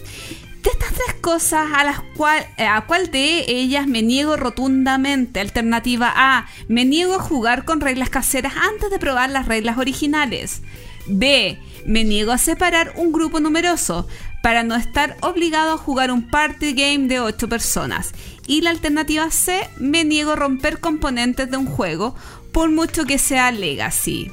[0.62, 5.40] De estas tres cosas a las cual, eh, a cuál de ellas me niego rotundamente.
[5.40, 10.62] Alternativa A, me niego a jugar con reglas caseras antes de probar las reglas originales.
[11.06, 14.06] B, me niego a separar un grupo numeroso
[14.40, 18.12] para no estar obligado a jugar un party game de 8 personas.
[18.46, 22.14] Y la alternativa C, me niego a romper componentes de un juego
[22.52, 24.30] por mucho que sea legacy.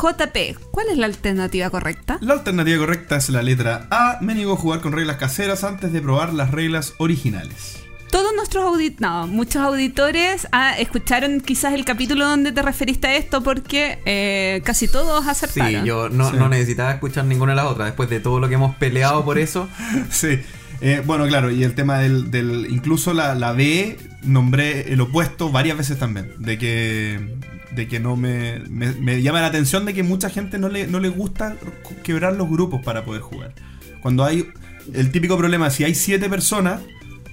[0.00, 2.18] JP, ¿cuál es la alternativa correcta?
[2.20, 4.18] La alternativa correcta es la letra A.
[4.20, 7.76] Me niego a jugar con reglas caseras antes de probar las reglas originales.
[8.10, 13.16] Todos nuestros auditores, no, muchos auditores ah, escucharon quizás el capítulo donde te referiste a
[13.16, 15.84] esto porque eh, casi todos Sí, acertaron.
[15.84, 16.36] yo no, Sí.
[16.38, 17.88] no necesitaba escuchar ninguna de las otras.
[17.88, 19.68] Después de todo lo que hemos peleado por eso,
[20.10, 20.40] Sí.
[20.80, 22.30] Eh, bueno, claro, y el tema del.
[22.30, 26.32] del- incluso la, la B, nombré el opuesto varias veces también.
[26.38, 27.36] De que.
[27.78, 30.88] De que no me, me, me llama la atención de que mucha gente no le,
[30.88, 31.56] no le gusta
[32.02, 33.54] quebrar los grupos para poder jugar.
[34.02, 34.48] Cuando hay.
[34.92, 36.80] El típico problema, si hay siete personas,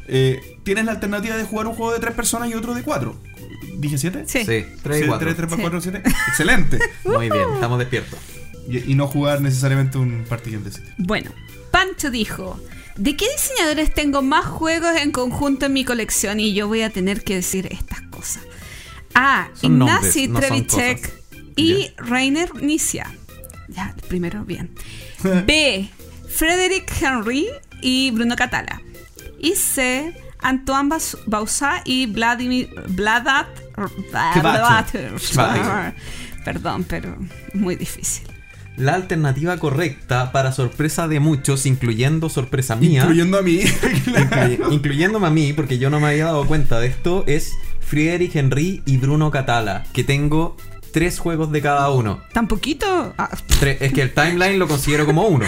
[0.07, 3.19] eh, tienes la alternativa de jugar un juego de tres personas y otro de cuatro.
[3.79, 4.25] ¿Dije siete?
[4.27, 4.45] Sí.
[4.45, 5.17] sí, 3 y 4.
[5.17, 5.61] 3, 3, Sí.
[5.61, 6.01] 4, 7.
[6.27, 6.79] Excelente.
[7.05, 8.19] Muy bien, estamos despiertos.
[8.69, 10.93] Y, y no jugar necesariamente un game de siete.
[10.99, 11.31] Bueno,
[11.71, 12.59] Pancho dijo,
[12.97, 16.39] ¿de qué diseñadores tengo más juegos en conjunto en mi colección?
[16.39, 18.43] Y yo voy a tener que decir estas cosas.
[19.15, 19.49] A.
[19.55, 21.13] Son nombres, Ignacy no Trevicek
[21.55, 23.11] y Rainer Nisia.
[23.69, 24.71] Ya, primero bien.
[25.45, 25.89] B.
[26.29, 27.47] Frederick Henry
[27.81, 28.81] y Bruno Catala.
[29.39, 30.13] Y C.
[30.39, 30.89] Antoine
[31.25, 33.47] Bausá y Vladimir Vladat.
[36.43, 37.17] Perdón, pero
[37.53, 38.27] muy difícil.
[38.77, 43.61] La alternativa correcta, para sorpresa de muchos, incluyendo sorpresa mía, Incluyendo a mí.
[44.05, 47.53] incluy- incluyéndome a mí, porque yo no me había dado cuenta de esto, es
[47.85, 50.57] Friedrich Henry y Bruno Catala, que tengo
[50.91, 52.21] tres juegos de cada uno.
[52.33, 53.13] ¿Tan poquito?
[53.17, 53.29] Ah,
[53.61, 55.45] es que el timeline lo considero como uno.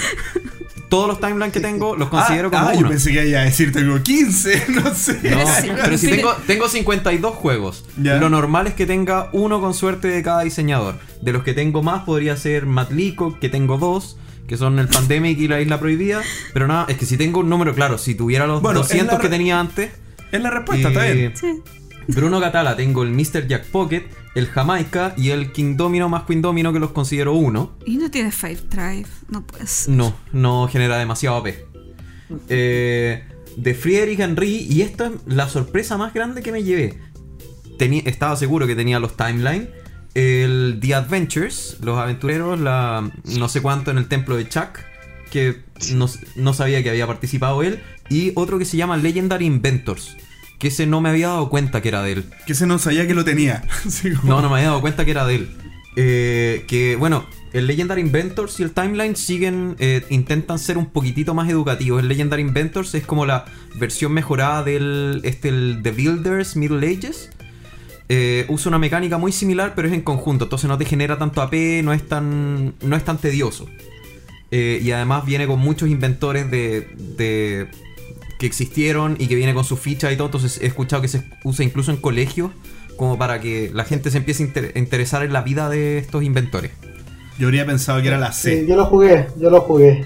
[0.89, 2.89] Todos los timelines que tengo los considero ah, como ah, yo uno.
[2.89, 5.19] pensé que iba a decir tengo 15, no sé.
[5.23, 5.37] No,
[5.83, 7.85] pero si tengo, tengo 52 juegos.
[8.01, 8.17] Ya.
[8.17, 10.99] Lo normal es que tenga uno con suerte de cada diseñador.
[11.21, 14.89] De los que tengo más podría ser Matt Leacock, que tengo dos, que son el
[14.89, 16.21] Pandemic y la Isla Prohibida.
[16.53, 19.13] Pero nada, es que si tengo un número claro, si tuviera los Bueno, es 200
[19.15, 19.91] la que tenía antes.
[20.31, 21.33] Es la respuesta, está eh, bien.
[21.37, 21.63] sí.
[22.07, 23.47] Bruno Catala, tengo el Mr.
[23.47, 27.77] Jack Pocket, el Jamaica y el King Domino más Queen Domino que los considero uno.
[27.85, 29.07] Y no tiene Five Drive.
[29.29, 29.87] No puedes.
[29.89, 31.55] No, no genera demasiado AP.
[32.49, 33.23] Eh,
[33.57, 36.99] de Friedrich Henry, y esta es la sorpresa más grande que me llevé.
[37.77, 39.69] Tenía, estaba seguro que tenía los timeline.
[40.13, 44.79] El The Adventures, los aventureros, la no sé cuánto en el templo de Chuck,
[45.29, 45.63] que
[45.93, 47.81] no, no sabía que había participado él.
[48.09, 50.15] Y otro que se llama Legendary Inventors,
[50.59, 52.25] que ese no me había dado cuenta que era de él.
[52.45, 53.63] Que se no sabía que lo tenía.
[54.21, 55.49] Como- No, no me había dado cuenta que era de él.
[55.95, 61.33] Eh, que bueno, el Legendary Inventors y el Timeline siguen, eh, intentan ser un poquitito
[61.33, 62.01] más educativos.
[62.01, 67.29] El Legendary Inventors es como la versión mejorada del este, el The Builders Middle Ages.
[68.09, 71.41] Eh, usa una mecánica muy similar, pero es en conjunto, entonces no te genera tanto
[71.41, 73.67] AP, no es tan, no es tan tedioso.
[74.49, 77.67] Y además viene con muchos inventores de, de-
[78.39, 80.27] que existieron y que viene con su ficha y todo.
[80.27, 82.51] Entonces he escuchado que se usa incluso en colegios
[82.97, 85.97] como para que la gente se empiece a inter- a interesar en la vida de
[85.99, 86.71] estos inventores.
[87.39, 88.65] Yo habría pensado que era la Sí, C.
[88.67, 90.05] yo lo jugué, yo lo jugué.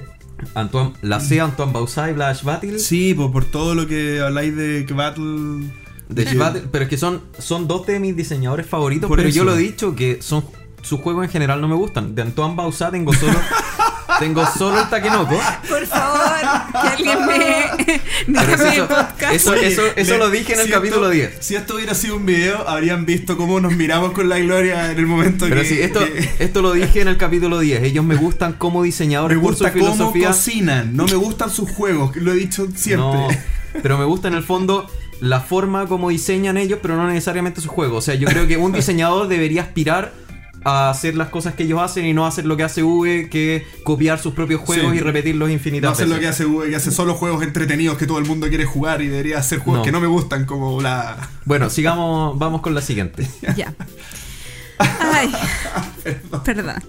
[0.56, 2.80] Antoine, la C, Antoine Bausai, Blash Battle.
[2.80, 5.70] Sí, por, por todo lo que habláis de Battle.
[6.10, 6.36] De Sí.
[6.36, 9.38] Battle, pero es que son, son dos de mis diseñadores favoritos, Por pero eso.
[9.38, 10.44] yo lo he dicho que son
[10.82, 12.16] sus juegos en general no me gustan.
[12.16, 13.34] De Antoine Bausá tengo solo
[14.20, 15.40] tengo solo el Takenoko.
[15.70, 16.22] Por favor,
[16.72, 17.66] que alguien me.
[18.28, 18.54] me Pero
[19.32, 21.38] eso, eso, eso, lo dije en el si capítulo esto- 10.
[21.40, 25.00] Si esto hubiera sido un video, habrían visto cómo nos miramos con la gloria en
[25.00, 25.68] el momento Pero que.
[25.68, 27.84] sí, esto, que- esto lo dije en el capítulo 10.
[27.84, 32.16] Ellos me gustan como me diseñadores su gusta cómo cocinan, no me gustan sus juegos,
[32.16, 32.98] lo he dicho siempre.
[33.20, 33.28] No,
[33.82, 34.88] pero me gusta en el fondo
[35.22, 37.98] la forma como diseñan ellos, pero no necesariamente sus juegos.
[38.00, 40.14] O sea, yo creo que un diseñador debería aspirar
[40.64, 43.56] a hacer las cosas que ellos hacen y no hacer lo que hace V, que
[43.58, 44.98] es copiar sus propios juegos Sí.
[44.98, 48.06] y repetirlos No infinitas hacer lo que hace Google, que hace solo juegos entretenidos que
[48.06, 49.86] todo el mundo quiere jugar y debería hacer juegos No.
[49.86, 51.30] que no me gustan, como la.
[51.46, 53.28] Bueno, sigamos, vamos con la siguiente.
[53.56, 53.74] Ya.
[54.80, 55.32] Ay,
[56.46, 56.84] perdón.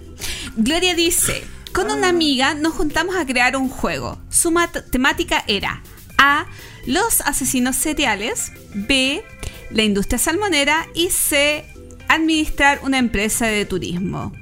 [0.55, 1.43] Gloria dice,
[1.73, 4.19] con una amiga nos juntamos a crear un juego.
[4.29, 5.81] Su mat- temática era
[6.17, 6.45] A,
[6.85, 9.23] los asesinos seriales, B,
[9.71, 11.65] la industria salmonera y C,
[12.13, 14.33] administrar una empresa de turismo.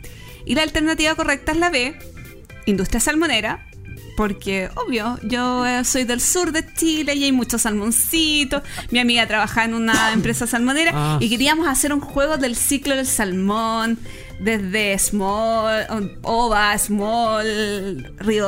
[0.46, 1.96] Y la alternativa correcta es la B,
[2.66, 3.68] industria salmonera,
[4.18, 8.62] porque, obvio, yo eh, soy del sur de Chile y hay muchos salmoncitos.
[8.92, 11.18] Mi amiga trabaja en una empresa salmonera Ah.
[11.20, 13.98] y queríamos hacer un juego del ciclo del salmón,
[14.40, 18.48] desde small, ova, small, río,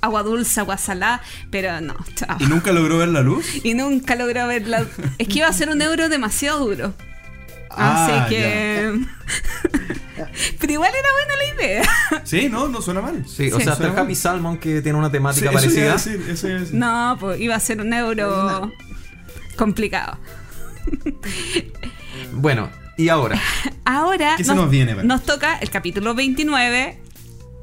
[0.00, 2.36] agua dulce, agua salada, pero no, chao.
[2.40, 3.46] ¿Y nunca logró ver la luz?
[3.64, 4.86] Y nunca logró verla.
[5.18, 6.94] Es que iba a ser un euro demasiado duro.
[7.70, 8.92] Ah, Así que.
[10.60, 11.82] pero igual era buena la idea.
[12.24, 13.24] Sí, no, no suena mal.
[13.28, 15.62] Sí, o sea, está el Happy Salmon que tiene una Sí, temática eso iba a
[15.62, 15.92] parecida.
[15.92, 16.74] decir, eso iba a decir.
[16.76, 18.70] No, pues iba a ser un euro
[19.56, 20.18] complicado.
[22.32, 23.40] Bueno, y ahora.
[23.84, 25.06] Ahora ¿Qué se nos viene, Vale?
[25.08, 27.00] nos toca el capítulo 29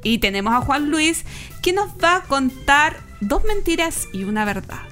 [0.02, 1.24] y tenemos a Juan Luis
[1.62, 4.82] que nos va a contar dos mentiras y una verdad.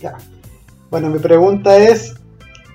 [0.00, 0.16] Ya.
[0.90, 2.14] Bueno, mi pregunta es,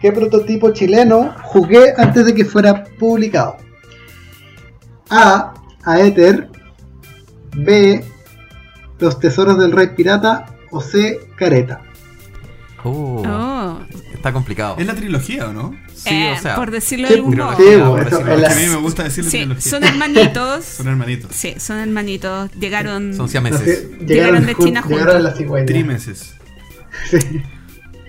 [0.02, 3.58] ¿qué prototipo chileno jugué antes de que fuera publicado?
[5.10, 5.54] A.
[5.84, 6.50] Aether.
[7.56, 8.04] B.
[9.00, 10.46] Los tesoros del rey pirata.
[10.72, 11.20] O C.
[11.38, 11.82] Careta.
[12.84, 13.80] Oh, Oh.
[14.14, 14.76] está complicado.
[14.78, 15.74] ¿Es la trilogía o no?
[15.94, 16.56] Sí, Eh, o sea.
[16.56, 17.56] por decirlo de algún modo.
[17.58, 19.72] Sí, A mí me gusta decirle Sí, trilogía.
[19.72, 20.66] son hermanitos.
[20.78, 21.32] Son hermanitos.
[21.36, 22.52] Sí, son hermanitos.
[22.54, 23.14] Llegaron.
[23.16, 23.62] Son siameses.
[23.62, 25.16] sé, Llegaron de China Llegaron juntos.
[25.16, 25.66] en la cigüeña.
[25.66, 26.34] Trimeses.
[27.10, 27.18] Sí.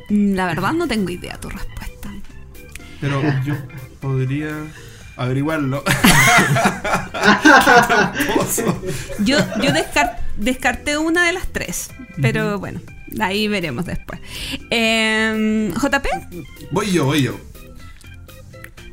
[0.09, 2.10] La verdad no tengo idea tu respuesta.
[3.01, 3.55] Pero yo
[4.01, 4.51] podría
[5.16, 5.85] averiguarlo.
[9.24, 11.90] Yo, yo descar- descarté una de las tres,
[12.20, 12.80] pero bueno,
[13.20, 14.20] ahí veremos después.
[14.70, 16.06] Em, JP,
[16.70, 17.39] Voy yo, voy yo.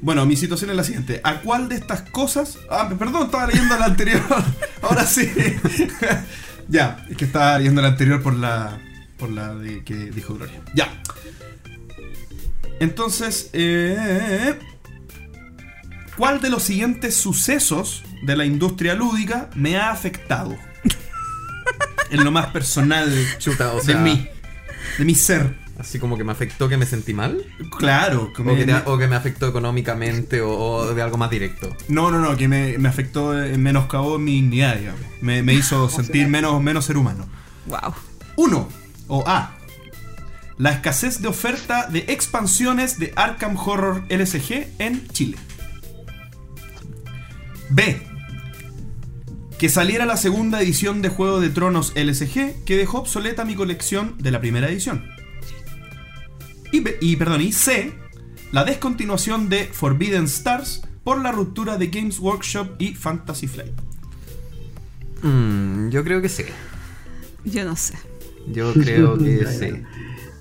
[0.01, 1.21] Bueno, mi situación es la siguiente.
[1.23, 2.57] ¿A cuál de estas cosas...
[2.69, 4.21] Ah, perdón, estaba leyendo la anterior.
[4.81, 5.31] Ahora sí.
[6.67, 8.79] Ya, es que estaba viendo la anterior por la.
[9.17, 10.61] Por la de que dijo Gloria.
[10.73, 11.01] Ya.
[12.79, 14.55] Entonces, eh,
[16.17, 20.55] ¿cuál de los siguientes sucesos de la industria lúdica me ha afectado?
[22.11, 24.27] en lo más personal Chuta, o de mí,
[24.97, 25.55] de mi ser.
[25.79, 27.43] así como que me afectó que me sentí mal.
[27.79, 31.17] Claro, que O me- que, te- o que me afectó económicamente o, o de algo
[31.17, 31.75] más directo.
[31.87, 35.01] no, no, no, que me, me afectó, eh, menoscabó mi dignidad, digamos.
[35.21, 37.25] Me, me hizo sentir menos, menos ser humano.
[37.67, 37.93] Wow.
[38.35, 38.69] 1.
[39.07, 39.55] O A.
[40.57, 45.37] La escasez de oferta de expansiones de Arkham Horror LSG en Chile.
[47.69, 48.01] B.
[49.59, 54.15] Que saliera la segunda edición de Juego de Tronos LSG que dejó obsoleta mi colección
[54.17, 55.05] de la primera edición.
[56.71, 57.93] Y, perdón, y C.
[58.51, 63.73] La descontinuación de Forbidden Stars por la ruptura de Games Workshop y Fantasy Flight.
[65.21, 66.43] Mm, yo creo que sí.
[67.45, 67.95] Yo no sé.
[68.47, 69.83] Yo creo que sí.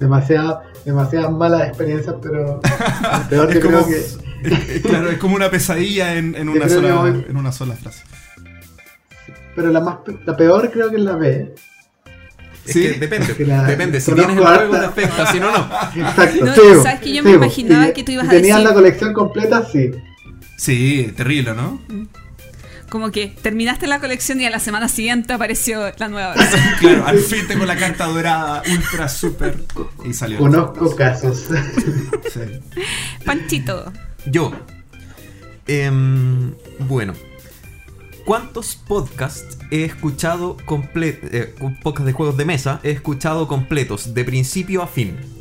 [0.01, 2.61] Demasiado, demasiadas malas experiencias, pero
[3.31, 6.65] peor Es yo como, creo que es- claro, es como una pesadilla en, en una,
[6.65, 8.03] que sola, voy- en una sola frase.
[9.57, 11.55] pero la más pe- la peor creo que es la B.
[12.67, 12.81] Es Sí.
[12.83, 13.27] que depende.
[13.33, 14.01] Es que la- depende.
[14.01, 15.27] Si tienes el juego, te afecta.
[15.33, 15.59] Si no, no.
[16.09, 16.45] Exacto.
[16.47, 18.69] No, sí, bo, sabes que yo sí, me imaginaba que tú ibas a tenías decir-
[18.69, 19.91] la colección completa, sí.
[20.57, 21.81] Sí, terrible, ¿no?
[22.89, 26.61] Como que terminaste la colección y a la semana siguiente apareció la nueva versión.
[26.81, 29.63] claro, al fin tengo la carta dorada, ultra, super.
[30.05, 30.39] Y salió.
[30.39, 31.49] Conozco casos.
[32.33, 32.41] Sí.
[33.25, 33.93] Panchito.
[34.27, 34.53] Yo.
[35.67, 37.15] Em, bueno.
[38.25, 41.31] ¿Cuántos podcasts he escuchado completos?
[41.83, 45.34] podcasts de juegos de mesa he escuchado completos, de principio a fin.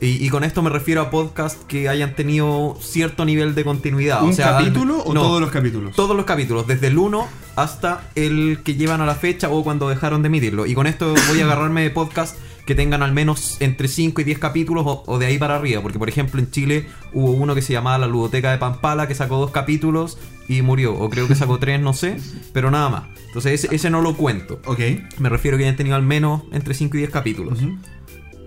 [0.00, 4.22] Y, y con esto me refiero a podcasts que hayan tenido cierto nivel de continuidad.
[4.22, 5.94] ¿Un o sea, capítulo o no, todos los capítulos?
[5.94, 9.88] Todos los capítulos, desde el 1 hasta el que llevan a la fecha o cuando
[9.88, 10.64] dejaron de emitirlo.
[10.64, 14.24] Y con esto voy a agarrarme de podcasts que tengan al menos entre 5 y
[14.24, 15.82] 10 capítulos o, o de ahí para arriba.
[15.82, 19.14] Porque, por ejemplo, en Chile hubo uno que se llamaba La Ludoteca de Pampala que
[19.14, 20.18] sacó dos capítulos
[20.48, 20.94] y murió.
[20.94, 22.16] O creo que sacó tres, no sé,
[22.52, 23.02] pero nada más.
[23.26, 24.60] Entonces, ese, ese no lo cuento.
[24.64, 24.80] Ok.
[25.18, 27.58] Me refiero a que hayan tenido al menos entre 5 y 10 capítulos.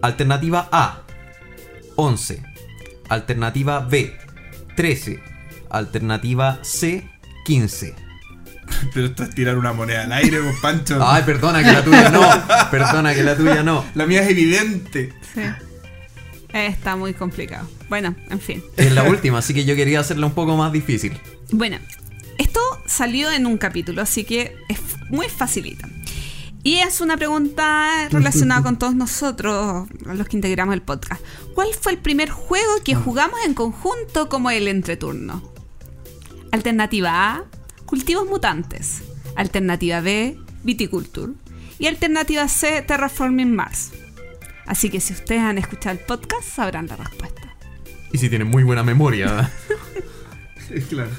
[0.01, 1.03] Alternativa A,
[1.95, 2.43] 11.
[3.09, 4.15] Alternativa B,
[4.75, 5.19] 13.
[5.69, 7.07] Alternativa C,
[7.45, 7.95] 15.
[8.93, 10.99] Pero esto es tirar una moneda al aire, vos, Pancho.
[11.05, 12.21] Ay, perdona que la tuya no.
[12.71, 13.85] Perdona que la tuya no.
[13.95, 15.13] La mía es evidente.
[15.33, 15.41] Sí.
[16.53, 17.67] Está muy complicado.
[17.89, 18.63] Bueno, en fin.
[18.77, 21.19] Es la última, así que yo quería hacerla un poco más difícil.
[21.51, 21.77] Bueno,
[22.37, 24.79] esto salió en un capítulo, así que es
[25.09, 25.89] muy facilita.
[26.65, 31.21] Y es una pregunta relacionada con todos nosotros, los que integramos el podcast.
[31.53, 35.43] ¿Cuál fue el primer juego que jugamos en conjunto como el entreturno?
[36.53, 37.43] Alternativa A,
[37.85, 39.01] Cultivos Mutantes.
[39.35, 41.33] Alternativa B, Viticulture.
[41.79, 43.91] Y alternativa C, Terraforming Mars.
[44.65, 47.41] Así que si ustedes han escuchado el podcast, sabrán la respuesta.
[48.13, 49.51] Y si tienen muy buena memoria.
[50.89, 51.11] Claro.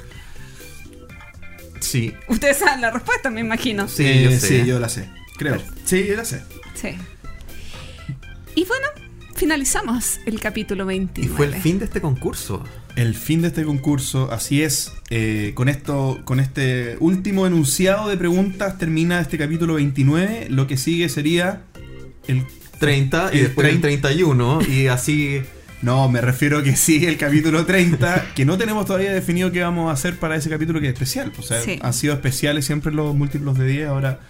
[1.80, 2.14] Sí.
[2.28, 3.86] Ustedes saben la respuesta, me imagino.
[3.88, 4.48] Sí, Eh, yo sé.
[4.48, 5.08] sí, yo la sé.
[5.36, 5.60] Creo.
[5.84, 6.42] Sí, la sé.
[6.74, 6.88] Sí.
[8.54, 8.86] Y bueno,
[9.34, 11.36] finalizamos el capítulo Y 29.
[11.36, 12.62] fue el fin de este concurso.
[12.96, 14.92] El fin de este concurso, así es.
[15.10, 20.46] eh, con esto, con este último enunciado de preguntas termina este capítulo 29.
[20.50, 21.62] Lo que sigue sería
[22.28, 22.44] el
[22.78, 24.08] 30 y El después el 30.
[24.08, 25.42] 31 y así...
[25.82, 29.60] No, me refiero a que sigue el capítulo 30, que no tenemos todavía definido qué
[29.60, 31.30] vamos a hacer para ese capítulo que es especial.
[31.38, 31.78] O sea, Sí.
[31.82, 33.88] han sido especiales siempre los múltiplos de 10.
[33.88, 34.20] Ahora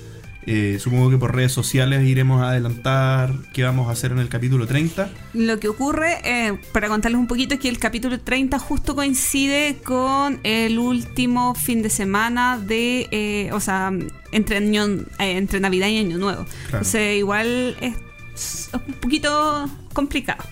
[0.47, 4.29] eh, supongo que por redes sociales iremos a adelantar qué vamos a hacer en el
[4.29, 5.09] capítulo 30.
[5.35, 9.79] Lo que ocurre, eh, para contarles un poquito, es que el capítulo 30 justo coincide
[9.85, 13.93] con el último fin de semana de, eh, o sea,
[14.33, 16.45] entre, año- eh, entre Navidad y Año Nuevo.
[16.67, 17.95] Entonces, igual es,
[18.35, 20.45] es un poquito complicado.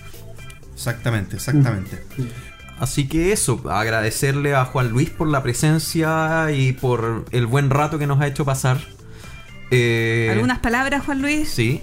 [0.73, 2.03] Exactamente, exactamente.
[2.79, 7.99] Así que eso, agradecerle a Juan Luis por la presencia y por el buen rato
[7.99, 8.81] que nos ha hecho pasar.
[9.75, 11.49] Eh, ¿Algunas palabras, Juan Luis?
[11.49, 11.81] Sí.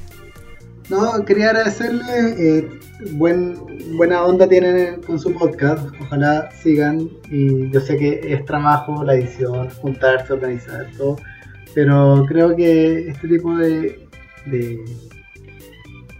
[0.88, 2.02] No, quería agradecerle.
[2.38, 2.68] eh,
[3.12, 3.54] buen,
[3.96, 5.86] buena onda tienen con su podcast.
[6.00, 7.08] Ojalá sigan.
[7.30, 11.16] Y yo sé que es trabajo, la edición, juntarse, organizar, todo.
[11.74, 14.06] Pero creo que este tipo de,
[14.46, 14.78] de,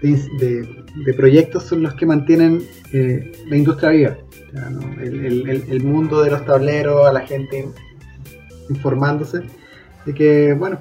[0.03, 4.17] de, de- de proyectos son los que mantienen eh, la industria viva.
[4.49, 4.81] O sea, ¿no?
[5.01, 7.69] el, el- el- el mundo de los tableros, a la gente
[8.69, 9.43] informándose.
[10.03, 10.79] Así que, bueno,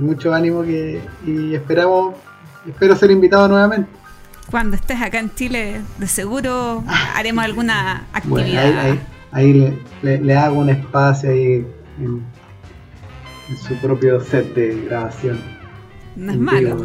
[0.00, 2.14] mucho ánimo que, y esperamos,
[2.66, 3.88] espero ser invitado nuevamente.
[4.50, 6.84] Cuando estés acá en Chile, de seguro
[7.14, 8.64] haremos alguna Bueno, actividad.
[8.64, 9.00] ahí, ahí-
[9.32, 11.66] ahí le, le- le hago un espacio ahí
[11.98, 12.22] en,
[13.48, 15.38] en su propio set de grabación.
[16.16, 16.76] No es malo.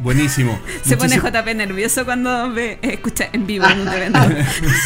[0.00, 0.58] Buenísimo.
[0.82, 4.20] Se pone JP nervioso cuando ve, escucha en vivo en un evento.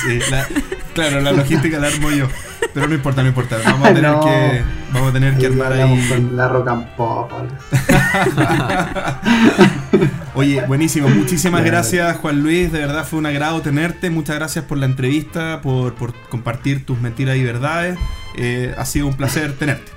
[0.06, 0.46] Sí, la-
[0.94, 2.28] claro, la logística la armo yo.
[2.74, 3.56] Pero no importa, no importa.
[3.64, 4.20] Vamos a tener No.
[4.24, 4.62] que,
[4.92, 6.08] vamos a tener que ahí armar ahí.
[6.08, 7.32] con la rock and pop.
[10.34, 11.08] Oye, buenísimo.
[11.08, 12.70] Muchísimas gracias, Juan Luis.
[12.70, 14.10] De verdad fue un agrado tenerte.
[14.10, 17.98] Muchas gracias por la entrevista, por, por compartir tus mentiras y verdades.
[18.36, 19.90] Eh, ha sido un placer tenerte.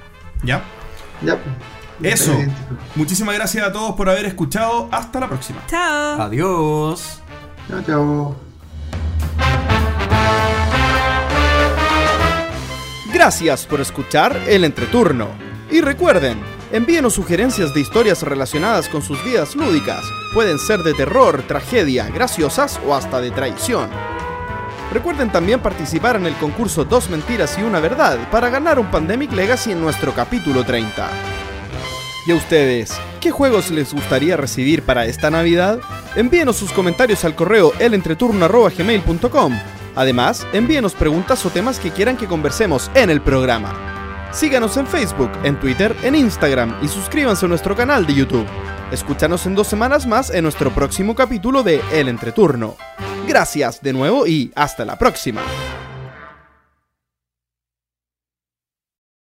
[0.43, 0.63] ¿Ya?
[1.23, 1.37] Ya.
[2.03, 2.35] Eso.
[2.95, 4.89] Muchísimas gracias a todos por haber escuchado.
[4.91, 5.61] Hasta la próxima.
[5.67, 6.21] Chao.
[6.21, 7.21] Adiós.
[7.69, 8.35] Chao, chao.
[13.13, 15.27] Gracias por escuchar El Entreturno.
[15.69, 16.39] Y recuerden,
[16.71, 20.03] envíenos sugerencias de historias relacionadas con sus vidas lúdicas.
[20.33, 23.89] Pueden ser de terror, tragedia, graciosas o hasta de traición.
[24.91, 29.31] Recuerden también participar en el concurso Dos Mentiras y Una Verdad para ganar un Pandemic
[29.31, 31.40] Legacy en nuestro capítulo 30.
[32.25, 32.93] ¿Y a ustedes?
[33.19, 35.79] ¿Qué juegos les gustaría recibir para esta Navidad?
[36.15, 39.59] Envíenos sus comentarios al correo elentreturno.gmail.com.
[39.95, 44.29] Además, envíenos preguntas o temas que quieran que conversemos en el programa.
[44.31, 48.47] Síganos en Facebook, en Twitter, en Instagram y suscríbanse a nuestro canal de YouTube.
[48.91, 52.75] Escúchanos en dos semanas más en nuestro próximo capítulo de El Entreturno.
[53.27, 55.41] Gracias de nuevo y hasta la próxima.